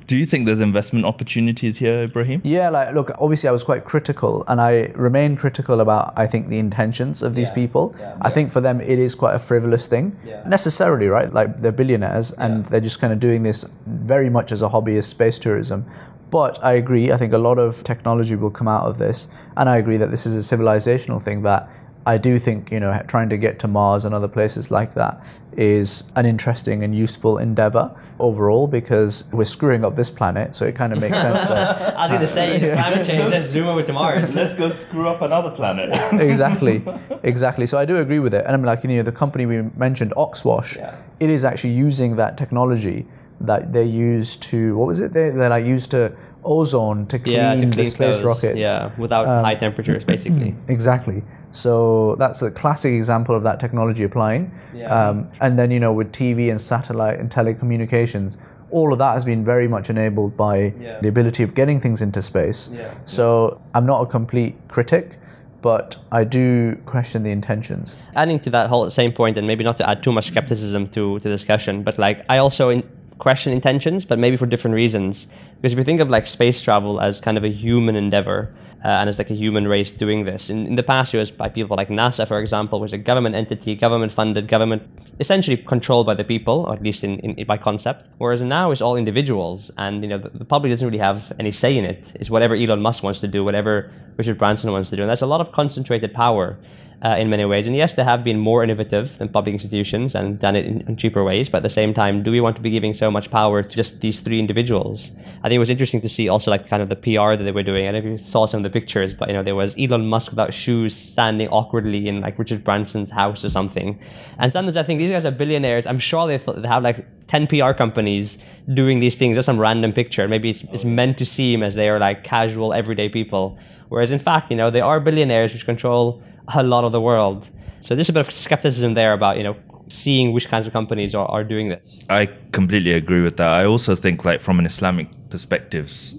Do 0.09 0.17
you 0.17 0.27
think 0.27 0.45
there's 0.45 0.61
investment 0.61 1.05
opportunities 1.05 1.79
here, 1.79 2.03
Ibrahim? 2.03 2.41
Yeah, 2.43 2.71
like 2.71 2.93
look, 2.93 3.13
obviously 3.21 3.49
I 3.49 3.53
was 3.53 3.63
quite 3.63 3.85
critical, 3.85 4.43
and 4.49 4.61
I 4.61 4.91
remain 4.97 5.37
critical 5.37 5.81
about 5.81 6.13
I 6.17 6.27
think 6.27 6.49
the 6.49 6.59
intentions 6.59 7.23
of 7.23 7.37
these 7.37 7.51
people. 7.51 7.95
I 8.21 8.31
think 8.31 8.51
for 8.51 8.61
them 8.61 8.81
it 8.81 8.99
is 8.99 9.15
quite 9.15 9.37
a 9.37 9.39
frivolous 9.39 9.87
thing, 9.87 10.17
necessarily, 10.45 11.07
right? 11.07 11.33
Like 11.33 11.63
they're 11.63 11.71
billionaires 11.71 12.33
and 12.33 12.67
they're 12.67 12.81
just 12.81 12.99
kind 12.99 13.13
of 13.13 13.21
doing 13.21 13.45
this 13.45 13.65
very 13.87 14.29
much 14.29 14.51
as 14.51 14.63
a 14.63 14.69
hobby 14.69 14.97
as 14.97 15.07
space 15.07 15.39
tourism. 15.39 15.87
But 16.31 16.59
I 16.65 16.73
agree. 16.73 17.13
I 17.13 17.17
think 17.17 17.33
a 17.33 17.39
lot 17.39 17.59
of 17.61 17.85
technology 17.85 18.35
will 18.35 18.51
come 18.51 18.67
out 18.67 18.87
of 18.87 18.99
this, 18.99 19.29
and 19.57 19.69
I 19.69 19.77
agree 19.77 19.99
that 19.99 20.11
this 20.11 20.27
is 20.27 20.35
a 20.35 20.57
civilizational 20.57 21.23
thing 21.23 21.43
that. 21.45 21.69
I 22.09 22.17
do 22.17 22.39
think 22.39 22.73
you 22.73 22.81
know 22.81 22.91
trying 23.07 23.29
to 23.29 23.37
get 23.37 23.59
to 23.59 23.69
Mars 23.69 24.07
and 24.07 24.15
other 24.15 24.29
places 24.29 24.71
like 24.71 24.95
that 24.95 25.23
is 25.53 26.05
an 26.17 26.25
interesting 26.25 26.83
and 26.83 26.97
useful 26.97 27.37
endeavor 27.37 27.85
overall 28.19 28.67
because 28.67 29.25
we're 29.31 29.45
screwing 29.57 29.85
up 29.85 29.95
this 29.95 30.09
planet, 30.09 30.57
so 30.57 30.65
it 30.65 30.75
kind 30.75 30.93
of 30.95 31.01
makes 31.01 31.21
sense 31.27 31.43
that 31.47 31.97
I 31.97 32.03
was 32.03 32.11
going 32.13 32.21
to 32.23 32.27
say, 32.29 32.71
uh, 32.71 32.75
climate 32.75 33.07
change, 33.07 33.31
let's 33.31 33.47
zoom 33.57 33.67
over 33.67 33.83
to 33.83 33.93
Mars. 33.93 34.35
Let's 34.35 34.55
go 34.55 34.71
screw 34.71 35.07
up 35.07 35.21
another 35.21 35.51
planet. 35.51 35.89
exactly, 36.31 36.83
exactly. 37.23 37.67
So 37.67 37.77
I 37.77 37.85
do 37.85 37.97
agree 37.99 38.21
with 38.21 38.33
it, 38.33 38.45
and 38.47 38.55
I'm 38.55 38.65
like, 38.65 38.85
you 38.85 38.91
know, 38.91 39.03
the 39.03 39.19
company 39.25 39.45
we 39.45 39.63
mentioned, 39.77 40.15
Oxwash, 40.17 40.77
Yeah. 40.77 40.97
it 41.21 41.29
is 41.29 41.45
actually 41.45 41.75
using 41.75 42.17
that 42.17 42.39
technology 42.39 43.07
that 43.41 43.73
they 43.73 43.85
use 43.85 44.37
to 44.51 44.77
what 44.79 44.87
was 44.87 45.01
it? 45.01 45.13
They 45.13 45.31
they 45.31 45.49
like 45.49 45.67
used 45.67 45.91
to 45.91 46.13
ozone 46.45 47.07
to 47.07 47.19
clean, 47.19 47.37
yeah, 47.37 47.55
to 47.55 47.67
the 47.67 47.85
space 47.85 47.95
clothes. 47.95 48.23
rockets. 48.23 48.59
Yeah, 48.59 48.91
without 48.97 49.27
um, 49.27 49.45
high 49.45 49.57
temperatures, 49.57 50.05
basically. 50.05 50.55
Exactly. 50.77 51.23
So 51.53 52.15
that's 52.19 52.43
a 52.43 52.51
classic 52.51 52.93
example 52.93 53.35
of 53.35 53.43
that 53.43 53.59
technology 53.61 54.05
applying. 54.05 54.51
Yeah. 54.75 54.89
Um, 55.09 55.31
and 55.41 55.59
then 55.59 55.71
you 55.71 55.81
know 55.81 55.93
with 55.93 56.13
TV 56.13 56.51
and 56.51 56.61
satellite 56.61 57.19
and 57.19 57.31
telecommunications, 57.31 58.37
all 58.71 58.93
of 58.93 58.99
that 58.99 59.15
has 59.15 59.25
been 59.25 59.45
very 59.45 59.67
much 59.69 59.89
enabled 59.91 60.37
by 60.37 60.75
Yeah. 60.81 60.99
the 61.01 61.09
ability 61.09 61.43
of 61.43 61.55
getting 61.55 61.81
things 61.81 62.03
into 62.03 62.21
space. 62.21 62.69
Yeah. 62.73 62.91
So 63.07 63.61
I'm 63.75 63.87
not 63.87 64.03
a 64.03 64.07
complete 64.07 64.57
critic, 64.69 65.19
but 65.63 65.97
I 66.13 66.25
do 66.25 66.77
question 66.87 67.23
the 67.23 67.31
intentions. 67.31 67.97
adding 68.15 68.41
to 68.41 68.51
that 68.51 68.69
whole 68.69 68.91
same 68.91 69.13
point, 69.13 69.37
and 69.39 69.47
maybe 69.47 69.65
not 69.65 69.77
to 69.79 69.89
add 69.89 70.03
too 70.03 70.13
much 70.13 70.27
skepticism 70.27 70.89
to 70.89 71.19
the 71.21 71.29
discussion, 71.31 71.83
but 71.83 71.99
like 71.99 72.23
I 72.29 72.39
also 72.39 72.69
in, 72.69 72.83
question 73.19 73.53
intentions, 73.53 74.05
but 74.05 74.19
maybe 74.19 74.37
for 74.37 74.47
different 74.47 74.75
reasons. 74.75 75.27
Because 75.57 75.73
if 75.73 75.79
you 75.79 75.85
think 75.85 76.01
of 76.01 76.09
like 76.09 76.27
space 76.27 76.63
travel 76.63 77.01
as 77.01 77.21
kind 77.21 77.37
of 77.37 77.45
a 77.45 77.49
human 77.51 77.97
endeavor. 77.97 78.55
Uh, 78.85 78.91
and 79.01 79.11
as 79.11 79.19
like 79.19 79.29
a 79.29 79.35
human 79.35 79.67
race 79.67 79.91
doing 79.91 80.25
this. 80.25 80.51
In, 80.51 80.65
in 80.65 80.77
the 80.77 80.85
past, 80.85 81.13
it 81.13 81.19
was 81.19 81.33
by 81.33 81.49
people 81.49 81.77
like 81.77 81.89
NASA, 81.89 82.29
for 82.29 82.39
example, 82.39 82.79
was 82.79 82.93
a 82.93 82.97
government 82.97 83.35
entity, 83.35 83.75
government 83.75 84.13
funded, 84.13 84.47
government 84.47 84.85
essentially 85.19 85.57
controlled 85.57 86.07
by 86.07 86.15
the 86.15 86.23
people, 86.23 86.65
or 86.67 86.75
at 86.75 86.83
least 86.83 87.03
in, 87.03 87.19
in 87.19 87.45
by 87.45 87.57
concept. 87.57 88.09
Whereas 88.19 88.41
now 88.41 88.71
it's 88.71 88.81
all 88.81 88.95
individuals, 88.95 89.73
and 89.79 90.05
you 90.05 90.09
know 90.09 90.19
the, 90.19 90.31
the 90.31 90.45
public 90.45 90.71
doesn't 90.71 90.87
really 90.87 90.99
have 90.99 91.33
any 91.41 91.51
say 91.51 91.77
in 91.77 91.85
it. 91.85 92.13
It's 92.21 92.31
whatever 92.31 92.55
Elon 92.55 92.81
Musk 92.81 93.03
wants 93.03 93.19
to 93.19 93.27
do, 93.27 93.43
whatever 93.43 93.91
Richard 94.17 94.39
Branson 94.39 94.71
wants 94.71 94.91
to 94.91 94.97
do, 94.97 95.03
and 95.03 95.11
that's 95.11 95.23
a 95.23 95.27
lot 95.27 95.41
of 95.41 95.51
concentrated 95.51 96.15
power 96.15 96.57
uh, 97.05 97.17
in 97.19 97.31
many 97.31 97.45
ways. 97.45 97.67
And 97.67 97.77
yes, 97.77 97.95
they 97.95 98.03
have 98.03 98.25
been 98.25 98.39
more 98.39 98.65
innovative 98.65 99.19
than 99.19 99.29
public 99.29 99.53
institutions 99.53 100.15
and 100.15 100.39
done 100.39 100.57
it 100.57 100.67
in, 100.67 100.81
in 100.83 100.97
cheaper 100.97 101.23
ways. 101.23 101.49
But 101.49 101.59
at 101.59 101.63
the 101.63 101.71
same 101.71 101.95
time, 101.95 102.23
do 102.23 102.33
we 102.33 102.41
want 102.41 102.57
to 102.57 102.63
be 102.63 102.71
giving 102.71 102.93
so 102.93 103.11
much 103.11 103.31
power 103.31 103.63
to 103.63 103.77
just 103.77 104.01
these 104.01 104.21
three 104.21 104.39
individuals? 104.39 105.13
I 105.39 105.43
think 105.43 105.55
it 105.55 105.61
was 105.61 105.71
interesting 105.71 106.01
to 106.01 106.09
see 106.09 106.29
also 106.29 106.51
like 106.51 106.69
kind 106.69 106.83
of 106.83 106.89
the 106.89 106.97
PR 106.97 107.37
that 107.37 107.45
they 107.45 107.53
were 107.53 107.63
doing. 107.63 107.87
I 107.87 107.93
don't 107.93 108.05
know 108.05 108.15
if 108.15 108.21
you 108.21 108.25
saw 108.25 108.47
some 108.47 108.65
of 108.65 108.65
the 108.65 108.81
pictures, 108.81 109.15
but 109.15 109.29
you 109.29 109.35
know 109.35 109.45
there 109.45 109.55
was 109.55 109.77
Elon 109.79 110.07
Musk 110.09 110.31
without 110.31 110.53
shoes 110.53 110.97
standing 110.97 111.49
awkwardly 111.49 112.09
in 112.09 112.21
like 112.21 112.39
Richard 112.39 112.65
Branson's 112.65 113.11
house 113.11 113.45
or 113.45 113.51
something. 113.51 114.01
And 114.39 114.53
sometimes 114.53 114.77
I 114.77 114.83
think 114.83 114.99
these 114.99 115.13
guys 115.13 115.25
are 115.25 115.31
billionaires. 115.31 115.87
I'm 115.87 116.01
sure 116.01 116.27
they, 116.27 116.39
th- 116.39 116.59
they 116.59 116.69
have 116.69 116.83
like 116.83 117.07
10 117.29 117.47
PR 117.47 117.73
companies 117.73 118.39
doing 118.75 118.99
these 118.99 119.17
things, 119.17 119.37
just 119.37 119.47
some 119.47 119.61
random 119.61 119.93
picture. 119.93 120.27
Maybe 120.27 120.51
it's, 120.51 120.65
it's 120.73 120.85
meant 120.85 121.19
to 121.19 121.27
seem 121.27 121.63
as 121.63 121.75
they 121.75 121.89
are 121.89 122.01
like 122.01 122.25
casual, 122.25 122.73
everyday 122.73 123.09
people. 123.09 123.57
Whereas 123.89 124.11
in 124.11 124.19
fact, 124.19 124.51
you 124.51 124.57
know, 124.57 124.71
they 124.71 124.81
are 124.81 125.01
billionaires 125.01 125.53
which 125.53 125.65
control 125.65 126.23
a 126.55 126.63
lot 126.63 126.85
of 126.85 126.93
the 126.93 127.01
world. 127.01 127.51
So 127.81 127.95
there's 127.95 128.09
a 128.09 128.13
bit 128.13 128.21
of 128.21 128.33
skepticism 128.33 128.95
there 128.95 129.13
about, 129.13 129.37
you 129.37 129.45
know, 129.45 129.57
seeing 129.89 130.33
which 130.33 130.49
kinds 130.49 130.67
of 130.67 130.73
companies 130.73 131.15
are, 131.15 131.27
are 131.27 131.45
doing 131.45 131.69
this. 131.69 132.03
I 132.11 132.27
completely 132.53 132.93
agree 132.93 133.23
with 133.23 133.37
that. 133.39 133.49
I 133.49 133.65
also 133.65 133.95
think, 133.95 134.25
like, 134.25 134.41
from 134.41 134.59
an 134.59 134.67
Islamic 134.67 135.09
perspective, 135.31 135.87
s- 135.87 136.19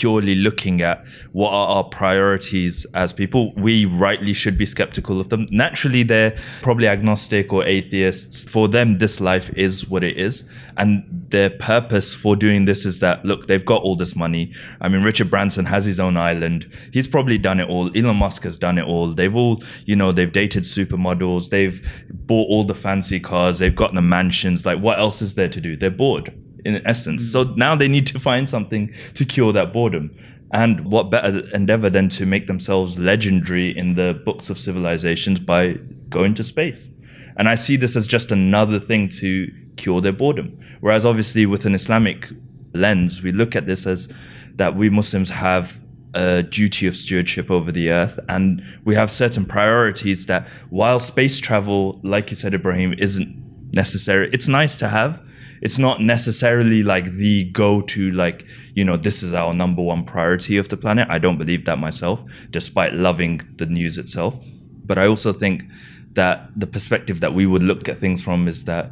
purely 0.00 0.34
looking 0.34 0.80
at 0.80 1.04
what 1.32 1.50
are 1.50 1.66
our 1.76 1.84
priorities 1.84 2.86
as 2.94 3.12
people, 3.12 3.52
we 3.54 3.84
rightly 3.84 4.32
should 4.32 4.56
be 4.56 4.64
skeptical 4.64 5.20
of 5.20 5.28
them. 5.28 5.46
Naturally, 5.50 6.02
they're 6.02 6.34
probably 6.62 6.88
agnostic 6.88 7.52
or 7.52 7.66
atheists. 7.66 8.48
For 8.48 8.66
them, 8.66 8.94
this 8.94 9.20
life 9.20 9.50
is 9.58 9.86
what 9.90 10.02
it 10.02 10.16
is. 10.16 10.48
And 10.78 11.04
their 11.28 11.50
purpose 11.50 12.14
for 12.14 12.34
doing 12.34 12.64
this 12.64 12.86
is 12.86 13.00
that, 13.00 13.26
look, 13.26 13.46
they've 13.46 13.64
got 13.64 13.82
all 13.82 13.94
this 13.94 14.16
money. 14.16 14.54
I 14.80 14.88
mean, 14.88 15.02
Richard 15.02 15.28
Branson 15.28 15.66
has 15.66 15.84
his 15.84 16.00
own 16.00 16.16
island. 16.16 16.66
He's 16.94 17.06
probably 17.06 17.36
done 17.36 17.60
it 17.60 17.68
all. 17.68 17.94
Elon 17.94 18.16
Musk 18.16 18.44
has 18.44 18.56
done 18.56 18.78
it 18.78 18.86
all. 18.86 19.12
They've 19.12 19.36
all, 19.36 19.62
you 19.84 19.96
know, 19.96 20.12
they've 20.12 20.32
dated 20.32 20.62
supermodels. 20.62 21.50
They've 21.50 21.86
bought 22.10 22.48
all 22.48 22.64
the 22.64 22.74
fancy 22.74 23.20
cars. 23.20 23.58
They've 23.58 23.76
got 23.76 23.92
the 23.92 24.00
mansions. 24.00 24.64
Like, 24.64 24.78
what 24.78 24.98
else 24.98 25.20
is 25.20 25.34
there 25.34 25.50
to 25.50 25.60
do? 25.60 25.76
They're 25.76 25.90
bored 25.90 26.32
in 26.64 26.86
essence. 26.86 27.30
So 27.30 27.44
mm. 27.44 27.56
now 27.56 27.76
they 27.76 27.88
need 27.88 28.06
to 28.08 28.18
find 28.18 28.48
something 28.48 28.92
to 29.14 29.24
cure 29.24 29.52
that 29.52 29.72
boredom. 29.72 30.16
And 30.52 30.90
what 30.90 31.10
better 31.10 31.48
endeavor 31.54 31.90
than 31.90 32.08
to 32.10 32.26
make 32.26 32.46
themselves 32.46 32.98
legendary 32.98 33.76
in 33.76 33.94
the 33.94 34.20
books 34.24 34.50
of 34.50 34.58
civilizations 34.58 35.38
by 35.38 35.74
going 36.08 36.34
to 36.34 36.44
space? 36.44 36.90
And 37.36 37.48
I 37.48 37.54
see 37.54 37.76
this 37.76 37.96
as 37.96 38.06
just 38.06 38.32
another 38.32 38.80
thing 38.80 39.08
to 39.20 39.52
cure 39.76 40.00
their 40.00 40.12
boredom. 40.12 40.58
Whereas 40.80 41.06
obviously 41.06 41.46
with 41.46 41.66
an 41.66 41.74
Islamic 41.74 42.28
lens, 42.74 43.22
we 43.22 43.32
look 43.32 43.54
at 43.54 43.66
this 43.66 43.86
as 43.86 44.12
that 44.56 44.74
we 44.74 44.90
Muslims 44.90 45.30
have 45.30 45.80
a 46.14 46.42
duty 46.42 46.86
of 46.86 46.96
stewardship 46.96 47.50
over 47.50 47.70
the 47.70 47.90
earth 47.90 48.18
and 48.28 48.62
we 48.84 48.94
have 48.94 49.10
certain 49.10 49.44
priorities 49.44 50.26
that 50.26 50.48
while 50.68 50.98
space 50.98 51.38
travel, 51.38 52.00
like 52.02 52.30
you 52.30 52.36
said, 52.36 52.52
Ibrahim, 52.52 52.94
isn't 52.98 53.72
necessary, 53.72 54.28
it's 54.32 54.48
nice 54.48 54.76
to 54.78 54.88
have. 54.88 55.22
It's 55.60 55.78
not 55.78 56.00
necessarily 56.00 56.82
like 56.82 57.12
the 57.12 57.44
go 57.44 57.82
to, 57.82 58.10
like, 58.12 58.46
you 58.74 58.84
know, 58.84 58.96
this 58.96 59.22
is 59.22 59.32
our 59.32 59.52
number 59.52 59.82
one 59.82 60.04
priority 60.04 60.56
of 60.56 60.68
the 60.68 60.76
planet. 60.76 61.08
I 61.10 61.18
don't 61.18 61.38
believe 61.38 61.64
that 61.66 61.78
myself, 61.78 62.22
despite 62.50 62.94
loving 62.94 63.40
the 63.56 63.66
news 63.66 63.98
itself. 63.98 64.42
But 64.84 64.98
I 64.98 65.06
also 65.06 65.32
think 65.32 65.64
that 66.12 66.48
the 66.56 66.66
perspective 66.66 67.20
that 67.20 67.34
we 67.34 67.46
would 67.46 67.62
look 67.62 67.88
at 67.88 67.98
things 67.98 68.22
from 68.22 68.48
is 68.48 68.64
that 68.64 68.90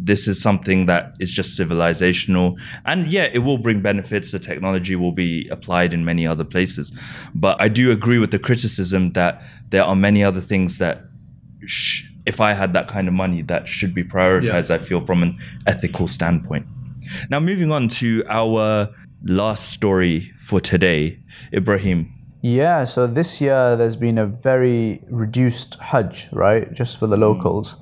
this 0.00 0.26
is 0.26 0.40
something 0.40 0.86
that 0.86 1.14
is 1.20 1.30
just 1.30 1.58
civilizational 1.58 2.58
and 2.86 3.12
yeah 3.12 3.28
it 3.32 3.40
will 3.40 3.58
bring 3.58 3.82
benefits 3.82 4.32
the 4.32 4.38
technology 4.38 4.96
will 4.96 5.12
be 5.12 5.46
applied 5.48 5.92
in 5.92 6.04
many 6.04 6.26
other 6.26 6.44
places 6.44 6.98
but 7.34 7.60
i 7.60 7.68
do 7.68 7.90
agree 7.90 8.18
with 8.18 8.30
the 8.30 8.38
criticism 8.38 9.12
that 9.12 9.42
there 9.68 9.84
are 9.84 9.96
many 9.96 10.24
other 10.24 10.40
things 10.40 10.78
that 10.78 11.02
sh- 11.66 12.07
if 12.28 12.40
i 12.40 12.52
had 12.52 12.72
that 12.72 12.86
kind 12.88 13.08
of 13.08 13.14
money 13.14 13.42
that 13.42 13.66
should 13.66 13.94
be 13.94 14.04
prioritized 14.04 14.70
i 14.70 14.78
feel 14.78 15.04
from 15.04 15.22
an 15.22 15.38
ethical 15.66 16.06
standpoint. 16.06 16.66
Now 17.30 17.40
moving 17.40 17.72
on 17.72 17.88
to 18.00 18.22
our 18.28 18.90
last 19.24 19.70
story 19.70 20.32
for 20.36 20.60
today 20.60 21.18
ibrahim. 21.52 22.12
Yeah, 22.40 22.84
so 22.84 23.06
this 23.06 23.40
year 23.40 23.76
there's 23.76 23.96
been 23.96 24.18
a 24.18 24.26
very 24.26 25.02
reduced 25.08 25.76
Hajj, 25.80 26.28
right, 26.32 26.72
just 26.72 26.98
for 26.98 27.06
the 27.06 27.16
hmm. 27.16 27.22
locals. 27.22 27.76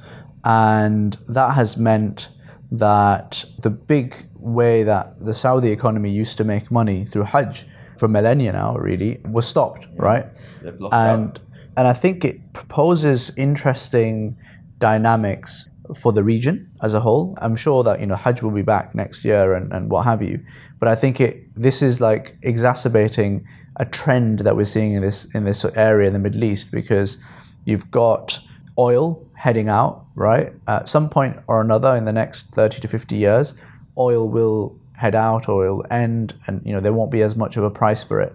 And 0.44 1.16
that 1.28 1.54
has 1.54 1.76
meant 1.76 2.30
that 2.70 3.44
the 3.62 3.70
big 3.70 4.14
way 4.36 4.82
that 4.84 5.24
the 5.24 5.34
Saudi 5.34 5.70
economy 5.70 6.10
used 6.10 6.38
to 6.38 6.44
make 6.44 6.70
money 6.70 7.04
through 7.04 7.24
Hajj 7.24 7.66
for 7.98 8.08
millennia 8.08 8.52
now, 8.52 8.76
really, 8.76 9.20
was 9.24 9.46
stopped, 9.46 9.88
right? 9.96 10.26
They've 10.62 10.80
lost 10.80 10.94
and 10.94 11.40
and 11.76 11.86
I 11.86 11.92
think 11.92 12.24
it 12.24 12.52
proposes 12.52 13.36
interesting 13.36 14.36
dynamics 14.78 15.68
for 15.94 16.12
the 16.12 16.24
region 16.24 16.68
as 16.82 16.94
a 16.94 17.00
whole. 17.00 17.38
I'm 17.40 17.54
sure 17.54 17.84
that 17.84 18.00
you 18.00 18.06
know 18.06 18.16
Hajj 18.16 18.42
will 18.42 18.50
be 18.50 18.62
back 18.62 18.94
next 18.94 19.24
year 19.24 19.54
and, 19.54 19.72
and 19.72 19.90
what 19.90 20.04
have 20.04 20.22
you, 20.22 20.40
but 20.78 20.88
I 20.88 20.94
think 20.94 21.20
it 21.20 21.54
this 21.54 21.82
is 21.82 22.00
like 22.00 22.36
exacerbating 22.42 23.46
a 23.76 23.84
trend 23.84 24.40
that 24.40 24.56
we're 24.56 24.64
seeing 24.64 24.94
in 24.94 25.02
this 25.02 25.26
in 25.34 25.44
this 25.44 25.64
area 25.64 26.06
in 26.06 26.12
the 26.12 26.18
Middle 26.18 26.44
East 26.44 26.70
because 26.70 27.18
you've 27.64 27.90
got 27.90 28.40
oil 28.78 29.26
heading 29.34 29.68
out 29.68 30.06
right? 30.16 30.52
At 30.66 30.88
some 30.88 31.08
point 31.08 31.36
or 31.46 31.60
another 31.60 31.94
in 31.94 32.04
the 32.04 32.12
next 32.12 32.48
30 32.48 32.80
to 32.80 32.88
50 32.88 33.14
years 33.14 33.54
oil 33.96 34.28
will 34.28 34.76
head 34.94 35.14
out 35.14 35.48
oil 35.48 35.84
end 35.90 36.34
and 36.46 36.60
you 36.64 36.72
know 36.72 36.80
there 36.80 36.92
won't 36.92 37.10
be 37.10 37.22
as 37.22 37.36
much 37.36 37.56
of 37.56 37.62
a 37.62 37.70
price 37.70 38.02
for 38.02 38.20
it. 38.20 38.34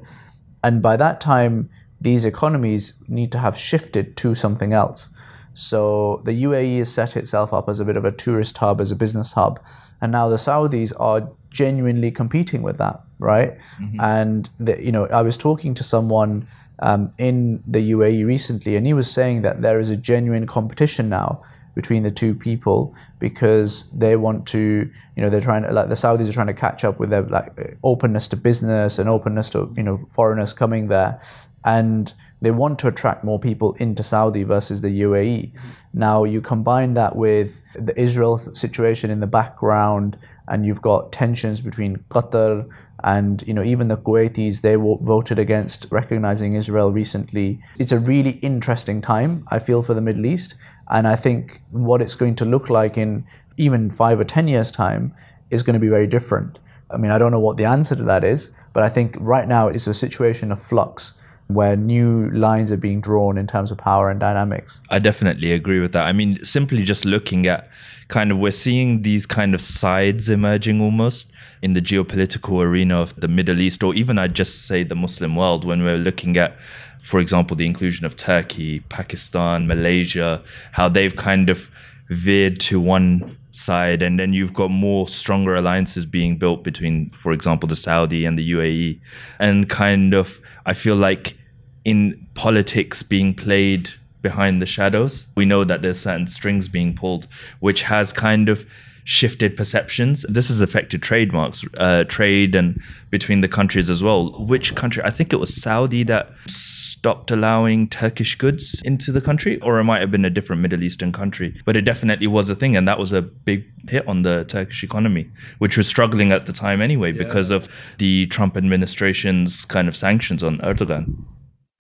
And 0.64 0.82
by 0.82 0.96
that 0.96 1.20
time 1.20 1.70
these 2.02 2.26
economies 2.26 2.94
need 3.08 3.32
to 3.32 3.38
have 3.38 3.58
shifted 3.58 4.18
to 4.18 4.36
something 4.36 4.74
else. 4.74 5.10
So 5.54 6.22
the 6.26 6.44
UAE 6.44 6.80
has 6.80 6.92
set 6.92 7.16
itself 7.16 7.54
up 7.54 7.70
as 7.70 7.80
a 7.80 7.86
bit 7.86 7.98
of 7.98 8.06
a 8.06 8.12
tourist 8.12 8.58
hub, 8.58 8.82
as 8.82 8.92
a 8.92 8.96
business 8.96 9.34
hub, 9.34 9.60
and 10.02 10.12
now 10.12 10.30
the 10.30 10.38
Saudis 10.38 10.94
are 11.00 11.30
genuinely 11.50 12.10
competing 12.10 12.64
with 12.64 12.78
that, 12.78 13.02
right? 13.20 13.58
And 14.02 14.50
the, 14.58 14.84
you 14.84 14.92
know, 14.92 15.06
I 15.08 15.22
was 15.22 15.38
talking 15.38 15.74
to 15.76 15.84
someone 15.84 16.48
um, 16.80 17.14
in 17.18 17.62
the 17.68 17.92
UAE 17.92 18.26
recently, 18.26 18.76
and 18.76 18.86
he 18.88 18.94
was 18.94 19.12
saying 19.12 19.44
that 19.44 19.62
there 19.62 19.80
is 19.80 19.90
a 19.90 19.98
genuine 19.98 20.48
competition 20.48 21.10
now 21.10 21.44
between 21.76 22.04
the 22.04 22.12
two 22.12 22.34
people 22.36 22.94
because 23.20 23.90
they 23.92 24.16
want 24.16 24.46
to, 24.46 24.90
you 25.16 25.22
know, 25.22 25.30
they're 25.30 25.40
trying 25.40 25.64
to 25.64 25.72
like 25.72 25.90
the 25.90 25.96
Saudis 25.96 26.30
are 26.30 26.34
trying 26.34 26.48
to 26.48 26.54
catch 26.54 26.84
up 26.84 27.00
with 27.00 27.10
their 27.10 27.22
like 27.24 27.78
openness 27.84 28.28
to 28.30 28.36
business 28.36 29.00
and 29.00 29.08
openness 29.08 29.50
to 29.52 29.72
you 29.78 29.84
know 29.84 30.06
foreigners 30.10 30.54
coming 30.54 30.88
there, 30.88 31.22
and 31.64 32.14
they 32.42 32.52
want 32.52 32.80
to 32.80 32.88
attract 32.88 33.24
more 33.24 33.40
people 33.40 33.74
into 33.74 34.02
Saudi 34.02 34.44
versus 34.44 34.82
the 34.82 35.02
UAE. 35.02 35.52
Now 35.94 36.24
you 36.24 36.42
combine 36.42 36.96
that 36.96 37.16
with 37.16 37.62
the 37.76 38.00
Israel 38.00 38.38
situation 38.38 39.12
in 39.12 39.20
the 39.20 39.28
background, 39.28 40.18
and 40.48 40.66
you've 40.66 40.82
got 40.82 41.12
tensions 41.12 41.62
between 41.62 41.98
Qatar 42.10 42.68
and 43.04 43.44
you 43.48 43.54
know 43.54 43.64
even 43.64 43.88
the 43.90 43.98
Kuwaitis. 43.98 44.62
They 44.62 44.76
voted 44.76 45.38
against 45.38 45.88
recognizing 45.92 46.56
Israel 46.56 46.92
recently. 46.92 47.62
It's 47.78 47.92
a 47.92 48.00
really 48.00 48.32
interesting 48.42 49.02
time 49.02 49.46
I 49.50 49.60
feel 49.60 49.84
for 49.84 49.94
the 49.94 50.02
Middle 50.02 50.26
East, 50.26 50.56
and 50.90 51.08
I 51.08 51.16
think 51.16 51.62
what 51.70 52.02
it's 52.02 52.16
going 52.16 52.36
to 52.36 52.46
look 52.46 52.70
like 52.70 52.98
in 52.98 53.26
even 53.58 53.92
five 53.92 54.20
or 54.20 54.24
ten 54.24 54.48
years' 54.48 54.72
time 54.72 55.14
is 55.52 55.62
going 55.62 55.76
to 55.76 55.80
be 55.80 55.90
very 55.90 56.08
different. 56.08 56.58
I 56.90 56.98
mean, 56.98 57.12
I 57.12 57.18
don't 57.18 57.32
know 57.32 57.40
what 57.40 57.58
the 57.58 57.66
answer 57.66 57.96
to 57.96 58.04
that 58.04 58.24
is, 58.24 58.52
but 58.74 58.84
I 58.84 58.90
think 58.90 59.16
right 59.20 59.48
now 59.48 59.68
it's 59.68 59.88
a 59.88 59.94
situation 59.94 60.52
of 60.52 60.62
flux 60.62 61.14
where 61.54 61.76
new 61.76 62.30
lines 62.32 62.72
are 62.72 62.78
being 62.78 63.02
drawn 63.02 63.38
in 63.38 63.48
terms 63.48 63.72
of 63.72 63.78
power 63.78 64.10
and 64.10 64.20
dynamics. 64.20 64.82
I 64.90 65.00
definitely 65.00 65.52
agree 65.52 65.80
with 65.80 65.94
that. 65.94 66.06
I 66.06 66.14
mean, 66.14 66.44
simply 66.44 66.84
just 66.84 67.06
looking 67.06 67.48
at 67.48 67.70
kind 68.08 68.32
of, 68.32 68.38
we're 68.38 68.52
seeing 68.52 69.04
these 69.04 69.26
kind 69.26 69.54
of 69.54 69.62
sides 69.62 70.30
emerging 70.30 70.82
almost 70.82 71.32
in 71.62 71.74
the 71.74 71.82
geopolitical 71.82 72.62
arena 72.62 73.00
of 73.00 73.16
the 73.20 73.28
Middle 73.28 73.60
East, 73.60 73.84
or 73.84 73.94
even 73.96 74.18
I'd 74.18 74.34
just 74.34 74.66
say 74.66 74.84
the 74.84 74.96
Muslim 74.96 75.36
world, 75.36 75.64
when 75.64 75.84
we're 75.84 75.98
looking 75.98 76.38
at, 76.38 76.60
for 77.02 77.20
example, 77.20 77.56
the 77.56 77.66
inclusion 77.66 78.06
of 78.06 78.16
Turkey, 78.16 78.80
Pakistan, 78.90 79.68
Malaysia, 79.68 80.44
how 80.74 80.90
they've 80.90 81.16
kind 81.16 81.50
of 81.50 81.70
veered 82.10 82.60
to 82.60 82.80
one 82.80 83.38
side, 83.52 84.02
and 84.02 84.20
then 84.20 84.34
you've 84.34 84.54
got 84.54 84.70
more 84.70 85.08
stronger 85.08 85.56
alliances 85.56 86.06
being 86.06 86.38
built 86.38 86.64
between, 86.64 87.10
for 87.12 87.32
example, 87.32 87.68
the 87.68 87.76
Saudi 87.76 88.26
and 88.26 88.38
the 88.38 88.52
UAE, 88.52 89.00
and 89.40 89.70
kind 89.70 90.14
of 90.14 90.42
I 90.66 90.74
feel 90.74 90.96
like 90.96 91.38
in 91.84 92.28
politics 92.34 93.04
being 93.04 93.34
played 93.34 93.90
behind 94.22 94.62
the 94.62 94.66
shadows, 94.66 95.28
we 95.36 95.46
know 95.46 95.64
that 95.64 95.82
there's 95.82 96.00
certain 96.00 96.28
strings 96.28 96.68
being 96.68 96.96
pulled, 96.96 97.28
which 97.60 97.84
has 97.84 98.14
kind 98.14 98.50
of 98.50 98.66
shifted 99.04 99.58
perceptions. 99.58 100.24
This 100.30 100.48
has 100.50 100.62
affected 100.62 101.02
trademarks, 101.02 101.66
uh, 101.78 102.04
trade, 102.04 102.56
and 102.56 102.82
between 103.10 103.42
the 103.42 103.48
countries 103.48 103.90
as 103.90 104.04
well. 104.04 104.32
Which 104.46 104.76
country? 104.76 105.04
I 105.04 105.10
think 105.10 105.34
it 105.34 105.38
was 105.38 105.60
Saudi 105.60 106.04
that 106.04 106.32
stopped 106.48 107.32
allowing 107.32 107.88
Turkish 107.90 108.36
goods 108.36 108.80
into 108.86 109.12
the 109.12 109.22
country, 109.22 109.60
or 109.62 109.80
it 109.80 109.84
might 109.84 110.02
have 110.02 110.12
been 110.12 110.26
a 110.26 110.30
different 110.30 110.62
Middle 110.62 110.84
Eastern 110.84 111.12
country. 111.12 111.60
But 111.66 111.76
it 111.76 111.82
definitely 111.82 112.28
was 112.28 112.50
a 112.50 112.56
thing, 112.56 112.76
and 112.76 112.88
that 112.88 113.00
was 113.00 113.12
a 113.12 113.22
big 113.22 113.66
hit 113.90 114.08
on 114.08 114.22
the 114.22 114.46
Turkish 114.48 114.84
economy, 114.84 115.30
which 115.58 115.78
was 115.78 115.88
struggling 115.88 116.32
at 116.32 116.46
the 116.46 116.54
time 116.54 116.82
anyway 116.82 117.12
because 117.12 117.50
of 117.50 117.68
the 117.98 118.28
Trump 118.28 118.56
administration's 118.56 119.66
kind 119.66 119.88
of 119.88 119.96
sanctions 119.96 120.44
on 120.44 120.60
Erdogan. 120.60 121.26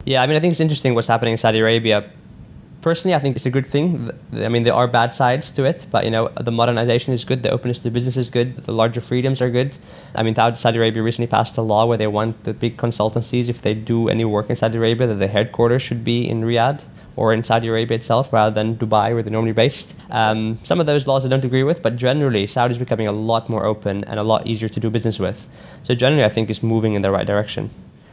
Yeah, 0.05 0.23
I 0.23 0.27
mean, 0.27 0.35
I 0.35 0.39
think 0.39 0.51
it's 0.51 0.59
interesting 0.59 0.95
what's 0.95 1.07
happening 1.07 1.33
in 1.33 1.37
Saudi 1.37 1.59
Arabia. 1.59 2.09
Personally, 2.81 3.13
I 3.13 3.19
think 3.19 3.35
it's 3.35 3.45
a 3.45 3.51
good 3.51 3.67
thing. 3.67 4.09
I 4.33 4.49
mean, 4.49 4.63
there 4.63 4.73
are 4.73 4.87
bad 4.87 5.13
sides 5.13 5.51
to 5.51 5.63
it, 5.63 5.85
but 5.91 6.05
you 6.05 6.09
know, 6.09 6.29
the 6.29 6.51
modernization 6.51 7.13
is 7.13 7.23
good, 7.23 7.43
the 7.43 7.51
openness 7.51 7.77
to 7.79 7.91
business 7.91 8.17
is 8.17 8.31
good, 8.31 8.57
the 8.65 8.71
larger 8.71 9.01
freedoms 9.01 9.39
are 9.41 9.51
good. 9.51 9.77
I 10.15 10.23
mean, 10.23 10.33
Saudi 10.33 10.79
Arabia 10.79 11.03
recently 11.03 11.27
passed 11.27 11.55
a 11.57 11.61
law 11.61 11.85
where 11.85 11.99
they 11.99 12.07
want 12.07 12.43
the 12.45 12.53
big 12.53 12.77
consultancies, 12.77 13.49
if 13.49 13.61
they 13.61 13.75
do 13.75 14.09
any 14.09 14.25
work 14.25 14.49
in 14.49 14.55
Saudi 14.55 14.79
Arabia, 14.79 15.05
that 15.05 15.15
the 15.15 15.27
headquarters 15.27 15.83
should 15.83 16.03
be 16.03 16.27
in 16.27 16.41
Riyadh 16.41 16.81
or 17.15 17.31
in 17.31 17.43
Saudi 17.43 17.67
Arabia 17.67 17.97
itself 17.97 18.33
rather 18.33 18.53
than 18.55 18.77
Dubai, 18.77 19.13
where 19.13 19.21
they're 19.21 19.31
normally 19.31 19.51
based. 19.51 19.93
Um, 20.09 20.57
some 20.63 20.79
of 20.79 20.87
those 20.87 21.05
laws 21.05 21.23
I 21.23 21.29
don't 21.29 21.45
agree 21.45 21.61
with, 21.61 21.83
but 21.83 21.95
generally, 21.97 22.47
Saudi 22.47 22.71
is 22.71 22.79
becoming 22.79 23.07
a 23.07 23.11
lot 23.11 23.47
more 23.47 23.65
open 23.65 24.03
and 24.05 24.19
a 24.19 24.23
lot 24.23 24.47
easier 24.47 24.69
to 24.69 24.79
do 24.79 24.89
business 24.89 25.19
with. 25.19 25.47
So 25.83 25.93
generally, 25.93 26.23
I 26.23 26.29
think 26.29 26.49
it's 26.49 26.63
moving 26.63 26.95
in 26.95 27.03
the 27.03 27.11
right 27.11 27.27
direction. 27.27 27.69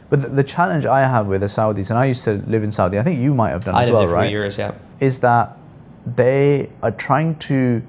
But 0.09 0.21
the, 0.21 0.29
the 0.29 0.43
challenge 0.43 0.85
I 0.85 1.01
have 1.01 1.27
with 1.27 1.41
the 1.41 1.47
Saudis, 1.47 1.89
and 1.89 1.99
I 1.99 2.05
used 2.05 2.23
to 2.23 2.43
live 2.47 2.63
in 2.63 2.71
Saudi, 2.71 2.97
I 2.97 3.03
think 3.03 3.19
you 3.19 3.33
might 3.33 3.49
have 3.49 3.63
done 3.63 3.75
I 3.75 3.83
as 3.83 3.87
lived 3.87 3.93
well, 3.93 4.01
there 4.01 4.09
for 4.09 4.15
right? 4.15 4.31
years, 4.31 4.57
yeah. 4.57 4.73
Is 4.99 5.19
that 5.19 5.57
they 6.15 6.69
are 6.81 6.91
trying 6.91 7.35
to 7.39 7.81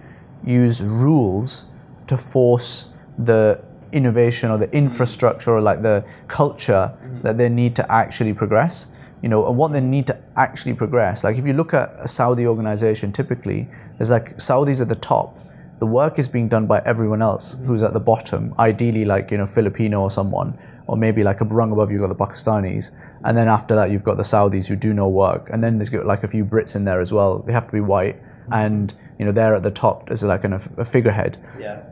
use 0.44 0.82
rules 0.82 1.66
to 2.06 2.16
force 2.16 2.88
the 3.18 3.62
innovation 3.92 4.50
or 4.50 4.58
the 4.58 4.70
infrastructure 4.74 5.52
or 5.52 5.60
like 5.60 5.82
the 5.82 6.04
culture 6.28 6.92
mm-hmm. 6.92 7.22
that 7.22 7.38
they 7.38 7.48
need 7.48 7.74
to 7.76 7.92
actually 7.92 8.32
progress 8.32 8.86
you 9.22 9.28
know 9.28 9.46
and 9.46 9.56
what 9.56 9.72
they 9.72 9.80
need 9.80 10.06
to 10.06 10.18
actually 10.36 10.74
progress. 10.74 11.24
Like 11.24 11.36
if 11.36 11.46
you 11.46 11.52
look 11.52 11.74
at 11.74 11.94
a 11.98 12.08
saudi 12.08 12.46
organization 12.46 13.12
typically 13.12 13.68
there's 13.98 14.10
like 14.10 14.36
saudis 14.36 14.80
at 14.80 14.88
the 14.88 14.94
top. 14.96 15.36
The 15.78 15.86
work 15.86 16.18
is 16.18 16.28
being 16.28 16.48
done 16.48 16.66
by 16.66 16.82
everyone 16.84 17.22
else 17.22 17.54
mm-hmm. 17.54 17.66
who's 17.66 17.82
at 17.82 17.92
the 17.92 18.00
bottom 18.00 18.54
ideally 18.58 19.04
like 19.04 19.30
you 19.30 19.38
know 19.38 19.46
filipino 19.46 20.02
or 20.02 20.10
someone 20.10 20.58
or 20.90 20.96
maybe 20.96 21.22
like 21.30 21.40
a 21.40 21.44
rung 21.58 21.70
above 21.72 21.88
you've 21.92 22.00
got 22.06 22.12
the 22.16 22.22
pakistanis 22.26 22.84
and 23.26 23.32
then 23.38 23.48
after 23.56 23.74
that 23.78 23.90
you've 23.92 24.02
got 24.10 24.16
the 24.22 24.28
saudis 24.32 24.66
who 24.70 24.76
do 24.86 24.92
no 25.02 25.06
work 25.24 25.48
and 25.52 25.62
then 25.64 25.72
there's 25.78 25.88
got 25.96 26.04
like 26.12 26.22
a 26.24 26.30
few 26.34 26.44
brits 26.44 26.72
in 26.74 26.82
there 26.88 27.00
as 27.00 27.12
well 27.12 27.30
they 27.46 27.52
have 27.58 27.66
to 27.70 27.72
be 27.80 27.84
white 27.94 28.16
and 28.52 28.86
you 29.18 29.24
know 29.24 29.32
they're 29.38 29.54
at 29.54 29.62
the 29.62 29.70
top 29.70 30.10
as 30.10 30.22
like 30.34 30.42
an, 30.48 30.54
a 30.54 30.84
figurehead 30.94 31.32
Yeah. 31.66 31.82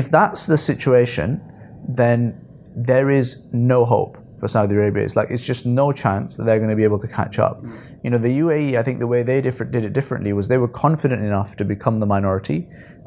if 0.00 0.06
that's 0.18 0.42
the 0.52 0.56
situation, 0.70 1.28
then 2.02 2.18
there 2.90 3.08
is 3.20 3.28
no 3.52 3.84
hope 3.84 4.14
for 4.40 4.48
Saudi 4.48 4.74
Arabia. 4.74 5.02
It's 5.04 5.16
like 5.20 5.30
it's 5.34 5.46
just 5.52 5.64
no 5.82 5.86
chance 5.92 6.36
that 6.36 6.44
they're 6.46 6.58
going 6.64 6.74
to 6.76 6.80
be 6.82 6.86
able 6.90 6.98
to 7.06 7.08
catch 7.20 7.38
up. 7.46 7.56
Mm. 7.62 7.98
You 8.04 8.10
know, 8.10 8.18
the 8.18 8.38
UAE, 8.44 8.76
I 8.80 8.82
think 8.82 8.98
the 8.98 9.06
way 9.14 9.22
they 9.22 9.40
different, 9.40 9.70
did 9.72 9.84
it 9.84 9.92
differently 9.92 10.32
was 10.32 10.48
they 10.48 10.58
were 10.58 10.72
confident 10.86 11.22
enough 11.24 11.50
to 11.60 11.64
become 11.64 12.00
the 12.00 12.06
minority. 12.06 12.58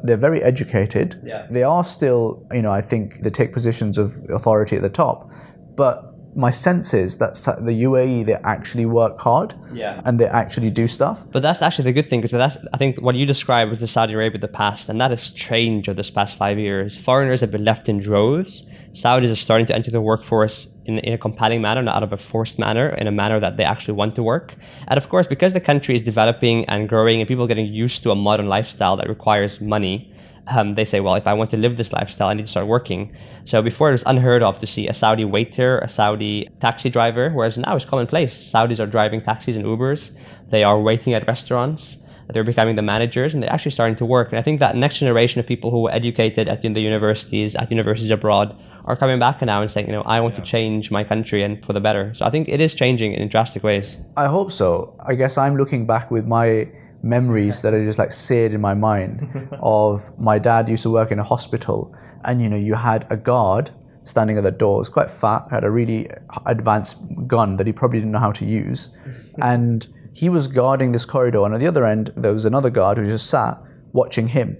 They're 0.02 0.16
very 0.16 0.42
educated. 0.42 1.20
Yeah. 1.24 1.46
They 1.50 1.62
are 1.62 1.84
still, 1.84 2.46
you 2.52 2.62
know, 2.62 2.72
I 2.72 2.80
think 2.80 3.22
they 3.22 3.30
take 3.30 3.52
positions 3.52 3.98
of 3.98 4.16
authority 4.30 4.76
at 4.76 4.82
the 4.82 4.88
top, 4.90 5.30
but 5.76 6.04
my 6.36 6.50
sense 6.50 6.94
is 6.94 7.18
that 7.18 7.34
the 7.64 7.72
UAE 7.82 8.24
they 8.26 8.34
actually 8.34 8.86
work 8.86 9.18
hard 9.18 9.54
Yeah. 9.72 10.00
and 10.04 10.20
they 10.20 10.26
actually 10.26 10.70
do 10.70 10.86
stuff. 10.86 11.24
But 11.32 11.42
that's 11.42 11.62
actually 11.62 11.86
the 11.90 11.92
good 11.94 12.06
thing 12.08 12.20
because 12.20 12.30
that's 12.38 12.56
I 12.72 12.76
think 12.76 12.98
what 12.98 13.16
you 13.16 13.26
described 13.26 13.70
was 13.70 13.80
the 13.80 13.86
Saudi 13.88 14.12
Arabia 14.14 14.36
of 14.36 14.42
the 14.42 14.48
past, 14.48 14.88
and 14.88 15.00
that 15.00 15.10
has 15.10 15.30
changed 15.32 15.88
over 15.88 15.96
this 15.96 16.10
past 16.10 16.36
five 16.36 16.58
years. 16.58 16.96
Foreigners 16.96 17.40
have 17.40 17.50
been 17.50 17.64
left 17.64 17.88
in 17.88 17.98
droves. 17.98 18.64
Saudis 18.92 19.32
are 19.32 19.36
starting 19.36 19.66
to 19.66 19.74
enter 19.74 19.90
the 19.90 20.00
workforce 20.00 20.68
in, 20.88 20.98
in 21.00 21.12
a 21.12 21.18
compelling 21.18 21.60
manner, 21.60 21.82
not 21.82 21.96
out 21.96 22.02
of 22.02 22.12
a 22.12 22.16
forced 22.16 22.58
manner, 22.58 22.88
in 23.00 23.06
a 23.06 23.12
manner 23.12 23.38
that 23.38 23.56
they 23.56 23.64
actually 23.64 23.94
want 23.94 24.14
to 24.16 24.22
work. 24.22 24.56
And 24.88 24.96
of 24.98 25.08
course, 25.08 25.26
because 25.26 25.52
the 25.52 25.60
country 25.60 25.94
is 25.94 26.02
developing 26.02 26.64
and 26.64 26.88
growing, 26.88 27.20
and 27.20 27.28
people 27.28 27.44
are 27.44 27.48
getting 27.48 27.72
used 27.72 28.02
to 28.02 28.10
a 28.10 28.16
modern 28.16 28.48
lifestyle 28.48 28.96
that 28.96 29.08
requires 29.08 29.60
money, 29.60 30.12
um, 30.48 30.72
they 30.74 30.86
say, 30.86 31.00
well, 31.00 31.14
if 31.14 31.26
I 31.26 31.34
want 31.34 31.50
to 31.50 31.58
live 31.58 31.76
this 31.76 31.92
lifestyle, 31.92 32.28
I 32.28 32.34
need 32.34 32.46
to 32.46 32.50
start 32.50 32.66
working. 32.66 33.14
So 33.44 33.60
before 33.60 33.90
it 33.90 33.92
was 33.92 34.02
unheard 34.06 34.42
of 34.42 34.58
to 34.60 34.66
see 34.66 34.88
a 34.88 34.94
Saudi 34.94 35.26
waiter, 35.26 35.78
a 35.80 35.88
Saudi 35.88 36.48
taxi 36.60 36.88
driver, 36.88 37.30
whereas 37.30 37.58
now 37.58 37.76
it's 37.76 37.84
commonplace. 37.84 38.50
Saudis 38.50 38.80
are 38.80 38.86
driving 38.86 39.20
taxis 39.20 39.56
and 39.56 39.64
Ubers. 39.66 40.10
They 40.48 40.64
are 40.64 40.80
waiting 40.80 41.12
at 41.12 41.26
restaurants. 41.26 41.98
They're 42.32 42.44
becoming 42.44 42.76
the 42.76 42.82
managers, 42.82 43.34
and 43.34 43.42
they're 43.42 43.52
actually 43.52 43.72
starting 43.72 43.96
to 43.96 44.06
work. 44.06 44.28
And 44.30 44.38
I 44.38 44.42
think 44.42 44.60
that 44.60 44.76
next 44.76 44.98
generation 44.98 45.38
of 45.40 45.46
people 45.46 45.70
who 45.70 45.82
were 45.82 45.90
educated 45.90 46.48
at 46.48 46.62
the 46.62 46.80
universities, 46.80 47.56
at 47.56 47.70
universities 47.70 48.10
abroad, 48.10 48.56
are 48.88 48.96
coming 48.96 49.18
back 49.18 49.42
now 49.42 49.60
and 49.60 49.70
saying, 49.70 49.86
you 49.86 49.92
know, 49.92 50.00
I 50.02 50.18
want 50.20 50.34
to 50.36 50.42
change 50.42 50.90
my 50.90 51.04
country 51.04 51.42
and 51.42 51.62
for 51.64 51.74
the 51.74 51.80
better. 51.80 52.14
So 52.14 52.24
I 52.24 52.30
think 52.30 52.48
it 52.48 52.58
is 52.58 52.74
changing 52.74 53.12
in 53.12 53.28
drastic 53.28 53.62
ways. 53.62 53.98
I 54.16 54.26
hope 54.26 54.50
so. 54.50 54.96
I 55.06 55.14
guess 55.14 55.36
I'm 55.36 55.58
looking 55.58 55.86
back 55.86 56.10
with 56.10 56.26
my 56.26 56.66
memories 57.02 57.60
that 57.62 57.74
are 57.74 57.84
just 57.84 57.98
like 57.98 58.12
seared 58.12 58.54
in 58.54 58.62
my 58.62 58.72
mind 58.72 59.48
of 59.62 60.18
my 60.18 60.38
dad 60.38 60.70
used 60.70 60.82
to 60.84 60.90
work 60.90 61.12
in 61.12 61.18
a 61.18 61.22
hospital 61.22 61.94
and 62.24 62.42
you 62.42 62.48
know 62.48 62.56
you 62.56 62.74
had 62.74 63.06
a 63.10 63.16
guard 63.16 63.70
standing 64.02 64.38
at 64.38 64.42
the 64.42 64.50
door. 64.50 64.80
It's 64.80 64.88
quite 64.88 65.10
fat, 65.10 65.46
had 65.50 65.64
a 65.64 65.70
really 65.70 66.08
advanced 66.46 66.96
gun 67.26 67.58
that 67.58 67.66
he 67.66 67.74
probably 67.74 67.98
didn't 67.98 68.12
know 68.12 68.18
how 68.18 68.32
to 68.32 68.46
use. 68.46 68.88
and 69.42 69.86
he 70.14 70.30
was 70.30 70.48
guarding 70.48 70.92
this 70.92 71.04
corridor 71.04 71.44
and 71.44 71.52
at 71.52 71.60
the 71.60 71.66
other 71.66 71.84
end 71.84 72.10
there 72.16 72.32
was 72.32 72.46
another 72.46 72.70
guard 72.70 72.96
who 72.96 73.04
just 73.04 73.28
sat 73.28 73.62
watching 73.92 74.28
him. 74.28 74.56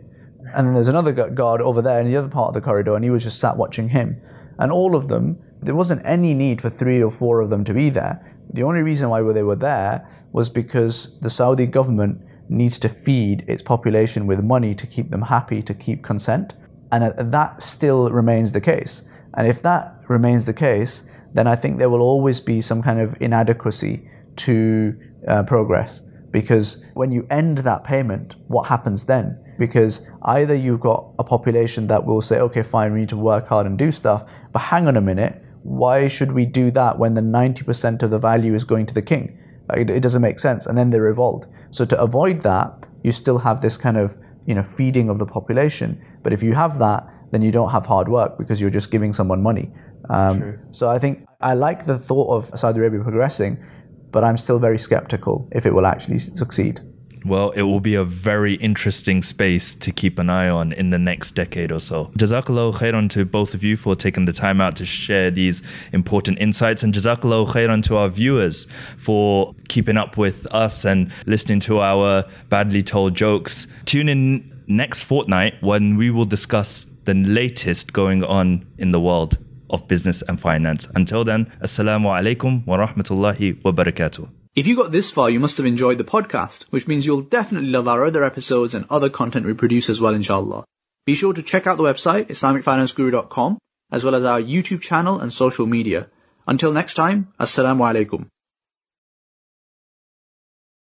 And 0.55 0.66
then 0.66 0.74
there's 0.74 0.88
another 0.88 1.12
guard 1.12 1.61
over 1.61 1.82
there 1.82 2.01
in 2.01 2.07
the 2.07 2.16
other 2.16 2.28
part 2.28 2.49
of 2.49 2.55
the 2.55 2.61
corridor 2.61 2.94
and 2.94 3.05
he 3.05 3.11
was 3.11 3.24
just 3.24 3.40
sat 3.40 3.57
watching 3.57 3.88
him. 3.88 4.20
And 4.59 4.72
all 4.72 4.96
of 4.96 5.09
them, 5.09 5.38
there 5.62 5.74
wasn't 5.74 6.03
any 6.05 6.34
need 6.34 6.61
for 6.61 6.68
three 6.68 7.03
or 7.03 7.11
four 7.11 7.40
of 7.40 7.51
them 7.51 7.64
to 7.64 7.74
be 7.74 7.90
there. 7.90 8.24
The 8.53 8.62
only 8.62 8.82
reason 8.82 9.09
why 9.09 9.20
they 9.32 9.42
were 9.42 9.57
there 9.57 10.09
was 10.32 10.49
because 10.49 11.18
the 11.20 11.30
Saudi 11.30 11.66
government 11.66 12.22
needs 12.49 12.78
to 12.78 12.88
feed 12.88 13.44
its 13.46 13.62
population 13.62 14.26
with 14.26 14.42
money 14.42 14.74
to 14.74 14.86
keep 14.86 15.11
them 15.11 15.22
happy, 15.22 15.62
to 15.62 15.74
keep 15.74 16.03
consent. 16.03 16.55
And 16.90 17.05
uh, 17.05 17.12
that 17.18 17.62
still 17.62 18.11
remains 18.11 18.53
the 18.53 18.61
case. 18.61 19.03
And 19.34 19.46
if 19.46 19.61
that 19.62 20.03
remains 20.09 20.46
the 20.46 20.55
case, 20.55 21.05
then 21.34 21.46
I 21.46 21.55
think 21.55 21.78
there 21.78 21.90
will 21.90 22.01
always 22.01 22.40
be 22.40 22.61
some 22.61 22.82
kind 22.82 23.01
of 23.01 23.14
inadequacy 23.20 24.09
to 24.36 24.99
uh, 25.26 25.42
progress. 25.42 26.01
Because 26.30 26.84
when 26.94 27.12
you 27.12 27.26
end 27.30 27.59
that 27.59 27.84
payment, 27.84 28.36
what 28.49 28.68
happens 28.68 29.05
then? 29.05 29.38
Because 29.59 30.09
either 30.22 30.54
you've 30.54 30.80
got 30.80 31.09
a 31.18 31.24
population 31.24 31.86
that 31.88 32.04
will 32.04 32.20
say, 32.20 32.38
okay, 32.40 32.62
fine, 32.62 32.92
we 32.92 33.00
need 33.00 33.09
to 33.09 33.16
work 33.16 33.48
hard 33.48 33.66
and 33.66 33.76
do 33.78 33.90
stuff, 33.90 34.28
but 34.52 34.61
hang 34.61 34.86
on 34.86 34.96
a 34.96 35.00
minute, 35.00 35.42
why 35.62 36.09
should 36.09 36.32
we 36.32 36.46
do 36.46 36.70
that 36.70 36.98
when 36.98 37.14
the 37.14 37.20
90% 37.20 38.02
of 38.02 38.11
the 38.11 38.18
value 38.18 38.54
is 38.54 38.64
going 38.64 38.86
to 38.86 38.94
the 38.94 39.02
king? 39.02 39.38
Like, 39.68 39.80
It, 39.80 39.90
it 39.90 40.00
doesn't 40.00 40.22
make 40.22 40.38
sense. 40.38 40.66
And 40.66 40.78
then 40.78 40.90
they 40.90 41.00
revolt. 41.00 41.46
So 41.70 41.84
to 41.84 42.00
avoid 42.00 42.42
that, 42.42 42.86
you 43.02 43.12
still 43.12 43.38
have 43.38 43.61
this 43.61 43.76
kind 43.76 43.96
of 43.96 44.16
you 44.48 44.54
know 44.54 44.62
feeding 44.62 45.11
of 45.11 45.18
the 45.18 45.26
population. 45.26 46.02
But 46.22 46.32
if 46.32 46.42
you 46.42 46.54
have 46.54 46.78
that, 46.78 47.06
then 47.30 47.42
you 47.42 47.52
don't 47.52 47.70
have 47.70 47.84
hard 47.86 48.09
work 48.09 48.38
because 48.38 48.61
you're 48.61 48.70
just 48.70 48.90
giving 48.90 49.12
someone 49.12 49.42
money. 49.42 49.70
Um, 50.09 50.59
so 50.70 50.88
I 50.88 50.98
think 50.98 51.26
I 51.40 51.52
like 51.52 51.84
the 51.84 51.98
thought 51.98 52.34
of 52.34 52.59
Saudi 52.59 52.80
Arabia 52.80 53.00
progressing, 53.02 53.62
but 54.11 54.24
I'm 54.24 54.38
still 54.38 54.59
very 54.59 54.78
skeptical 54.78 55.48
if 55.52 55.66
it 55.66 55.74
will 55.74 55.86
actually 55.86 56.18
succeed. 56.18 56.80
Well, 57.24 57.50
it 57.50 57.62
will 57.62 57.80
be 57.80 57.94
a 57.94 58.04
very 58.04 58.54
interesting 58.54 59.22
space 59.22 59.74
to 59.76 59.92
keep 59.92 60.18
an 60.18 60.30
eye 60.30 60.48
on 60.48 60.72
in 60.72 60.90
the 60.90 60.98
next 60.98 61.32
decade 61.32 61.72
or 61.72 61.80
so. 61.80 62.06
Jazakallah 62.16 62.74
khairan 62.74 63.10
to 63.10 63.24
both 63.24 63.54
of 63.54 63.62
you 63.62 63.76
for 63.76 63.94
taking 63.94 64.24
the 64.24 64.32
time 64.32 64.60
out 64.60 64.76
to 64.76 64.84
share 64.84 65.30
these 65.30 65.62
important 65.92 66.38
insights, 66.40 66.82
and 66.82 66.94
Jazakallah 66.94 67.48
khairan 67.48 67.82
to 67.84 67.96
our 67.96 68.08
viewers 68.08 68.66
for 68.96 69.54
keeping 69.68 69.96
up 69.96 70.16
with 70.16 70.46
us 70.52 70.84
and 70.84 71.12
listening 71.26 71.60
to 71.60 71.80
our 71.80 72.24
badly 72.48 72.82
told 72.82 73.14
jokes. 73.14 73.66
Tune 73.84 74.08
in 74.08 74.62
next 74.66 75.02
fortnight 75.02 75.54
when 75.60 75.96
we 75.96 76.10
will 76.10 76.24
discuss 76.24 76.86
the 77.04 77.14
latest 77.14 77.92
going 77.92 78.22
on 78.22 78.66
in 78.76 78.90
the 78.90 79.00
world 79.00 79.38
of 79.70 79.86
business 79.88 80.22
and 80.22 80.38
finance. 80.40 80.86
Until 80.94 81.24
then, 81.24 81.46
Assalamu 81.62 82.06
alaikum 82.06 82.66
wa 82.66 82.78
rahmatullahi 82.78 83.62
wa 83.64 83.72
barakatuh. 83.72 84.28
If 84.59 84.66
you 84.66 84.74
got 84.74 84.90
this 84.90 85.09
far, 85.12 85.30
you 85.30 85.38
must 85.38 85.59
have 85.59 85.66
enjoyed 85.66 85.98
the 85.98 86.04
podcast, 86.12 86.64
which 86.70 86.88
means 86.88 87.06
you'll 87.06 87.20
definitely 87.22 87.70
love 87.70 87.86
our 87.86 88.04
other 88.04 88.24
episodes 88.24 88.74
and 88.74 88.86
other 88.90 89.09
content 89.09 89.46
we 89.46 89.54
produce 89.54 89.88
as 89.88 90.00
well, 90.00 90.14
inshallah. 90.14 90.64
Be 91.06 91.14
sure 91.14 91.32
to 91.32 91.44
check 91.44 91.68
out 91.68 91.76
the 91.76 91.84
website, 91.84 92.26
IslamicFinanceGuru.com, 92.26 93.59
as 93.92 94.02
well 94.02 94.16
as 94.16 94.24
our 94.24 94.42
YouTube 94.42 94.80
channel 94.80 95.20
and 95.20 95.32
social 95.32 95.64
media. 95.64 96.09
Until 96.44 96.72
next 96.72 96.94
time, 96.94 97.28
Assalamu 97.38 97.86
alaikum. 97.88 98.26